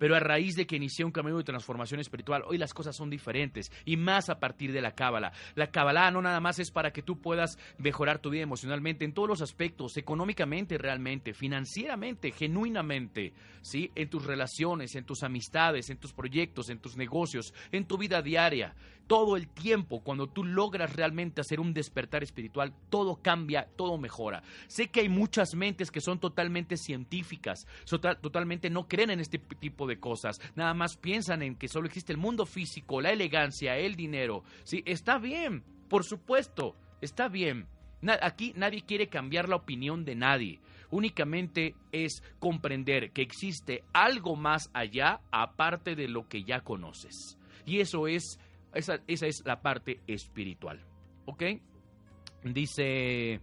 Pero 0.03 0.16
a 0.16 0.20
raíz 0.20 0.57
de 0.57 0.66
que 0.66 0.74
inicié 0.74 1.05
un 1.05 1.12
camino 1.12 1.38
de 1.38 1.44
transformación 1.44 2.00
espiritual, 2.00 2.42
hoy 2.48 2.59
las 2.59 2.74
cosas 2.74 2.96
son 2.96 3.09
diferentes 3.09 3.70
y 3.84 3.96
más 3.96 4.30
a 4.30 4.40
partir 4.40 4.72
de 4.72 4.82
la 4.82 4.96
cábala. 4.96 5.32
La 5.55 5.68
cábala 5.68 6.11
no 6.11 6.20
nada 6.20 6.40
más 6.40 6.59
es 6.59 6.72
para 6.72 6.92
que 6.92 7.03
tú 7.03 7.20
puedas 7.20 7.57
mejorar 7.78 8.18
tu 8.18 8.30
vida 8.30 8.42
emocionalmente 8.42 9.05
en 9.05 9.14
todos 9.14 9.28
los 9.28 9.42
aspectos, 9.42 9.96
económicamente 9.96 10.76
realmente, 10.76 11.34
financieramente, 11.34 12.32
genuinamente, 12.32 13.32
¿sí? 13.61 13.92
En 13.94 14.09
tus 14.09 14.24
relaciones, 14.24 14.96
en 14.96 15.05
tus 15.05 15.22
amistades, 15.22 15.88
en 15.88 15.98
tus 15.98 16.12
proyectos, 16.12 16.68
en 16.68 16.80
tus 16.80 16.96
negocios, 16.96 17.55
en 17.70 17.86
tu 17.86 17.96
vida 17.96 18.22
diaria. 18.22 18.74
Todo 19.07 19.36
el 19.36 19.48
tiempo, 19.48 20.03
cuando 20.03 20.28
tú 20.28 20.44
logras 20.44 20.94
realmente 20.94 21.40
hacer 21.40 21.61
un 21.61 21.74
despertar 21.74 22.22
espiritual, 22.22 22.72
todo 22.88 23.16
cambia, 23.22 23.68
todo 23.76 23.98
mejora. 23.98 24.42
Sé 24.68 24.88
que 24.88 25.00
hay 25.00 25.09
muchas 25.09 25.55
mentes 25.55 25.90
que 25.90 26.00
son 26.00 26.18
totalmente 26.18 26.76
científicas, 26.76 27.66
totalmente 28.20 28.70
no 28.70 28.88
creen 28.88 29.11
en 29.11 29.20
este 29.20 29.38
tipo 29.38 29.86
de 29.86 29.98
cosas. 29.98 30.40
Nada 30.55 30.72
más 30.74 30.96
piensan 30.96 31.42
en 31.42 31.57
que 31.57 31.68
solo 31.68 31.86
existe 31.86 32.12
el 32.12 32.18
mundo 32.18 32.46
físico, 32.46 33.00
la 33.00 33.11
elegancia, 33.11 33.76
el 33.76 33.96
dinero. 33.96 34.44
Sí, 34.64 34.82
está 34.86 35.18
bien, 35.18 35.62
por 35.88 36.05
supuesto, 36.05 36.76
está 37.00 37.28
bien. 37.28 37.66
aquí 38.22 38.53
nadie 38.57 38.82
quiere 38.82 39.09
cambiar 39.09 39.48
la 39.48 39.57
opinión 39.57 40.05
de 40.05 40.14
nadie. 40.14 40.61
Únicamente 40.90 41.74
es 41.90 42.22
comprender 42.38 43.12
que 43.12 43.22
existe 43.22 43.82
algo 43.94 44.36
más 44.36 44.70
allá 44.74 45.20
aparte 45.30 45.96
de 45.96 46.07
lo 46.07 46.28
que 46.28 46.44
ya 46.44 46.61
conoces. 46.61 47.38
Y 47.64 47.80
eso 47.80 48.09
es, 48.09 48.38
esa, 48.74 49.00
esa 49.06 49.26
es 49.26 49.42
la 49.44 49.60
parte 49.60 50.00
espiritual. 50.06 50.80
¿Ok? 51.26 51.42
Dice 52.44 53.40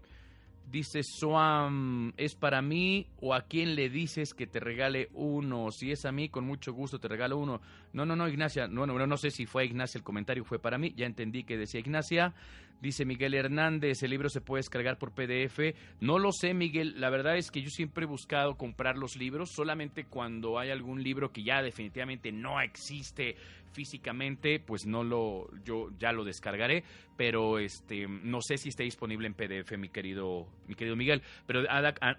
Dice 0.72 1.02
Swam, 1.02 2.14
¿es 2.16 2.36
para 2.36 2.62
mí 2.62 3.08
o 3.22 3.34
a 3.34 3.42
quién 3.42 3.74
le 3.74 3.90
dices 3.90 4.36
que 4.36 4.46
te 4.46 4.60
regale 4.60 5.10
uno? 5.14 5.72
Si 5.72 5.92
es 5.92 6.06
a 6.06 6.12
mí, 6.12 6.30
con 6.30 6.46
mucho 6.46 6.74
gusto 6.74 7.00
te 7.00 7.08
regalo 7.08 7.38
uno. 7.38 7.60
No, 7.92 8.06
no, 8.06 8.16
no, 8.16 8.28
Ignacia, 8.28 8.68
no, 8.68 8.86
no, 8.86 9.08
no 9.08 9.18
sé 9.18 9.32
si 9.32 9.48
fue 9.48 9.66
Ignacia 9.66 9.98
el 9.98 10.04
comentario, 10.04 10.46
fue 10.46 10.60
para 10.60 10.78
mí, 10.78 10.94
ya 10.96 11.08
entendí 11.08 11.44
que 11.44 11.58
decía 11.58 11.80
Ignacia. 11.80 12.36
Dice 12.82 13.04
Miguel 13.04 13.34
Hernández, 13.34 14.04
el 14.04 14.12
libro 14.12 14.30
se 14.30 14.42
puede 14.42 14.60
descargar 14.60 15.00
por 15.00 15.12
PDF. 15.12 15.76
No 16.02 16.20
lo 16.20 16.32
sé, 16.32 16.54
Miguel. 16.54 17.02
La 17.02 17.10
verdad 17.10 17.36
es 17.36 17.50
que 17.50 17.62
yo 17.64 17.70
siempre 17.72 18.06
he 18.06 18.08
buscado 18.08 18.56
comprar 18.56 18.96
los 18.96 19.18
libros 19.18 19.50
solamente 19.52 20.06
cuando 20.06 20.60
hay 20.60 20.70
algún 20.70 21.02
libro 21.02 21.34
que 21.34 21.44
ya 21.44 21.64
definitivamente 21.64 22.32
no 22.32 22.62
existe 22.62 23.36
físicamente, 23.72 24.60
pues 24.60 24.86
no 24.86 25.04
lo, 25.04 25.50
yo 25.64 25.90
ya 25.98 26.12
lo 26.12 26.24
descargaré, 26.24 26.84
pero 27.18 27.60
este, 27.60 28.08
no 28.08 28.42
sé 28.42 28.58
si 28.58 28.70
está 28.70 28.84
disponible 28.84 29.28
en 29.28 29.34
PDF, 29.34 29.78
mi 29.78 29.90
querido, 29.90 30.48
mi 30.68 30.76
querido 30.76 30.96
Miguel, 30.96 31.22
pero 31.46 31.64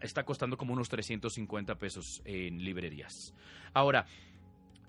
está 0.02 0.24
costando 0.24 0.56
como 0.56 0.72
unos 0.72 0.88
350 0.88 1.76
pesos 1.76 2.22
en 2.24 2.64
librerías. 2.64 3.34
Ahora, 3.72 4.06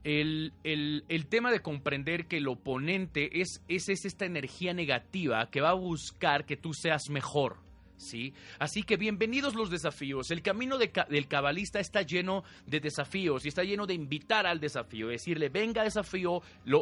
el, 0.04 0.54
el, 0.64 1.28
tema 1.28 1.52
de 1.52 1.60
comprender 1.60 2.28
que 2.28 2.38
el 2.38 2.48
oponente 2.48 3.42
es, 3.42 3.64
es, 3.68 3.90
es, 3.90 4.06
esta 4.06 4.26
energía 4.26 4.74
negativa 4.74 5.50
que 5.52 5.62
va 5.62 5.70
a 5.70 5.76
buscar 5.76 6.46
que 6.46 6.58
tú 6.58 6.74
seas 6.74 7.10
mejor. 7.10 7.58
¿Sí? 8.02 8.34
Así 8.60 8.84
que 8.84 8.98
bienvenidos 8.98 9.56
los 9.56 9.70
desafíos. 9.70 10.32
El 10.32 10.42
camino 10.42 10.78
del 10.78 11.28
cabalista 11.28 11.80
está 11.80 12.02
lleno 12.02 12.44
de 12.66 12.80
desafíos 12.80 13.46
y 13.46 13.50
está 13.50 13.64
lleno 13.64 13.86
de 13.86 13.94
invitar 13.94 14.46
al 14.46 14.60
desafío, 14.60 15.08
decirle, 15.08 15.50
venga 15.50 15.84
desafío, 15.84 16.42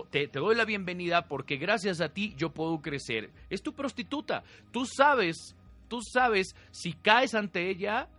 te 0.09 0.27
doy 0.27 0.55
la 0.55 0.65
bienvenida 0.65 1.27
porque 1.27 1.57
gracias 1.57 2.01
a 2.01 2.09
ti 2.09 2.33
yo 2.37 2.51
puedo 2.51 2.81
crecer. 2.81 3.31
Es 3.49 3.61
tu 3.61 3.73
prostituta. 3.73 4.43
Tú 4.71 4.85
sabes, 4.85 5.55
tú 5.87 6.01
sabes 6.01 6.55
si 6.71 6.93
caes 6.93 7.35
ante 7.35 7.69
ella 7.69 8.09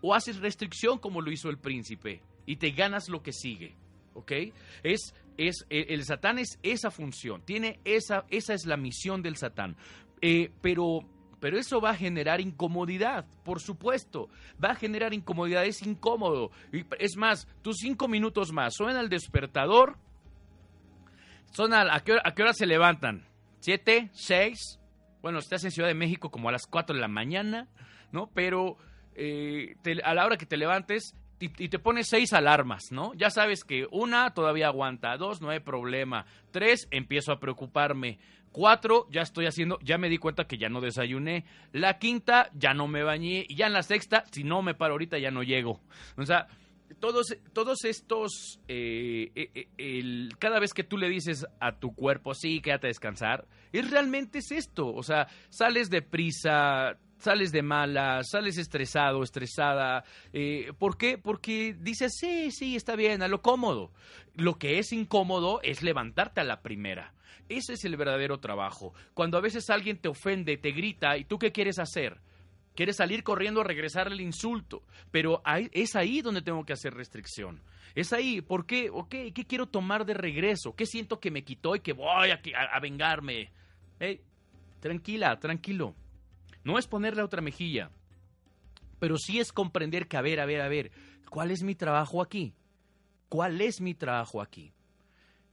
o 0.00 0.14
haces 0.14 0.38
restricción 0.38 0.98
como 0.98 1.20
lo 1.20 1.30
hizo 1.30 1.50
el 1.50 1.58
príncipe 1.58 2.22
y 2.46 2.56
te 2.56 2.70
ganas 2.70 3.08
lo 3.08 3.22
que 3.22 3.32
sigue. 3.32 3.74
¿ok? 4.18 4.32
Es, 4.82 5.14
es, 5.36 5.66
el, 5.70 6.04
Satán 6.04 6.38
es 6.38 6.58
esa 6.62 6.90
función, 6.90 7.42
tiene 7.42 7.80
esa, 7.84 8.24
esa 8.30 8.54
es 8.54 8.66
la 8.66 8.76
misión 8.76 9.22
del 9.22 9.36
Satán. 9.36 9.76
Eh, 10.20 10.50
pero, 10.60 11.00
pero 11.40 11.58
eso 11.58 11.80
va 11.80 11.90
a 11.90 11.94
generar 11.94 12.40
incomodidad, 12.40 13.26
por 13.44 13.60
supuesto. 13.60 14.28
Va 14.62 14.70
a 14.70 14.74
generar 14.74 15.14
incomodidad, 15.14 15.64
es 15.64 15.82
incómodo. 15.82 16.50
Es 16.98 17.16
más, 17.16 17.46
tus 17.62 17.76
cinco 17.78 18.08
minutos 18.08 18.52
más, 18.52 18.74
suena 18.74 19.00
el 19.00 19.08
despertador. 19.08 19.96
Son 21.52 21.72
a, 21.72 22.00
qué 22.00 22.12
hora, 22.42 22.52
se 22.52 22.66
levantan? 22.66 23.26
¿Siete? 23.60 24.10
¿Seis? 24.12 24.78
Bueno, 25.22 25.38
estás 25.38 25.64
en 25.64 25.70
Ciudad 25.70 25.88
de 25.88 25.94
México 25.94 26.30
como 26.30 26.48
a 26.48 26.52
las 26.52 26.66
cuatro 26.66 26.94
de 26.94 27.00
la 27.00 27.08
mañana, 27.08 27.68
¿no? 28.12 28.30
Pero 28.34 28.76
eh, 29.14 29.76
a 30.04 30.14
la 30.14 30.26
hora 30.26 30.36
que 30.36 30.46
te 30.46 30.56
levantes, 30.56 31.14
y 31.40 31.68
te 31.68 31.78
pones 31.78 32.08
seis 32.08 32.32
alarmas, 32.32 32.90
¿no? 32.90 33.14
Ya 33.14 33.30
sabes 33.30 33.62
que 33.62 33.86
una 33.92 34.34
todavía 34.34 34.66
aguanta, 34.66 35.16
dos 35.16 35.40
no 35.40 35.50
hay 35.50 35.60
problema, 35.60 36.26
tres 36.50 36.88
empiezo 36.90 37.32
a 37.32 37.38
preocuparme, 37.38 38.18
cuatro 38.52 39.06
ya 39.10 39.22
estoy 39.22 39.46
haciendo, 39.46 39.78
ya 39.82 39.98
me 39.98 40.08
di 40.08 40.18
cuenta 40.18 40.46
que 40.46 40.58
ya 40.58 40.68
no 40.68 40.80
desayuné, 40.80 41.44
la 41.72 41.98
quinta 41.98 42.50
ya 42.54 42.74
no 42.74 42.88
me 42.88 43.02
bañé 43.02 43.44
y 43.48 43.56
ya 43.56 43.66
en 43.66 43.72
la 43.72 43.82
sexta, 43.82 44.24
si 44.30 44.44
no 44.44 44.62
me 44.62 44.74
paro 44.74 44.94
ahorita 44.94 45.18
ya 45.18 45.30
no 45.30 45.42
llego. 45.42 45.80
O 46.16 46.26
sea, 46.26 46.48
todos, 47.00 47.36
todos 47.52 47.84
estos, 47.84 48.60
eh, 48.68 49.30
eh, 49.34 49.68
eh, 49.76 50.28
cada 50.38 50.58
vez 50.58 50.72
que 50.72 50.84
tú 50.84 50.96
le 50.96 51.08
dices 51.08 51.46
a 51.60 51.78
tu 51.78 51.94
cuerpo, 51.94 52.34
sí, 52.34 52.60
quédate 52.60 52.86
a 52.86 52.88
descansar, 52.88 53.46
es 53.72 53.90
realmente 53.90 54.38
es 54.38 54.50
esto. 54.50 54.92
O 54.92 55.02
sea, 55.02 55.28
sales 55.50 55.90
de 55.90 56.02
prisa, 56.02 56.98
sales 57.18 57.52
de 57.52 57.62
mala, 57.62 58.22
sales 58.24 58.58
estresado, 58.58 59.22
estresada. 59.22 60.04
¿Por 60.78 60.96
qué? 60.96 61.18
Porque 61.18 61.76
dices, 61.78 62.16
sí, 62.18 62.50
sí, 62.50 62.76
está 62.76 62.96
bien, 62.96 63.22
a 63.22 63.28
lo 63.28 63.42
cómodo. 63.42 63.92
Lo 64.34 64.58
que 64.58 64.78
es 64.78 64.92
incómodo 64.92 65.60
es 65.62 65.82
levantarte 65.82 66.40
a 66.40 66.44
la 66.44 66.62
primera. 66.62 67.14
Ese 67.48 67.74
es 67.74 67.84
el 67.84 67.96
verdadero 67.96 68.38
trabajo. 68.40 68.92
Cuando 69.14 69.38
a 69.38 69.40
veces 69.40 69.70
alguien 69.70 69.98
te 69.98 70.08
ofende, 70.08 70.56
te 70.58 70.72
grita, 70.72 71.16
¿y 71.16 71.24
tú 71.24 71.38
qué 71.38 71.52
quieres 71.52 71.78
hacer? 71.78 72.20
Quieres 72.74 72.96
salir 72.96 73.24
corriendo 73.24 73.60
a 73.60 73.64
regresarle 73.64 74.14
el 74.14 74.20
insulto, 74.20 74.84
pero 75.10 75.42
es 75.72 75.96
ahí 75.96 76.20
donde 76.20 76.42
tengo 76.42 76.64
que 76.64 76.72
hacer 76.74 76.94
restricción. 76.94 77.60
Es 77.94 78.12
ahí, 78.12 78.40
¿por 78.40 78.66
qué? 78.66 78.90
¿qué 79.08 79.44
quiero 79.46 79.66
tomar 79.66 80.04
de 80.04 80.14
regreso? 80.14 80.76
¿Qué 80.76 80.86
siento 80.86 81.18
que 81.18 81.30
me 81.30 81.42
quitó 81.42 81.74
y 81.74 81.80
que 81.80 81.92
voy 81.92 82.30
a, 82.30 82.40
a- 82.72 82.78
vengarme? 82.80 83.50
Tranquila, 84.80 85.38
tranquilo. 85.40 85.96
No 86.62 86.78
es 86.78 86.86
ponerle 86.86 87.22
otra 87.22 87.40
mejilla, 87.40 87.90
pero 89.00 89.16
sí 89.16 89.40
es 89.40 89.52
comprender 89.52 90.06
que, 90.06 90.16
a 90.16 90.22
ver, 90.22 90.38
a 90.38 90.46
ver, 90.46 90.60
a 90.60 90.68
ver, 90.68 90.92
¿cuál 91.30 91.50
es 91.50 91.62
mi 91.62 91.74
trabajo 91.74 92.22
aquí? 92.22 92.54
¿Cuál 93.28 93.60
es 93.60 93.80
mi 93.80 93.94
trabajo 93.94 94.40
aquí? 94.40 94.72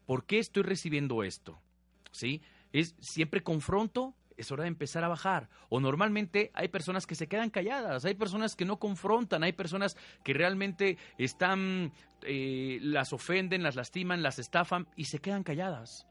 ¿Por 0.05 0.25
qué 0.25 0.37
estoy 0.39 0.63
recibiendo 0.63 1.23
esto? 1.23 1.59
¿Sí? 2.16 2.41
Es 2.72 2.95
siempre 2.99 3.43
confronto, 3.43 4.16
es 4.38 4.49
hora 4.51 4.63
de 4.63 4.70
empezar 4.70 5.03
a 5.03 5.09
bajar. 5.09 5.49
O 5.68 5.82
normalmente 5.82 6.49
hay 6.53 6.70
personas 6.70 7.05
que 7.05 7.16
se 7.16 7.28
quedan 7.28 7.49
calladas, 7.49 8.05
hay 8.05 8.13
personas 8.13 8.55
que 8.55 8.63
no 8.63 8.80
confrontan, 8.80 9.43
hay 9.43 9.51
personas 9.51 9.97
que 10.24 10.34
realmente 10.34 10.97
están, 11.18 11.91
eh, 12.22 12.80
las 12.82 13.11
ofenden, 13.11 13.63
las 13.63 13.76
lastiman, 13.76 14.24
las 14.24 14.39
estafan 14.39 14.88
y 14.95 15.05
se 15.05 15.20
quedan 15.20 15.43
calladas. 15.43 16.07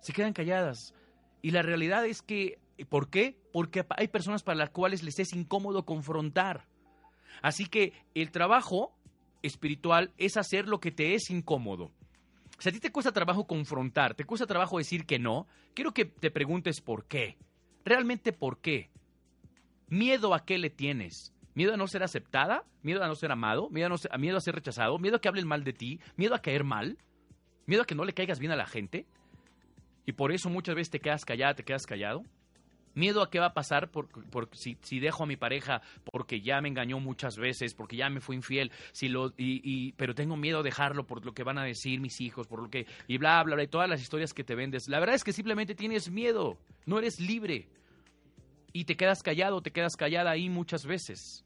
Se 0.00 0.14
quedan 0.14 0.32
calladas. 0.32 0.94
Y 1.42 1.50
la 1.50 1.60
realidad 1.60 2.06
es 2.06 2.22
que, 2.22 2.58
¿por 2.88 3.10
qué? 3.10 3.38
Porque 3.52 3.84
hay 3.90 4.08
personas 4.08 4.42
para 4.42 4.56
las 4.56 4.70
cuales 4.70 5.02
les 5.02 5.18
es 5.18 5.34
incómodo 5.34 5.84
confrontar. 5.84 6.66
Así 7.42 7.66
que 7.66 7.92
el 8.14 8.30
trabajo 8.30 8.96
espiritual 9.42 10.12
es 10.16 10.38
hacer 10.38 10.66
lo 10.66 10.80
que 10.80 10.92
te 10.92 11.14
es 11.14 11.30
incómodo. 11.30 11.90
Si 12.62 12.68
a 12.68 12.72
ti 12.72 12.78
te 12.78 12.92
cuesta 12.92 13.10
trabajo 13.10 13.44
confrontar, 13.44 14.14
te 14.14 14.22
cuesta 14.22 14.46
trabajo 14.46 14.78
decir 14.78 15.04
que 15.04 15.18
no, 15.18 15.48
quiero 15.74 15.92
que 15.92 16.04
te 16.04 16.30
preguntes 16.30 16.80
por 16.80 17.06
qué. 17.06 17.36
¿Realmente 17.84 18.32
por 18.32 18.60
qué? 18.60 18.88
¿Miedo 19.88 20.32
a 20.32 20.44
qué 20.44 20.58
le 20.58 20.70
tienes? 20.70 21.34
¿Miedo 21.54 21.74
a 21.74 21.76
no 21.76 21.88
ser 21.88 22.04
aceptada? 22.04 22.62
¿Miedo 22.82 23.02
a 23.02 23.08
no 23.08 23.16
ser 23.16 23.32
amado? 23.32 23.68
¿Miedo 23.70 23.86
a, 23.86 23.88
no 23.88 23.98
ser, 23.98 24.16
miedo 24.16 24.36
a 24.36 24.40
ser 24.40 24.54
rechazado? 24.54 24.96
¿Miedo 25.00 25.16
a 25.16 25.20
que 25.20 25.26
hablen 25.26 25.48
mal 25.48 25.64
de 25.64 25.72
ti? 25.72 25.98
¿Miedo 26.14 26.36
a 26.36 26.38
caer 26.40 26.62
mal? 26.62 26.98
¿Miedo 27.66 27.82
a 27.82 27.84
que 27.84 27.96
no 27.96 28.04
le 28.04 28.14
caigas 28.14 28.38
bien 28.38 28.52
a 28.52 28.56
la 28.56 28.66
gente? 28.66 29.06
Y 30.06 30.12
por 30.12 30.30
eso 30.30 30.48
muchas 30.48 30.76
veces 30.76 30.90
te 30.90 31.00
quedas 31.00 31.24
callada, 31.24 31.54
te 31.54 31.64
quedas 31.64 31.84
callado. 31.84 32.22
Miedo 32.94 33.22
a 33.22 33.30
qué 33.30 33.38
va 33.38 33.46
a 33.46 33.54
pasar 33.54 33.90
por, 33.90 34.08
por- 34.08 34.48
si, 34.54 34.76
si 34.82 35.00
dejo 35.00 35.22
a 35.22 35.26
mi 35.26 35.36
pareja 35.36 35.80
porque 36.04 36.40
ya 36.42 36.60
me 36.60 36.68
engañó 36.68 37.00
muchas 37.00 37.36
veces, 37.38 37.72
porque 37.74 37.96
ya 37.96 38.10
me 38.10 38.20
fue 38.20 38.34
infiel, 38.34 38.70
si 38.92 39.08
lo, 39.08 39.28
y, 39.38 39.60
y- 39.64 39.92
pero 39.92 40.14
tengo 40.14 40.36
miedo 40.36 40.60
a 40.60 40.62
dejarlo 40.62 41.06
por 41.06 41.24
lo 41.24 41.32
que 41.32 41.42
van 41.42 41.58
a 41.58 41.64
decir 41.64 42.00
mis 42.00 42.20
hijos, 42.20 42.46
por 42.46 42.60
lo 42.62 42.68
que, 42.70 42.86
y 43.08 43.18
bla, 43.18 43.42
bla, 43.44 43.54
bla, 43.54 43.64
y 43.64 43.68
todas 43.68 43.88
las 43.88 44.00
historias 44.02 44.34
que 44.34 44.44
te 44.44 44.54
vendes. 44.54 44.88
La 44.88 45.00
verdad 45.00 45.14
es 45.16 45.24
que 45.24 45.32
simplemente 45.32 45.74
tienes 45.74 46.10
miedo, 46.10 46.58
no 46.86 46.98
eres 46.98 47.18
libre. 47.20 47.68
Y 48.74 48.84
te 48.84 48.96
quedas 48.96 49.22
callado, 49.22 49.60
te 49.62 49.70
quedas 49.70 49.96
callada 49.96 50.30
ahí 50.30 50.48
muchas 50.48 50.86
veces. 50.86 51.44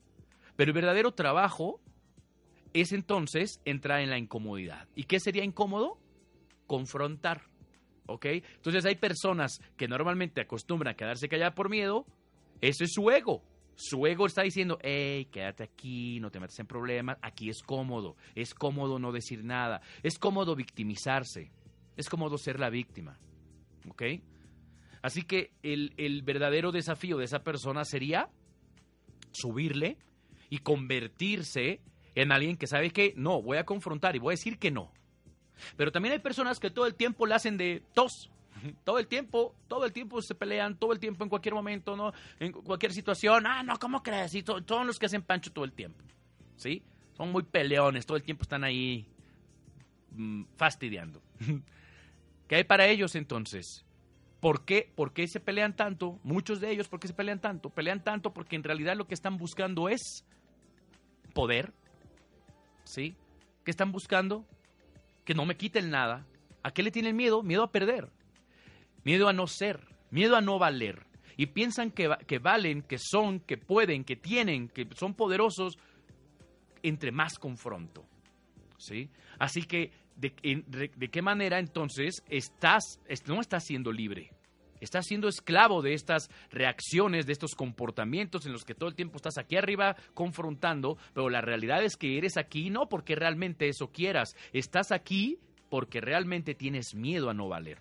Pero 0.57 0.71
el 0.71 0.75
verdadero 0.75 1.13
trabajo 1.13 1.81
es 2.73 2.93
entonces 2.93 3.61
entrar 3.65 4.01
en 4.01 4.11
la 4.11 4.19
incomodidad. 4.19 4.89
¿Y 4.95 5.05
qué 5.05 5.19
sería 5.21 5.45
incómodo? 5.45 5.99
Confrontar. 6.67 7.43
¿Ok? 8.07 8.27
Entonces 8.27 8.85
hay 8.85 8.97
personas 8.97 9.61
que 9.77 9.89
normalmente 9.89 10.41
acostumbran 10.41 10.93
a 10.93 10.97
quedarse 10.97 11.29
calladas 11.29 11.55
por 11.55 11.69
miedo. 11.69 12.07
Eso 12.61 12.85
es 12.85 12.93
su 12.93 13.11
ego. 13.11 13.43
Su 13.75 14.07
ego 14.07 14.27
está 14.27 14.43
diciendo, 14.43 14.79
hey, 14.83 15.27
quédate 15.31 15.65
aquí, 15.65 16.19
no 16.21 16.31
te 16.31 16.41
metas 16.41 16.59
en 16.59 16.67
problemas, 16.67 17.19
aquí 17.21 17.51
es 17.51 17.63
cómodo, 17.63 18.17
es 18.35 18.55
cómodo 18.55 18.99
no 18.99 19.13
decir 19.13 19.45
nada, 19.45 19.83
es 20.03 20.19
cómodo 20.19 20.57
victimizarse, 20.57 21.51
es 21.95 22.09
cómodo 22.09 22.39
ser 22.39 22.59
la 22.59 22.71
víctima. 22.71 23.19
¿Ok? 23.91 24.03
Así 25.03 25.23
que 25.23 25.53
el, 25.63 25.93
el 25.99 26.23
verdadero 26.23 26.73
desafío 26.73 27.19
de 27.19 27.27
esa 27.27 27.45
persona 27.45 27.85
sería 27.85 28.31
subirle 29.33 29.99
y 30.49 30.59
convertirse 30.59 31.81
en 32.15 32.33
alguien 32.33 32.57
que 32.57 32.67
sabe 32.67 32.91
que 32.91 33.13
no, 33.17 33.43
voy 33.43 33.59
a 33.59 33.65
confrontar 33.65 34.17
y 34.17 34.21
voy 34.21 34.33
a 34.33 34.39
decir 34.39 34.59
que 34.59 34.71
no. 34.71 34.91
Pero 35.77 35.91
también 35.93 36.13
hay 36.13 36.19
personas 36.19 36.59
que 36.61 36.71
todo 36.71 36.87
el 36.87 36.95
tiempo 36.95 37.27
la 37.27 37.37
hacen 37.37 37.57
de 37.57 37.83
tos. 37.95 38.31
Todo 38.85 38.99
el 38.99 39.07
tiempo, 39.07 39.55
todo 39.69 39.85
el 39.85 39.93
tiempo 39.93 40.21
se 40.23 40.35
pelean, 40.35 40.77
todo 40.79 40.93
el 40.93 40.99
tiempo 40.99 41.23
en 41.23 41.31
cualquier 41.31 41.55
momento, 41.55 41.95
¿no? 41.95 42.13
En 42.41 42.53
cualquier 42.53 42.93
situación. 42.93 43.47
Ah, 43.47 43.63
no, 43.63 43.79
¿cómo 43.79 44.03
crees? 44.03 44.35
Y 44.35 44.43
to- 44.43 44.63
son 44.67 44.87
los 44.87 44.99
que 44.99 45.07
hacen 45.07 45.23
pancho 45.23 45.53
todo 45.53 45.65
el 45.65 45.73
tiempo. 45.73 46.03
¿Sí? 46.57 46.83
Son 47.17 47.31
muy 47.31 47.43
peleones, 47.43 48.07
todo 48.07 48.17
el 48.17 48.23
tiempo 48.23 48.43
están 48.43 48.65
ahí 48.65 49.07
mm, 50.13 50.45
fastidiando. 50.57 51.21
¿Qué 52.49 52.57
hay 52.57 52.65
para 52.65 52.87
ellos 52.87 53.15
entonces? 53.15 53.85
¿Por 54.41 54.65
qué? 54.65 54.91
¿Por 54.95 55.13
qué 55.13 55.29
se 55.29 55.39
pelean 55.41 55.77
tanto? 55.77 56.19
Muchos 56.23 56.61
de 56.61 56.71
ellos, 56.71 56.89
¿por 56.89 56.99
qué 56.99 57.09
se 57.09 57.15
pelean 57.15 57.41
tanto? 57.41 57.71
Pelean 57.71 58.03
tanto 58.03 58.33
porque 58.33 58.57
en 58.57 58.63
realidad 58.65 58.97
lo 58.97 59.07
que 59.07 59.15
están 59.15 59.37
buscando 59.37 59.89
es 59.89 60.25
poder. 61.35 61.73
¿Sí? 62.85 63.15
¿Qué 63.65 63.71
están 63.71 63.93
buscando? 63.93 64.47
Que 65.27 65.35
no 65.35 65.45
me 65.45 65.57
quiten 65.59 65.91
nada. 65.91 66.27
¿A 66.63 66.71
qué 66.73 66.83
le 66.83 66.91
tienen 66.91 67.15
miedo? 67.17 67.43
Miedo 67.43 67.63
a 67.65 67.71
perder. 67.71 68.09
Miedo 69.05 69.29
a 69.29 69.35
no 69.35 69.47
ser. 69.47 69.81
Miedo 70.11 70.37
a 70.37 70.41
no 70.41 70.59
valer. 70.59 71.05
Y 71.37 71.47
piensan 71.47 71.91
que, 71.91 72.09
que 72.27 72.39
valen, 72.39 72.81
que 72.81 72.97
son, 72.99 73.41
que 73.41 73.59
pueden, 73.59 74.05
que 74.05 74.17
tienen, 74.17 74.69
que 74.69 74.89
son 74.97 75.13
poderosos 75.13 75.77
entre 76.83 77.13
más 77.13 77.39
confronto. 77.39 78.07
¿Sí? 78.79 79.11
Así 79.39 79.63
que, 79.65 79.93
¿de, 80.17 80.33
de- 80.97 81.11
qué 81.11 81.21
manera 81.23 81.59
entonces 81.59 82.23
estás, 82.31 83.01
es- 83.07 83.27
no 83.27 83.41
estás 83.41 83.65
siendo 83.65 83.93
libre? 83.93 84.31
Estás 84.81 85.07
siendo 85.07 85.29
esclavo 85.29 85.83
de 85.83 85.95
estas 85.95 86.31
reacciones, 86.51 87.27
de 87.27 87.33
estos 87.33 87.55
comportamientos 87.55 88.47
en 88.47 88.53
los 88.53 88.65
que 88.65 88.75
todo 88.75 88.89
el 88.89 88.95
tiempo 88.95 89.17
estás 89.17 89.39
aquí 89.39 89.57
arriba 89.57 89.97
confrontando, 90.15 90.99
pero 91.15 91.31
la 91.31 91.41
realidad 91.41 91.83
es 91.83 91.97
que 91.97 92.19
eres 92.19 92.37
aquí 92.37 92.71
no 92.71 92.89
porque 92.89 93.15
realmente 93.15 93.69
eso 93.69 93.93
quieras, 93.93 94.37
estás 94.53 94.93
aquí 94.93 95.39
porque 95.69 96.01
realmente 96.01 96.55
tienes 96.55 96.95
miedo 96.95 97.31
a 97.31 97.35
no 97.35 97.49
valer. 97.49 97.79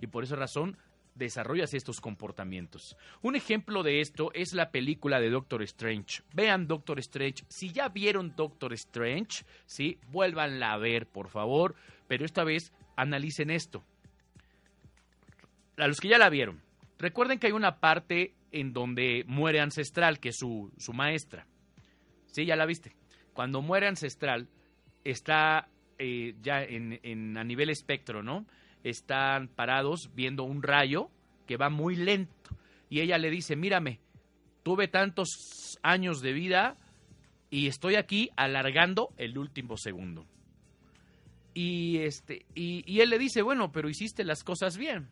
Y 0.00 0.06
por 0.06 0.24
esa 0.24 0.36
razón 0.36 0.76
desarrollas 1.14 1.74
estos 1.74 2.00
comportamientos. 2.00 2.96
Un 3.22 3.36
ejemplo 3.36 3.82
de 3.82 4.00
esto 4.00 4.30
es 4.34 4.54
la 4.54 4.70
película 4.70 5.20
de 5.20 5.30
Doctor 5.30 5.62
Strange. 5.62 6.22
Vean 6.32 6.66
Doctor 6.66 6.98
Strange. 6.98 7.44
Si 7.48 7.72
ya 7.72 7.88
vieron 7.88 8.34
Doctor 8.34 8.72
Strange, 8.72 9.44
¿sí? 9.66 9.98
vuélvanla 10.08 10.72
a 10.72 10.78
ver, 10.78 11.06
por 11.06 11.28
favor. 11.28 11.74
Pero 12.08 12.24
esta 12.24 12.42
vez 12.42 12.72
analicen 12.96 13.50
esto. 13.50 13.84
A 15.80 15.88
los 15.88 16.00
que 16.00 16.08
ya 16.08 16.18
la 16.18 16.28
vieron, 16.30 16.60
recuerden 16.98 17.38
que 17.38 17.46
hay 17.48 17.52
una 17.52 17.80
parte 17.80 18.34
en 18.52 18.72
donde 18.72 19.24
muere 19.26 19.60
Ancestral, 19.60 20.18
que 20.20 20.30
es 20.30 20.36
su, 20.38 20.72
su 20.76 20.92
maestra. 20.92 21.46
Sí, 22.26 22.44
ya 22.44 22.56
la 22.56 22.66
viste. 22.66 22.94
Cuando 23.32 23.62
muere 23.62 23.86
Ancestral, 23.86 24.48
está 25.04 25.68
eh, 25.98 26.34
ya 26.42 26.62
en, 26.62 26.98
en- 27.02 27.36
a 27.38 27.44
nivel 27.44 27.70
espectro, 27.70 28.22
¿no? 28.22 28.46
Están 28.84 29.48
parados 29.48 30.10
viendo 30.14 30.42
un 30.44 30.62
rayo 30.62 31.10
que 31.46 31.56
va 31.56 31.70
muy 31.70 31.96
lento. 31.96 32.50
Y 32.88 33.00
ella 33.00 33.18
le 33.18 33.30
dice, 33.30 33.56
mírame, 33.56 34.00
tuve 34.62 34.88
tantos 34.88 35.78
años 35.82 36.20
de 36.22 36.32
vida 36.32 36.76
y 37.50 37.66
estoy 37.68 37.94
aquí 37.96 38.30
alargando 38.36 39.10
el 39.16 39.38
último 39.38 39.76
segundo. 39.76 40.26
Y, 41.54 41.98
este, 41.98 42.46
y, 42.54 42.82
y 42.90 43.00
él 43.00 43.10
le 43.10 43.18
dice, 43.18 43.42
bueno, 43.42 43.72
pero 43.72 43.88
hiciste 43.88 44.24
las 44.24 44.44
cosas 44.44 44.76
bien. 44.76 45.08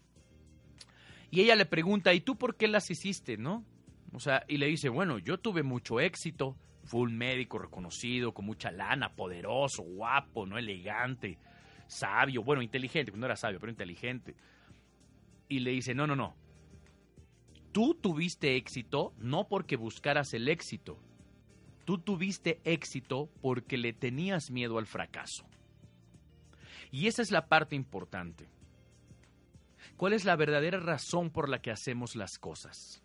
Y 1.30 1.40
ella 1.42 1.56
le 1.56 1.66
pregunta, 1.66 2.14
¿y 2.14 2.20
tú 2.20 2.36
por 2.36 2.56
qué 2.56 2.68
las 2.68 2.90
hiciste, 2.90 3.36
no? 3.36 3.64
O 4.12 4.20
sea, 4.20 4.44
y 4.48 4.56
le 4.56 4.66
dice, 4.66 4.88
bueno, 4.88 5.18
yo 5.18 5.38
tuve 5.38 5.62
mucho 5.62 6.00
éxito, 6.00 6.56
fue 6.84 7.00
un 7.00 7.16
médico 7.16 7.58
reconocido, 7.58 8.32
con 8.32 8.46
mucha 8.46 8.70
lana, 8.70 9.14
poderoso, 9.14 9.82
guapo, 9.82 10.46
no 10.46 10.56
elegante, 10.56 11.38
sabio, 11.86 12.42
bueno, 12.42 12.62
inteligente, 12.62 13.12
no 13.14 13.26
era 13.26 13.36
sabio, 13.36 13.60
pero 13.60 13.70
inteligente. 13.70 14.34
Y 15.48 15.60
le 15.60 15.72
dice, 15.72 15.94
no, 15.94 16.06
no, 16.06 16.16
no. 16.16 16.34
Tú 17.72 17.94
tuviste 17.94 18.56
éxito 18.56 19.12
no 19.18 19.48
porque 19.48 19.76
buscaras 19.76 20.32
el 20.32 20.48
éxito. 20.48 20.98
Tú 21.84 21.98
tuviste 21.98 22.60
éxito 22.64 23.30
porque 23.40 23.76
le 23.76 23.92
tenías 23.92 24.50
miedo 24.50 24.78
al 24.78 24.86
fracaso. 24.86 25.46
Y 26.90 27.06
esa 27.06 27.22
es 27.22 27.30
la 27.30 27.48
parte 27.48 27.76
importante. 27.76 28.48
¿Cuál 29.98 30.12
es 30.12 30.24
la 30.24 30.36
verdadera 30.36 30.78
razón 30.78 31.28
por 31.28 31.48
la 31.48 31.60
que 31.60 31.72
hacemos 31.72 32.14
las 32.14 32.38
cosas? 32.38 33.02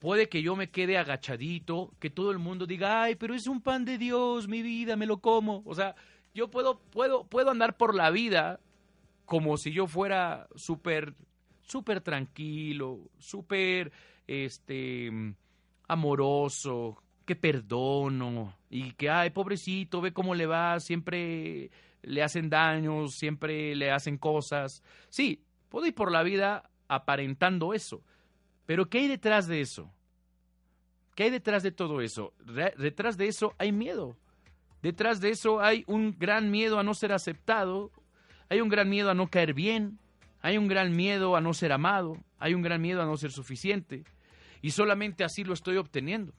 Puede 0.00 0.28
que 0.28 0.42
yo 0.42 0.56
me 0.56 0.68
quede 0.68 0.98
agachadito, 0.98 1.94
que 2.00 2.10
todo 2.10 2.32
el 2.32 2.40
mundo 2.40 2.66
diga, 2.66 3.04
ay, 3.04 3.14
pero 3.14 3.36
es 3.36 3.46
un 3.46 3.60
pan 3.60 3.84
de 3.84 3.96
Dios, 3.96 4.48
mi 4.48 4.62
vida, 4.62 4.96
me 4.96 5.06
lo 5.06 5.18
como. 5.18 5.62
O 5.64 5.76
sea, 5.76 5.94
yo 6.34 6.50
puedo, 6.50 6.80
puedo, 6.80 7.24
puedo 7.24 7.52
andar 7.52 7.76
por 7.76 7.94
la 7.94 8.10
vida 8.10 8.58
como 9.26 9.56
si 9.56 9.70
yo 9.70 9.86
fuera 9.86 10.48
súper, 10.56 11.14
súper 11.62 12.00
tranquilo, 12.00 12.98
súper, 13.18 13.92
este, 14.26 15.12
amoroso, 15.86 17.00
que 17.24 17.36
perdono 17.36 18.56
y 18.70 18.90
que, 18.94 19.08
ay, 19.08 19.30
pobrecito, 19.30 20.00
ve 20.00 20.12
cómo 20.12 20.34
le 20.34 20.46
va, 20.46 20.80
siempre 20.80 21.70
le 22.02 22.22
hacen 22.24 22.50
daños, 22.50 23.14
siempre 23.14 23.76
le 23.76 23.92
hacen 23.92 24.18
cosas. 24.18 24.82
Sí, 25.08 25.45
puedo 25.68 25.86
ir 25.86 25.94
por 25.94 26.10
la 26.10 26.22
vida 26.22 26.70
aparentando 26.88 27.74
eso, 27.74 28.02
pero 28.66 28.88
¿qué 28.88 28.98
hay 28.98 29.08
detrás 29.08 29.46
de 29.46 29.60
eso? 29.60 29.92
¿Qué 31.14 31.24
hay 31.24 31.30
detrás 31.30 31.62
de 31.62 31.72
todo 31.72 32.00
eso? 32.00 32.34
detrás 32.76 33.16
de 33.16 33.28
eso 33.28 33.54
hay 33.58 33.72
miedo. 33.72 34.16
Detrás 34.82 35.20
de 35.20 35.30
eso 35.30 35.60
hay 35.60 35.84
un 35.86 36.16
gran 36.18 36.50
miedo 36.50 36.78
a 36.78 36.82
no 36.82 36.94
ser 36.94 37.12
aceptado, 37.12 37.90
hay 38.48 38.60
un 38.60 38.68
gran 38.68 38.88
miedo 38.88 39.10
a 39.10 39.14
no 39.14 39.28
caer 39.28 39.54
bien, 39.54 39.98
hay 40.40 40.58
un 40.58 40.68
gran 40.68 40.94
miedo 40.94 41.34
a 41.34 41.40
no 41.40 41.54
ser 41.54 41.72
amado, 41.72 42.22
hay 42.38 42.54
un 42.54 42.62
gran 42.62 42.80
miedo 42.80 43.02
a 43.02 43.06
no 43.06 43.16
ser 43.16 43.32
suficiente. 43.32 44.04
Y 44.60 44.70
solamente 44.70 45.24
así 45.24 45.42
lo 45.42 45.54
estoy 45.54 45.76
obteniendo. 45.76 46.34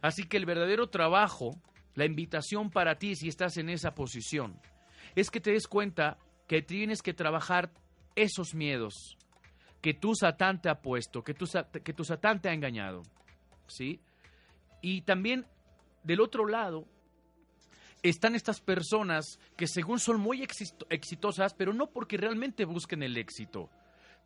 Así 0.00 0.24
que 0.24 0.36
el 0.36 0.46
verdadero 0.46 0.88
trabajo, 0.88 1.60
la 1.94 2.04
invitación 2.04 2.70
para 2.70 2.98
ti 2.98 3.16
si 3.16 3.28
estás 3.28 3.56
en 3.56 3.68
esa 3.68 3.94
posición, 3.94 4.58
es 5.14 5.30
que 5.30 5.40
te 5.40 5.52
des 5.52 5.66
cuenta 5.66 6.18
que 6.46 6.62
tienes 6.62 7.02
que 7.02 7.14
trabajar 7.14 7.72
esos 8.16 8.54
miedos 8.54 9.16
que 9.80 9.94
tu 9.94 10.14
Satán 10.14 10.60
te 10.60 10.68
ha 10.68 10.80
puesto, 10.80 11.22
que 11.22 11.34
tu, 11.34 11.46
que 11.84 11.92
tu 11.92 12.02
Satán 12.04 12.40
te 12.40 12.48
ha 12.48 12.52
engañado. 12.52 13.02
¿Sí? 13.68 14.00
Y 14.80 15.02
también 15.02 15.46
del 16.02 16.20
otro 16.20 16.46
lado 16.46 16.86
están 18.02 18.34
estas 18.34 18.60
personas 18.60 19.38
que 19.56 19.66
según 19.66 19.98
son 19.98 20.20
muy 20.20 20.42
exitosas, 20.90 21.54
pero 21.54 21.72
no 21.72 21.90
porque 21.90 22.16
realmente 22.16 22.64
busquen 22.64 23.02
el 23.02 23.16
éxito, 23.16 23.70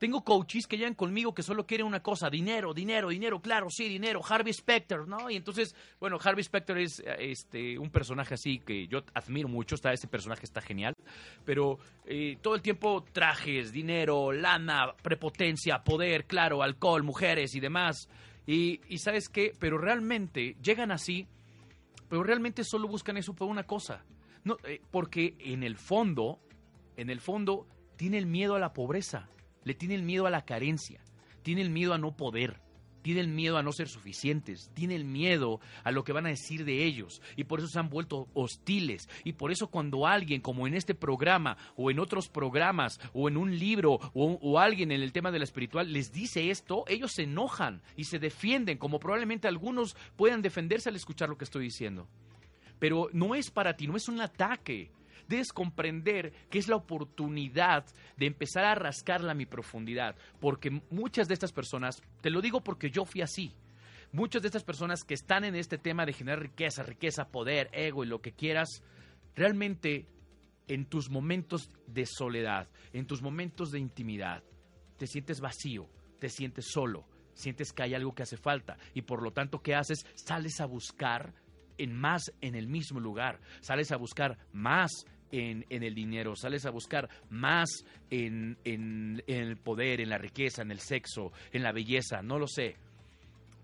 tengo 0.01 0.25
coaches 0.25 0.67
que 0.67 0.79
llegan 0.79 0.95
conmigo 0.95 1.35
que 1.35 1.43
solo 1.43 1.67
quieren 1.67 1.87
una 1.87 2.03
cosa, 2.03 2.31
dinero, 2.31 2.73
dinero, 2.73 3.11
dinero, 3.11 3.39
claro, 3.43 3.69
sí, 3.69 3.87
dinero, 3.87 4.23
Harvey 4.27 4.55
Specter, 4.55 5.07
¿no? 5.07 5.29
Y 5.29 5.37
entonces, 5.37 5.77
bueno, 6.01 6.19
Harvey 6.25 6.43
Specter 6.43 6.79
es 6.79 7.03
este, 7.19 7.79
un 7.79 7.91
personaje 7.91 8.33
así 8.33 8.61
que 8.61 8.87
yo 8.87 9.05
admiro 9.13 9.47
mucho, 9.47 9.75
está, 9.75 9.93
ese 9.93 10.09
personaje 10.09 10.47
está 10.47 10.63
genial, 10.63 10.95
pero 11.45 11.79
eh, 12.07 12.39
todo 12.41 12.55
el 12.55 12.63
tiempo 12.63 13.05
trajes, 13.13 13.73
dinero, 13.73 14.33
lana, 14.33 14.95
prepotencia, 15.03 15.85
poder, 15.85 16.25
claro, 16.25 16.63
alcohol, 16.63 17.03
mujeres 17.03 17.55
y 17.55 17.61
demás. 17.61 18.09
Y, 18.47 18.81
y 18.89 18.99
¿sabes 18.99 19.29
qué? 19.29 19.53
Pero 19.59 19.77
realmente 19.77 20.57
llegan 20.63 20.93
así, 20.93 21.29
pero 22.09 22.23
realmente 22.23 22.65
solo 22.65 22.89
buscan 22.89 23.19
eso 23.19 23.35
por 23.35 23.49
una 23.49 23.65
cosa. 23.65 24.03
No, 24.45 24.57
eh, 24.65 24.81
porque 24.91 25.37
en 25.41 25.63
el 25.63 25.77
fondo, 25.77 26.41
en 26.97 27.11
el 27.11 27.21
fondo, 27.21 27.67
tiene 27.97 28.17
el 28.17 28.25
miedo 28.25 28.55
a 28.55 28.59
la 28.59 28.73
pobreza 28.73 29.29
le 29.65 29.75
tienen 29.75 30.07
miedo 30.07 30.27
a 30.27 30.31
la 30.31 30.45
carencia, 30.45 31.03
tienen 31.43 31.73
miedo 31.73 31.95
a 31.95 31.99
no 31.99 32.17
poder, 32.17 32.61
tienen 33.03 33.35
miedo 33.35 33.57
a 33.57 33.63
no 33.63 33.73
ser 33.73 33.89
suficientes, 33.89 34.71
tienen 34.75 35.11
miedo 35.11 35.61
a 35.85 35.91
lo 35.91 36.05
que 36.05 36.13
van 36.13 36.27
a 36.27 36.31
decir 36.31 36.65
de 36.65 36.85
ellos. 36.85 37.23
Y 37.37 37.45
por 37.45 37.61
eso 37.61 37.69
se 37.69 37.79
han 37.79 37.89
vuelto 37.89 38.29
hostiles. 38.35 39.09
Y 39.25 39.33
por 39.33 39.51
eso 39.51 39.69
cuando 39.69 40.07
alguien 40.07 40.41
como 40.41 40.67
en 40.67 40.75
este 40.75 40.95
programa 40.95 41.57
o 41.77 41.91
en 41.91 41.99
otros 41.99 42.29
programas 42.29 43.01
o 43.13 43.29
en 43.29 43.37
un 43.37 43.59
libro 43.59 43.95
o, 44.15 44.39
o, 44.41 44.59
alguien 44.59 44.93
en 44.93 45.03
el 45.03 45.13
tema 45.13 45.31
de 45.31 45.39
la 45.39 45.45
espiritual 45.45 45.93
les 45.93 46.13
dice 46.13 46.51
esto, 46.51 46.85
ellos 46.89 47.13
se 47.13 47.23
enojan 47.23 47.83
y 47.97 48.05
se 48.05 48.19
defienden 48.19 48.79
como 48.79 48.99
probablemente 48.99 49.49
algunos 49.49 49.97
puedan 50.17 50.43
defenderse 50.43 50.89
al 50.89 50.97
escuchar 50.97 51.29
lo 51.29 51.39
que 51.39 51.45
estoy 51.45 51.65
diciendo. 51.65 52.09
Pero 52.79 53.09
no 53.13 53.35
es 53.35 53.51
para 53.51 53.77
ti, 53.77 53.87
no 53.87 53.97
es 53.97 54.09
un 54.09 54.21
ataque, 54.21 54.91
debes 55.31 55.53
comprender 55.53 56.33
que 56.51 56.59
es 56.59 56.69
la 56.69 56.77
oportunidad 56.77 57.87
de 58.17 58.27
empezar 58.27 58.65
a 58.65 58.75
rascarla 58.75 59.33
a 59.33 59.37
mi 59.37 59.47
profundidad, 59.47 60.17
porque 60.41 60.83
muchas 60.91 61.29
de 61.29 61.35
estas 61.35 61.53
personas, 61.53 62.03
te 62.21 62.31
lo 62.31 62.43
digo 62.43 62.63
porque 62.63 62.91
yo 62.91 63.05
fui 63.05 63.23
así, 63.23 63.55
muchas 64.13 64.43
de 64.43 64.49
estas 64.49 64.65
personas 64.65 65.05
que 65.05 65.15
están 65.15 65.45
en 65.45 65.55
este 65.55 65.79
tema 65.79 66.05
de 66.05 66.13
generar 66.13 66.41
riqueza, 66.41 66.83
riqueza, 66.83 67.29
poder, 67.29 67.71
ego 67.73 68.05
y 68.05 68.09
lo 68.09 68.21
que 68.21 68.33
quieras, 68.33 68.83
realmente 69.37 70.09
en 70.67 70.85
tus 70.85 71.09
momentos 71.09 71.71
de 71.87 72.07
soledad, 72.07 72.69
en 72.93 73.07
tus 73.07 73.23
momentos 73.23 73.71
de 73.71 73.79
intimidad, 73.79 74.43
te 74.99 75.07
sientes 75.07 75.41
vacío, 75.41 75.89
te 76.19 76.29
sientes 76.29 76.67
solo, 76.73 77.07
sientes 77.35 77.73
que 77.73 77.85
hay 77.85 77.95
algo 77.95 78.15
que 78.15 78.25
hace 78.25 78.37
falta 78.37 78.77
y 78.95 79.03
por 79.03 79.23
lo 79.23 79.31
tanto, 79.31 79.63
¿qué 79.63 79.77
haces? 79.77 80.05
Sales 80.15 80.61
a 80.61 80.67
buscar 80.67 81.33
en 81.79 81.97
más 81.97 82.33
en 82.41 82.57
el 82.57 82.67
mismo 82.67 83.01
lugar, 83.01 83.41
sales 83.61 83.91
a 83.93 83.97
buscar 83.97 84.37
más 84.53 85.07
en, 85.33 85.65
el 85.69 85.95
dinero, 85.95 86.35
sales 86.37 86.67
a 86.67 86.71
buscar 86.71 87.09
más 87.29 87.85
en, 88.11 88.59
en, 88.65 89.23
el 89.27 89.57
poder, 89.57 90.01
en 90.01 90.09
la 90.09 90.19
riqueza, 90.19 90.63
en 90.63 90.71
el 90.71 90.81
sexo, 90.81 91.33
en 91.53 91.63
la 91.63 91.73
belleza, 91.73 92.23
no 92.23 92.39
lo 92.39 92.47
sé. 92.47 92.77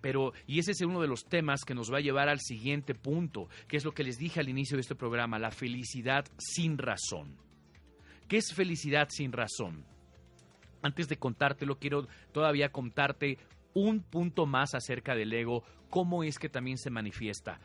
Pero, 0.00 0.32
y 0.46 0.58
ese 0.58 0.72
es 0.72 0.80
uno 0.82 1.00
de 1.00 1.08
los 1.08 1.24
temas 1.24 1.64
que 1.64 1.74
nos 1.74 1.92
va 1.92 1.98
a 1.98 2.02
llevar 2.02 2.28
al 2.28 2.40
siguiente 2.40 2.94
punto, 2.94 3.48
que 3.66 3.76
es 3.76 3.84
lo 3.84 3.92
que 3.92 4.04
les 4.04 4.18
dije 4.18 4.40
al 4.40 4.48
inicio 4.48 4.76
de 4.76 4.82
este 4.82 4.94
programa, 4.94 5.38
la 5.38 5.50
felicidad 5.50 6.24
sin 6.38 6.78
razón. 6.78 7.36
¿Qué 8.28 8.36
es 8.36 8.52
felicidad 8.54 9.08
sin 9.10 9.32
razón? 9.32 9.84
Antes 10.82 11.08
de 11.08 11.16
contártelo, 11.16 11.78
quiero 11.78 12.06
todavía 12.32 12.70
contarte 12.70 13.38
un 13.74 14.00
punto 14.00 14.46
más 14.46 14.74
acerca 14.74 15.14
del 15.14 15.32
ego, 15.32 15.64
cómo 15.90 16.22
es 16.22 16.38
que 16.38 16.48
también 16.48 16.78
se 16.78 16.90
manifiesta 16.90 17.60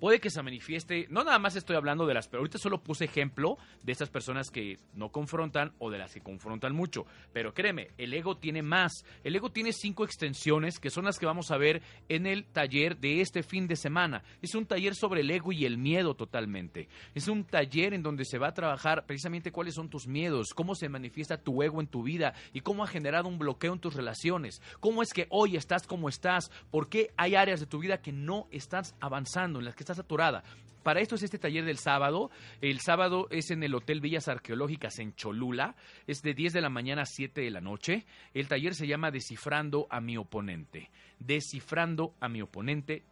puede 0.00 0.20
que 0.20 0.30
se 0.30 0.42
manifieste, 0.42 1.06
no 1.10 1.24
nada 1.24 1.38
más 1.38 1.56
estoy 1.56 1.76
hablando 1.76 2.06
de 2.06 2.14
las, 2.14 2.28
pero 2.28 2.40
ahorita 2.40 2.58
solo 2.58 2.82
puse 2.82 3.04
ejemplo 3.04 3.58
de 3.82 3.92
estas 3.92 4.10
personas 4.10 4.50
que 4.50 4.78
no 4.94 5.10
confrontan 5.10 5.72
o 5.78 5.90
de 5.90 5.98
las 5.98 6.12
que 6.12 6.20
confrontan 6.20 6.74
mucho, 6.74 7.06
pero 7.32 7.54
créeme, 7.54 7.90
el 7.98 8.12
ego 8.12 8.36
tiene 8.36 8.62
más, 8.62 9.04
el 9.24 9.34
ego 9.36 9.50
tiene 9.50 9.72
cinco 9.72 10.04
extensiones 10.04 10.78
que 10.78 10.90
son 10.90 11.04
las 11.04 11.18
que 11.18 11.26
vamos 11.26 11.50
a 11.50 11.56
ver 11.56 11.82
en 12.08 12.26
el 12.26 12.44
taller 12.44 12.98
de 12.98 13.20
este 13.20 13.42
fin 13.42 13.66
de 13.66 13.76
semana. 13.76 14.22
Es 14.42 14.54
un 14.54 14.66
taller 14.66 14.94
sobre 14.94 15.20
el 15.20 15.30
ego 15.30 15.52
y 15.52 15.64
el 15.64 15.78
miedo 15.78 16.14
totalmente. 16.14 16.88
Es 17.14 17.28
un 17.28 17.44
taller 17.44 17.94
en 17.94 18.02
donde 18.02 18.24
se 18.24 18.38
va 18.38 18.48
a 18.48 18.54
trabajar 18.54 19.06
precisamente 19.06 19.52
cuáles 19.52 19.74
son 19.74 19.88
tus 19.88 20.06
miedos, 20.06 20.48
cómo 20.54 20.74
se 20.74 20.88
manifiesta 20.88 21.38
tu 21.38 21.62
ego 21.62 21.80
en 21.80 21.86
tu 21.86 22.02
vida 22.02 22.34
y 22.52 22.60
cómo 22.60 22.84
ha 22.84 22.88
generado 22.88 23.28
un 23.28 23.38
bloqueo 23.38 23.72
en 23.72 23.80
tus 23.80 23.94
relaciones, 23.94 24.60
cómo 24.80 25.02
es 25.02 25.12
que 25.12 25.26
hoy 25.30 25.56
estás 25.56 25.86
como 25.86 26.08
estás, 26.08 26.50
por 26.70 26.88
qué 26.88 27.12
hay 27.16 27.34
áreas 27.34 27.60
de 27.60 27.66
tu 27.66 27.78
vida 27.78 28.00
que 28.02 28.12
no 28.12 28.48
estás 28.50 28.94
avanzando, 29.00 29.58
en 29.58 29.64
las 29.64 29.74
que 29.74 29.85
está 29.86 29.94
saturada. 29.94 30.42
Para 30.82 31.00
esto 31.00 31.16
es 31.16 31.22
este 31.22 31.38
taller 31.38 31.64
del 31.64 31.78
sábado. 31.78 32.30
El 32.60 32.80
sábado 32.80 33.26
es 33.30 33.50
en 33.50 33.62
el 33.62 33.74
Hotel 33.74 34.00
Villas 34.00 34.28
Arqueológicas 34.28 34.98
en 34.98 35.14
Cholula. 35.14 35.74
Es 36.06 36.22
de 36.22 36.34
10 36.34 36.52
de 36.52 36.60
la 36.60 36.68
mañana 36.68 37.02
a 37.02 37.06
7 37.06 37.40
de 37.40 37.50
la 37.50 37.60
noche. 37.60 38.04
El 38.34 38.46
taller 38.46 38.74
se 38.74 38.86
llama 38.86 39.10
Descifrando 39.10 39.86
a 39.90 40.00
mi 40.00 40.16
oponente. 40.16 40.90
Descifrando 41.18 42.14
a 42.20 42.28
mi 42.28 42.42
oponente 42.42 43.02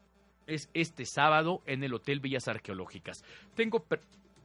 es 0.47 0.69
este 0.75 1.05
sábado 1.05 1.63
en 1.67 1.83
el 1.83 1.95
Hotel 1.95 2.21
Villas 2.21 2.49
Arqueológicas. 2.49 3.25
Tengo, 3.55 3.85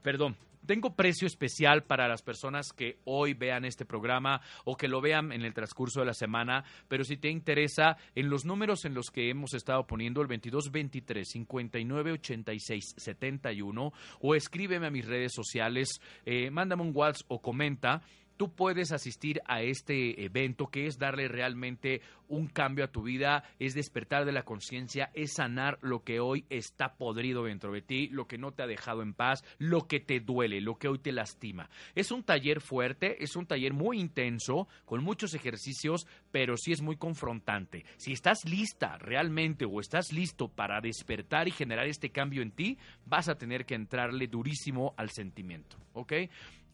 perdón, 0.01 0.35
tengo 0.65 0.95
precio 0.95 1.25
especial 1.25 1.83
para 1.83 2.07
las 2.07 2.21
personas 2.21 2.73
que 2.73 2.99
hoy 3.05 3.33
vean 3.33 3.65
este 3.65 3.85
programa 3.85 4.41
o 4.65 4.75
que 4.75 4.87
lo 4.87 5.01
vean 5.01 5.31
en 5.31 5.43
el 5.43 5.53
transcurso 5.53 6.01
de 6.01 6.05
la 6.05 6.13
semana, 6.13 6.63
pero 6.87 7.03
si 7.03 7.17
te 7.17 7.29
interesa, 7.29 7.97
en 8.13 8.29
los 8.29 8.45
números 8.45 8.85
en 8.85 8.93
los 8.93 9.09
que 9.09 9.29
hemos 9.29 9.53
estado 9.53 9.87
poniendo 9.87 10.21
el 10.21 10.27
2223 10.27 11.27
5986 11.27 12.93
71 12.97 13.93
o 14.19 14.35
escríbeme 14.35 14.87
a 14.87 14.91
mis 14.91 15.07
redes 15.07 15.31
sociales, 15.33 16.01
eh, 16.25 16.51
mándame 16.51 16.83
un 16.83 16.91
WhatsApp 16.93 17.31
o 17.31 17.41
comenta 17.41 18.03
tú 18.39 18.55
puedes 18.55 18.93
asistir 18.93 19.41
a 19.47 19.63
este 19.63 20.23
evento 20.23 20.67
que 20.67 20.87
es 20.87 20.97
darle 20.97 21.27
realmente 21.27 22.01
un 22.29 22.47
cambio 22.47 22.85
a 22.85 22.91
tu 22.91 23.01
vida, 23.01 23.43
es 23.59 23.73
despertar 23.73 24.23
de 24.23 24.31
la 24.31 24.43
conciencia, 24.43 25.11
es 25.13 25.33
sanar 25.33 25.77
lo 25.81 26.05
que 26.05 26.21
hoy 26.21 26.45
está 26.49 26.95
podrido 26.95 27.43
dentro 27.43 27.73
de 27.73 27.81
ti, 27.81 28.07
lo 28.07 28.27
que 28.27 28.37
no 28.37 28.53
te 28.53 28.63
ha 28.63 28.67
dejado 28.67 29.01
en 29.01 29.13
paz, 29.13 29.43
lo 29.57 29.87
que 29.87 29.99
te 29.99 30.21
duele, 30.21 30.61
lo 30.61 30.75
que 30.75 30.87
hoy 30.87 30.99
te 30.99 31.11
lastima. 31.11 31.69
Es 31.95 32.11
un 32.11 32.23
taller 32.23 32.61
fuerte, 32.61 33.21
es 33.21 33.35
un 33.35 33.45
taller 33.45 33.73
muy 33.73 33.99
intenso, 33.99 34.69
con 34.85 35.03
muchos 35.03 35.33
ejercicios, 35.33 36.07
pero 36.31 36.55
sí 36.55 36.71
es 36.71 36.81
muy 36.81 36.95
confrontante. 36.95 37.83
Si 37.97 38.13
estás 38.13 38.45
lista 38.45 38.97
realmente 38.99 39.65
o 39.65 39.81
estás 39.81 40.13
listo 40.13 40.47
para 40.47 40.79
despertar 40.79 41.49
y 41.49 41.51
generar 41.51 41.87
este 41.87 42.11
cambio 42.11 42.41
en 42.41 42.51
ti, 42.51 42.77
vas 43.05 43.27
a 43.27 43.37
tener 43.37 43.65
que 43.65 43.75
entrarle 43.75 44.27
durísimo 44.27 44.93
al 44.95 45.09
sentimiento, 45.09 45.75
¿ok? 45.91 46.13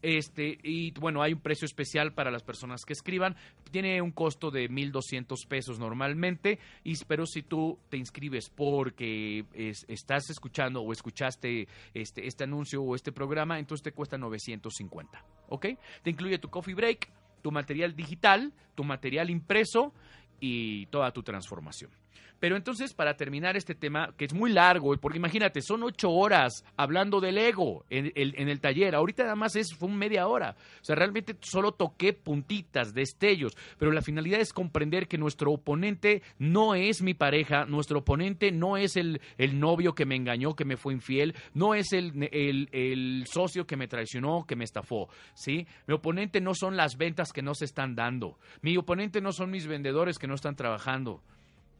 Este, 0.06 0.56
y 0.62 0.92
bueno, 0.92 1.20
hay 1.20 1.32
un 1.32 1.40
precio 1.40 1.66
especial 1.66 2.12
para 2.12 2.30
las 2.30 2.44
personas 2.44 2.84
que 2.84 2.92
escriban. 2.92 3.34
Tiene 3.72 4.00
un 4.00 4.12
costo 4.12 4.52
de 4.52 4.70
1.200 4.70 5.48
pesos 5.48 5.80
normalmente, 5.80 6.60
y, 6.84 6.94
pero 7.06 7.26
si 7.26 7.42
tú 7.42 7.80
te 7.88 7.96
inscribes 7.96 8.48
porque 8.48 9.44
estás 9.88 10.30
escuchando 10.30 10.80
o 10.80 10.92
escuchaste 10.92 11.66
este, 11.92 12.24
este 12.24 12.44
anuncio 12.44 12.84
o 12.84 12.94
este 12.94 13.10
programa, 13.10 13.58
entonces 13.58 13.82
te 13.82 13.90
cuesta 13.90 14.16
950. 14.16 15.24
¿Ok? 15.48 15.66
Te 16.04 16.10
incluye 16.10 16.38
tu 16.38 16.50
coffee 16.50 16.74
break, 16.74 17.10
tu 17.42 17.50
material 17.50 17.96
digital, 17.96 18.52
tu 18.76 18.84
material 18.84 19.28
impreso 19.28 19.92
y 20.38 20.86
toda 20.86 21.10
tu 21.10 21.24
transformación. 21.24 21.90
Pero 22.38 22.56
entonces, 22.56 22.92
para 22.92 23.16
terminar 23.16 23.56
este 23.56 23.74
tema, 23.74 24.12
que 24.16 24.26
es 24.26 24.34
muy 24.34 24.52
largo, 24.52 24.94
porque 24.98 25.18
imagínate, 25.18 25.62
son 25.62 25.82
ocho 25.82 26.10
horas 26.10 26.64
hablando 26.76 27.20
del 27.20 27.38
ego 27.38 27.84
en, 27.88 28.12
el 28.14 28.60
taller. 28.60 28.94
Ahorita 28.94 29.22
nada 29.22 29.36
más 29.36 29.56
es, 29.56 29.74
fue 29.74 29.88
media 29.88 30.28
hora. 30.28 30.54
O 30.82 30.84
sea, 30.84 30.96
realmente 30.96 31.36
solo 31.40 31.72
toqué 31.72 32.12
puntitas, 32.12 32.92
destellos. 32.92 33.56
Pero 33.78 33.90
la 33.90 34.02
finalidad 34.02 34.40
es 34.40 34.52
comprender 34.52 35.08
que 35.08 35.16
nuestro 35.16 35.52
oponente 35.52 36.22
no 36.38 36.74
es 36.74 37.00
mi 37.00 37.14
pareja, 37.14 37.64
nuestro 37.64 38.00
oponente 38.00 38.52
no 38.52 38.76
es 38.76 38.96
el, 38.96 39.20
el 39.38 39.58
novio 39.58 39.94
que 39.94 40.04
me 40.04 40.16
engañó, 40.16 40.54
que 40.54 40.66
me 40.66 40.76
fue 40.76 40.92
infiel, 40.92 41.34
no 41.54 41.74
es 41.74 41.92
el, 41.92 42.28
el, 42.32 42.68
el 42.72 43.24
socio 43.26 43.66
que 43.66 43.76
me 43.76 43.88
traicionó, 43.88 44.44
que 44.46 44.56
me 44.56 44.64
estafó. 44.64 45.08
¿sí? 45.34 45.66
Mi 45.86 45.94
oponente 45.94 46.40
no 46.42 46.54
son 46.54 46.76
las 46.76 46.98
ventas 46.98 47.32
que 47.32 47.42
no 47.42 47.54
se 47.54 47.64
están 47.64 47.94
dando. 47.94 48.38
Mi 48.60 48.76
oponente 48.76 49.22
no 49.22 49.32
son 49.32 49.50
mis 49.50 49.66
vendedores 49.66 50.18
que 50.18 50.26
no 50.26 50.34
están 50.34 50.54
trabajando. 50.54 51.22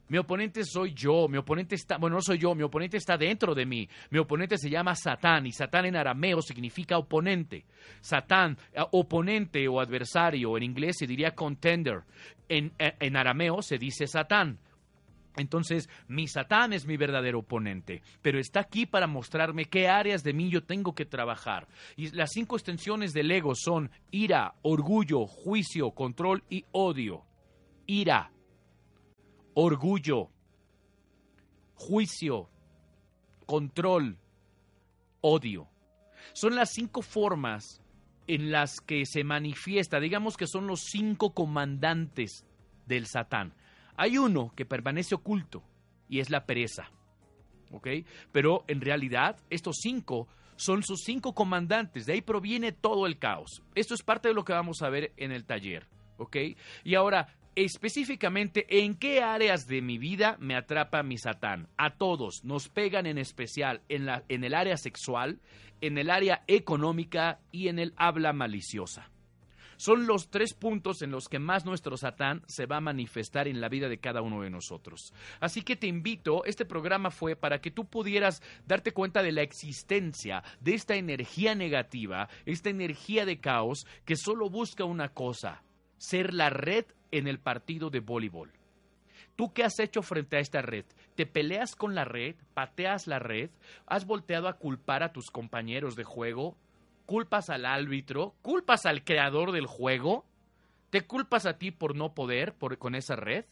Mi 0.08 0.18
oponente 0.18 0.64
soy 0.64 0.94
yo, 0.94 1.26
mi 1.28 1.38
oponente 1.38 1.74
está, 1.74 1.98
bueno, 1.98 2.16
no 2.16 2.22
soy 2.22 2.38
yo, 2.38 2.54
mi 2.54 2.62
oponente 2.62 2.96
está 2.96 3.16
dentro 3.16 3.54
de 3.54 3.66
mí. 3.66 3.88
Mi 4.10 4.18
oponente 4.18 4.56
se 4.56 4.70
llama 4.70 4.94
Satán 4.94 5.46
y 5.46 5.52
Satán 5.52 5.86
en 5.86 5.96
arameo 5.96 6.40
significa 6.42 6.96
oponente. 6.96 7.64
Satán, 8.00 8.56
eh, 8.72 8.80
oponente 8.92 9.66
o 9.66 9.80
adversario, 9.80 10.56
en 10.56 10.62
inglés 10.62 10.96
se 10.98 11.06
diría 11.06 11.34
contender. 11.34 12.02
En, 12.48 12.72
eh, 12.78 12.94
en 13.00 13.16
arameo 13.16 13.62
se 13.62 13.78
dice 13.78 14.06
Satán. 14.06 14.58
Entonces, 15.36 15.88
mi 16.08 16.28
Satán 16.28 16.72
es 16.72 16.86
mi 16.86 16.96
verdadero 16.96 17.40
oponente, 17.40 18.02
pero 18.22 18.38
está 18.38 18.60
aquí 18.60 18.86
para 18.86 19.06
mostrarme 19.06 19.66
qué 19.66 19.88
áreas 19.88 20.22
de 20.22 20.32
mí 20.32 20.48
yo 20.48 20.62
tengo 20.62 20.94
que 20.94 21.04
trabajar. 21.04 21.68
Y 21.96 22.10
las 22.12 22.30
cinco 22.32 22.56
extensiones 22.56 23.12
del 23.12 23.30
ego 23.30 23.54
son 23.54 23.90
ira, 24.10 24.54
orgullo, 24.62 25.26
juicio, 25.26 25.90
control 25.90 26.42
y 26.48 26.64
odio. 26.72 27.24
Ira, 27.86 28.30
orgullo, 29.58 30.28
juicio, 31.74 32.50
control, 33.46 34.18
odio. 35.22 35.66
Son 36.34 36.54
las 36.54 36.72
cinco 36.72 37.00
formas 37.00 37.80
en 38.26 38.50
las 38.50 38.82
que 38.82 39.06
se 39.06 39.24
manifiesta, 39.24 39.98
digamos 39.98 40.36
que 40.36 40.46
son 40.46 40.66
los 40.66 40.82
cinco 40.82 41.32
comandantes 41.32 42.44
del 42.84 43.06
Satán. 43.06 43.54
Hay 43.96 44.18
uno 44.18 44.52
que 44.54 44.66
permanece 44.66 45.14
oculto 45.14 45.62
y 46.06 46.20
es 46.20 46.28
la 46.28 46.44
pereza. 46.44 46.90
¿Ok? 47.72 47.88
Pero 48.32 48.62
en 48.68 48.82
realidad 48.82 49.38
estos 49.48 49.76
cinco 49.80 50.28
son 50.56 50.82
sus 50.82 51.00
cinco 51.02 51.34
comandantes, 51.34 52.04
de 52.04 52.12
ahí 52.12 52.20
proviene 52.20 52.72
todo 52.72 53.06
el 53.06 53.18
caos. 53.18 53.62
Esto 53.74 53.94
es 53.94 54.02
parte 54.02 54.28
de 54.28 54.34
lo 54.34 54.44
que 54.44 54.52
vamos 54.52 54.82
a 54.82 54.90
ver 54.90 55.14
en 55.16 55.32
el 55.32 55.46
taller. 55.46 55.86
¿Ok? 56.18 56.36
Y 56.84 56.94
ahora, 56.94 57.28
específicamente 57.56 58.66
en 58.84 58.94
qué 58.94 59.22
áreas 59.22 59.66
de 59.66 59.80
mi 59.80 59.98
vida 59.98 60.36
me 60.38 60.54
atrapa 60.54 61.02
mi 61.02 61.16
Satán. 61.16 61.68
A 61.78 61.96
todos 61.96 62.44
nos 62.44 62.68
pegan 62.68 63.06
en 63.06 63.18
especial 63.18 63.80
en, 63.88 64.06
la, 64.06 64.24
en 64.28 64.44
el 64.44 64.54
área 64.54 64.76
sexual, 64.76 65.40
en 65.80 65.98
el 65.98 66.10
área 66.10 66.44
económica 66.46 67.40
y 67.50 67.68
en 67.68 67.78
el 67.78 67.94
habla 67.96 68.32
maliciosa. 68.32 69.10
Son 69.78 70.06
los 70.06 70.30
tres 70.30 70.54
puntos 70.54 71.02
en 71.02 71.10
los 71.10 71.28
que 71.28 71.38
más 71.38 71.66
nuestro 71.66 71.98
Satán 71.98 72.42
se 72.46 72.64
va 72.64 72.78
a 72.78 72.80
manifestar 72.80 73.46
en 73.46 73.60
la 73.60 73.68
vida 73.68 73.88
de 73.88 73.98
cada 73.98 74.22
uno 74.22 74.40
de 74.42 74.48
nosotros. 74.48 75.12
Así 75.38 75.62
que 75.62 75.76
te 75.76 75.86
invito, 75.86 76.44
este 76.46 76.64
programa 76.64 77.10
fue 77.10 77.36
para 77.36 77.60
que 77.60 77.70
tú 77.70 77.84
pudieras 77.84 78.42
darte 78.66 78.92
cuenta 78.92 79.22
de 79.22 79.32
la 79.32 79.42
existencia 79.42 80.42
de 80.60 80.74
esta 80.74 80.96
energía 80.96 81.54
negativa, 81.54 82.28
esta 82.46 82.70
energía 82.70 83.26
de 83.26 83.38
caos 83.38 83.86
que 84.06 84.16
solo 84.16 84.48
busca 84.48 84.84
una 84.84 85.10
cosa, 85.10 85.62
ser 85.98 86.34
la 86.34 86.50
red 86.50 86.84
en 87.10 87.28
el 87.28 87.38
partido 87.38 87.90
de 87.90 88.00
voleibol. 88.00 88.52
¿Tú 89.36 89.52
qué 89.52 89.64
has 89.64 89.78
hecho 89.78 90.02
frente 90.02 90.36
a 90.36 90.40
esta 90.40 90.62
red? 90.62 90.86
¿Te 91.14 91.26
peleas 91.26 91.76
con 91.76 91.94
la 91.94 92.04
red? 92.04 92.36
¿Pateas 92.54 93.06
la 93.06 93.18
red? 93.18 93.50
¿Has 93.86 94.06
volteado 94.06 94.48
a 94.48 94.54
culpar 94.56 95.02
a 95.02 95.12
tus 95.12 95.30
compañeros 95.30 95.94
de 95.94 96.04
juego? 96.04 96.56
¿Culpas 97.04 97.50
al 97.50 97.66
árbitro? 97.66 98.34
¿Culpas 98.40 98.86
al 98.86 99.04
creador 99.04 99.52
del 99.52 99.66
juego? 99.66 100.24
¿Te 100.90 101.06
culpas 101.06 101.44
a 101.44 101.58
ti 101.58 101.70
por 101.70 101.94
no 101.94 102.14
poder 102.14 102.54
por, 102.54 102.78
con 102.78 102.94
esa 102.94 103.16
red? 103.16 103.44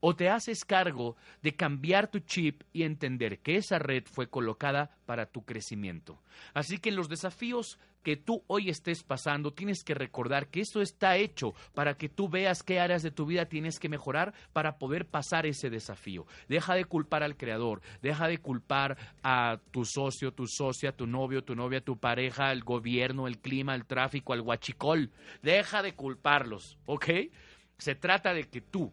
¿O 0.00 0.14
te 0.14 0.28
haces 0.28 0.64
cargo 0.64 1.16
de 1.42 1.54
cambiar 1.54 2.10
tu 2.10 2.20
chip 2.20 2.62
y 2.72 2.82
entender 2.82 3.38
que 3.40 3.56
esa 3.56 3.78
red 3.78 4.04
fue 4.04 4.28
colocada 4.28 4.90
para 5.06 5.26
tu 5.26 5.44
crecimiento? 5.44 6.20
Así 6.54 6.78
que 6.78 6.92
los 6.92 7.08
desafíos 7.08 7.78
que 8.06 8.16
tú 8.16 8.44
hoy 8.46 8.68
estés 8.68 9.02
pasando, 9.02 9.52
tienes 9.52 9.82
que 9.82 9.92
recordar 9.92 10.46
que 10.46 10.60
esto 10.60 10.80
está 10.80 11.16
hecho 11.16 11.54
para 11.74 11.96
que 11.96 12.08
tú 12.08 12.28
veas 12.28 12.62
qué 12.62 12.78
áreas 12.78 13.02
de 13.02 13.10
tu 13.10 13.26
vida 13.26 13.46
tienes 13.46 13.80
que 13.80 13.88
mejorar 13.88 14.32
para 14.52 14.78
poder 14.78 15.06
pasar 15.06 15.44
ese 15.44 15.70
desafío. 15.70 16.24
Deja 16.48 16.74
de 16.74 16.84
culpar 16.84 17.24
al 17.24 17.36
creador, 17.36 17.82
deja 18.02 18.28
de 18.28 18.38
culpar 18.38 18.96
a 19.24 19.58
tu 19.72 19.84
socio, 19.84 20.32
tu 20.32 20.46
socia, 20.46 20.92
tu 20.92 21.08
novio, 21.08 21.42
tu 21.42 21.56
novia, 21.56 21.80
tu 21.80 21.98
pareja, 21.98 22.52
el 22.52 22.62
gobierno, 22.62 23.26
el 23.26 23.40
clima, 23.40 23.74
el 23.74 23.86
tráfico, 23.86 24.32
al 24.32 24.42
guachicol. 24.42 25.10
Deja 25.42 25.82
de 25.82 25.96
culparlos, 25.96 26.78
¿ok? 26.86 27.06
Se 27.76 27.96
trata 27.96 28.32
de 28.34 28.44
que 28.44 28.60
tú 28.60 28.92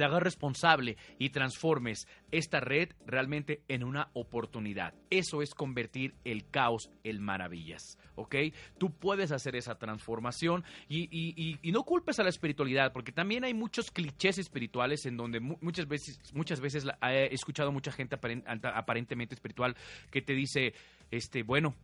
te 0.00 0.06
hagas 0.06 0.22
responsable 0.22 0.96
y 1.18 1.28
transformes 1.28 2.08
esta 2.30 2.58
red 2.58 2.88
realmente 3.04 3.60
en 3.68 3.84
una 3.84 4.08
oportunidad. 4.14 4.94
Eso 5.10 5.42
es 5.42 5.52
convertir 5.52 6.14
el 6.24 6.48
caos 6.48 6.88
en 7.04 7.22
maravillas, 7.22 7.98
¿ok? 8.14 8.34
Tú 8.78 8.92
puedes 8.94 9.30
hacer 9.30 9.56
esa 9.56 9.74
transformación 9.74 10.64
y, 10.88 11.58
no 11.64 11.84
culpes 11.84 12.18
a 12.18 12.22
la 12.22 12.30
espiritualidad, 12.30 12.94
porque 12.94 13.12
también 13.12 13.44
hay 13.44 13.52
muchos 13.52 13.90
clichés 13.90 14.38
espirituales 14.38 15.04
en 15.04 15.18
donde 15.18 15.38
muchas 15.38 15.86
veces, 15.86 16.18
muchas 16.32 16.60
veces 16.60 16.86
he 17.02 17.34
escuchado 17.34 17.70
mucha 17.70 17.92
gente 17.92 18.16
aparentemente 18.16 19.34
espiritual 19.34 19.76
que 20.10 20.22
te 20.22 20.32
dice, 20.32 20.72
este, 21.10 21.42
bueno, 21.42 21.74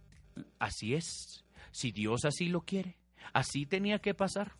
así 0.58 0.94
es, 0.94 1.44
si 1.70 1.92
Dios 1.92 2.24
así 2.24 2.48
lo 2.48 2.62
quiere, 2.62 2.96
así 3.34 3.66
tenía 3.66 3.98
que 3.98 4.14
pasar. 4.14 4.52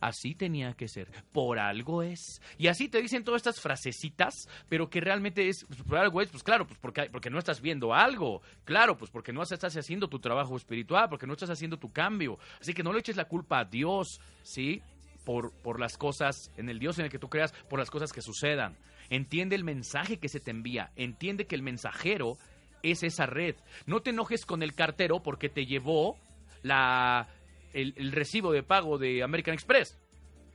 Así 0.00 0.34
tenía 0.34 0.74
que 0.74 0.88
ser. 0.88 1.08
Por 1.32 1.58
algo 1.58 2.02
es. 2.02 2.40
Y 2.58 2.68
así 2.68 2.88
te 2.88 3.00
dicen 3.00 3.24
todas 3.24 3.40
estas 3.40 3.60
frasecitas, 3.60 4.48
pero 4.68 4.88
que 4.88 5.00
realmente 5.00 5.48
es, 5.48 5.64
pues, 5.64 5.82
por 5.82 5.98
algo 5.98 6.20
es, 6.20 6.30
pues 6.30 6.42
claro, 6.42 6.66
pues 6.66 6.78
porque, 6.78 7.08
porque 7.10 7.30
no 7.30 7.38
estás 7.38 7.60
viendo 7.60 7.94
algo. 7.94 8.42
Claro, 8.64 8.96
pues 8.96 9.10
porque 9.10 9.32
no 9.32 9.42
estás 9.42 9.76
haciendo 9.76 10.08
tu 10.08 10.18
trabajo 10.18 10.56
espiritual, 10.56 11.08
porque 11.08 11.26
no 11.26 11.32
estás 11.32 11.50
haciendo 11.50 11.78
tu 11.78 11.92
cambio. 11.92 12.38
Así 12.60 12.74
que 12.74 12.82
no 12.82 12.92
le 12.92 13.00
eches 13.00 13.16
la 13.16 13.26
culpa 13.26 13.60
a 13.60 13.64
Dios, 13.64 14.20
¿sí? 14.42 14.82
Por, 15.24 15.52
por 15.52 15.78
las 15.78 15.96
cosas, 15.96 16.50
en 16.56 16.68
el 16.68 16.78
Dios 16.78 16.98
en 16.98 17.04
el 17.04 17.10
que 17.10 17.18
tú 17.18 17.28
creas, 17.28 17.52
por 17.68 17.78
las 17.78 17.90
cosas 17.90 18.12
que 18.12 18.22
sucedan. 18.22 18.76
Entiende 19.10 19.56
el 19.56 19.64
mensaje 19.64 20.18
que 20.18 20.28
se 20.28 20.40
te 20.40 20.50
envía. 20.50 20.90
Entiende 20.96 21.46
que 21.46 21.54
el 21.54 21.62
mensajero 21.62 22.38
es 22.82 23.02
esa 23.02 23.26
red. 23.26 23.56
No 23.86 24.00
te 24.00 24.10
enojes 24.10 24.46
con 24.46 24.62
el 24.62 24.74
cartero 24.74 25.22
porque 25.22 25.48
te 25.48 25.66
llevó 25.66 26.16
la 26.62 27.28
el, 27.72 28.12
recibo 28.12 28.52
de 28.52 28.62
pago 28.62 28.98
de 28.98 29.22
American 29.22 29.54
Express. 29.54 29.98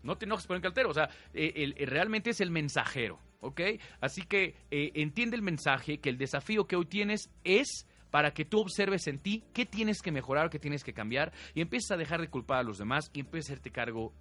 No 0.03 0.17
te 0.17 0.25
enojes 0.25 0.47
con 0.47 0.55
el 0.55 0.61
cartero, 0.61 0.89
o 0.89 0.93
sea, 0.93 1.09
eh, 1.33 1.73
realmente 1.85 2.29
es 2.29 2.39
el 2.39 2.51
mensajero, 2.51 3.19
¿ok? 3.41 3.61
Así 3.99 4.21
que 4.21 4.55
eh, 4.71 4.91
entiende 4.95 5.35
el 5.35 5.41
mensaje 5.41 5.99
que 5.99 6.09
el 6.09 6.17
desafío 6.17 6.67
que 6.67 6.75
hoy 6.75 6.85
tienes 6.85 7.29
es 7.43 7.87
para 8.11 8.33
que 8.33 8.45
tú 8.45 8.59
observes 8.59 9.07
en 9.07 9.19
ti 9.19 9.43
qué 9.53 9.65
tienes 9.65 10.01
que 10.01 10.11
mejorar, 10.11 10.49
qué 10.49 10.59
tienes 10.59 10.83
que 10.83 10.93
cambiar 10.93 11.33
y 11.53 11.61
empieces 11.61 11.91
a 11.91 11.97
dejar 11.97 12.21
de 12.21 12.29
culpar 12.29 12.59
a 12.59 12.63
los 12.63 12.77
demás 12.77 13.09
y 13.13 13.19
empieces 13.19 13.49
a 13.49 13.53
hacerte 13.53 13.71
cargo 13.71 14.13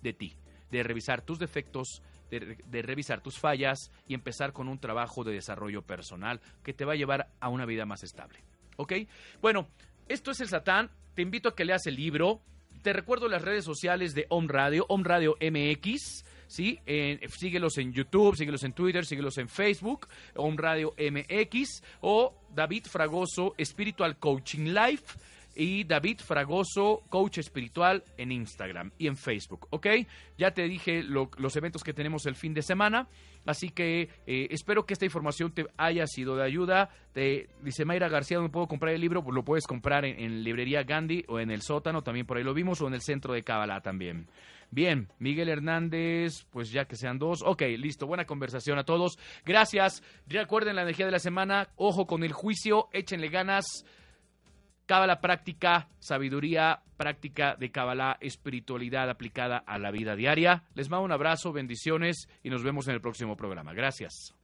de 0.00 0.12
ti, 0.12 0.36
de 0.70 0.82
revisar 0.82 1.22
tus 1.22 1.38
defectos, 1.38 2.02
de, 2.30 2.56
de, 2.64 2.82
revisar 2.82 3.20
tus 3.20 3.38
fallas 3.38 3.90
y 4.08 4.14
empezar 4.14 4.52
con 4.52 4.68
un 4.68 4.78
trabajo 4.78 5.22
de 5.22 5.32
desarrollo 5.32 5.82
personal 5.82 6.40
que 6.62 6.72
te 6.72 6.84
va 6.84 6.94
a 6.94 6.96
llevar 6.96 7.28
a 7.40 7.48
una 7.48 7.66
vida 7.66 7.84
más 7.84 8.02
estable. 8.02 8.42
¿Ok? 8.76 8.92
Bueno, 9.40 9.68
esto 10.08 10.30
es 10.30 10.40
el 10.40 10.48
Satán 10.48 10.90
te 11.16 11.22
invito 11.22 11.48
a 11.48 11.56
que 11.56 11.64
leas 11.64 11.86
el 11.86 11.96
libro. 11.96 12.42
Te 12.82 12.92
recuerdo 12.92 13.28
las 13.28 13.40
redes 13.40 13.64
sociales 13.64 14.14
de 14.14 14.26
Om 14.28 14.48
Radio, 14.48 14.84
Om 14.88 15.02
Radio 15.02 15.36
MX. 15.40 16.24
¿sí? 16.46 16.78
síguelos 17.28 17.78
en 17.78 17.92
YouTube, 17.92 18.36
síguelos 18.36 18.62
en 18.64 18.74
Twitter, 18.74 19.04
síguelos 19.06 19.38
en 19.38 19.48
Facebook, 19.48 20.08
Om 20.34 20.56
Radio 20.56 20.94
MX 20.96 21.82
o 22.02 22.34
David 22.54 22.84
Fragoso 22.84 23.54
Spiritual 23.58 24.18
Coaching 24.18 24.74
Life 24.74 25.18
y 25.56 25.84
David 25.84 26.20
Fragoso, 26.20 27.02
coach 27.08 27.38
espiritual 27.38 28.04
en 28.18 28.30
Instagram 28.30 28.92
y 28.98 29.06
en 29.06 29.16
Facebook, 29.16 29.66
¿ok? 29.70 29.86
Ya 30.36 30.52
te 30.52 30.62
dije 30.68 31.02
los 31.02 31.56
eventos 31.56 31.82
que 31.82 31.94
tenemos 31.94 32.26
el 32.26 32.34
fin 32.34 32.52
de 32.52 32.60
semana, 32.60 33.08
así 33.46 33.70
que 33.70 34.10
eh, 34.26 34.48
espero 34.50 34.84
que 34.84 34.92
esta 34.92 35.06
información 35.06 35.52
te 35.52 35.66
haya 35.78 36.06
sido 36.06 36.36
de 36.36 36.44
ayuda. 36.44 36.90
Dice 37.62 37.86
Mayra 37.86 38.10
García, 38.10 38.36
¿dónde 38.36 38.52
puedo 38.52 38.68
comprar 38.68 38.94
el 38.94 39.00
libro? 39.00 39.24
Pues 39.24 39.34
lo 39.34 39.44
puedes 39.44 39.66
comprar 39.66 40.04
en, 40.04 40.44
Librería 40.44 40.82
Gandhi 40.82 41.24
o 41.28 41.40
en 41.40 41.50
el 41.50 41.62
sótano, 41.62 42.02
también 42.02 42.26
por 42.26 42.36
ahí 42.36 42.44
lo 42.44 42.52
vimos, 42.52 42.82
o 42.82 42.86
en 42.86 42.94
el 42.94 43.00
centro 43.00 43.32
de 43.32 43.42
Kabbalah 43.42 43.80
también. 43.80 44.28
Bien, 44.70 45.08
Miguel 45.20 45.48
Hernández, 45.48 46.44
pues 46.50 46.70
ya 46.70 46.84
que 46.86 46.96
sean 46.96 47.18
dos. 47.18 47.42
Ok, 47.46 47.62
listo, 47.78 48.06
buena 48.06 48.26
conversación 48.26 48.78
a 48.78 48.84
todos. 48.84 49.18
Gracias. 49.44 50.02
Recuerden 50.26 50.76
la 50.76 50.82
energía 50.82 51.06
de 51.06 51.12
la 51.12 51.18
semana. 51.18 51.68
Ojo 51.76 52.06
con 52.06 52.24
el 52.24 52.32
juicio, 52.32 52.88
échenle 52.92 53.28
ganas. 53.28 53.64
Cábala 54.86 55.20
práctica, 55.20 55.88
sabiduría 55.98 56.82
práctica 56.96 57.56
de 57.56 57.70
Cábala, 57.70 58.16
espiritualidad 58.20 59.10
aplicada 59.10 59.58
a 59.58 59.78
la 59.78 59.90
vida 59.90 60.16
diaria. 60.16 60.62
Les 60.74 60.88
mando 60.88 61.04
un 61.04 61.12
abrazo, 61.12 61.52
bendiciones 61.52 62.28
y 62.42 62.50
nos 62.50 62.62
vemos 62.62 62.86
en 62.88 62.94
el 62.94 63.00
próximo 63.00 63.36
programa. 63.36 63.74
Gracias. 63.74 64.34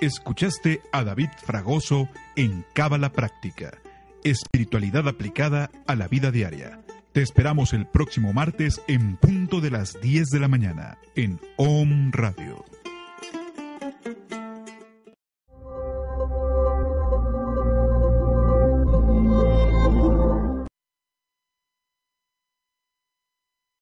Escuchaste 0.00 0.80
a 0.92 1.04
David 1.04 1.28
Fragoso 1.44 2.08
en 2.34 2.64
Cábala 2.74 3.12
Práctica, 3.12 3.82
espiritualidad 4.24 5.06
aplicada 5.06 5.70
a 5.86 5.94
la 5.94 6.08
vida 6.08 6.30
diaria. 6.30 6.80
Te 7.12 7.22
esperamos 7.22 7.72
el 7.72 7.86
próximo 7.86 8.32
martes 8.32 8.80
en 8.86 9.16
punto 9.16 9.60
de 9.60 9.72
las 9.72 10.00
10 10.00 10.30
de 10.30 10.38
la 10.38 10.46
mañana 10.46 10.96
en 11.16 11.40
OM 11.56 12.12
Radio. 12.12 12.64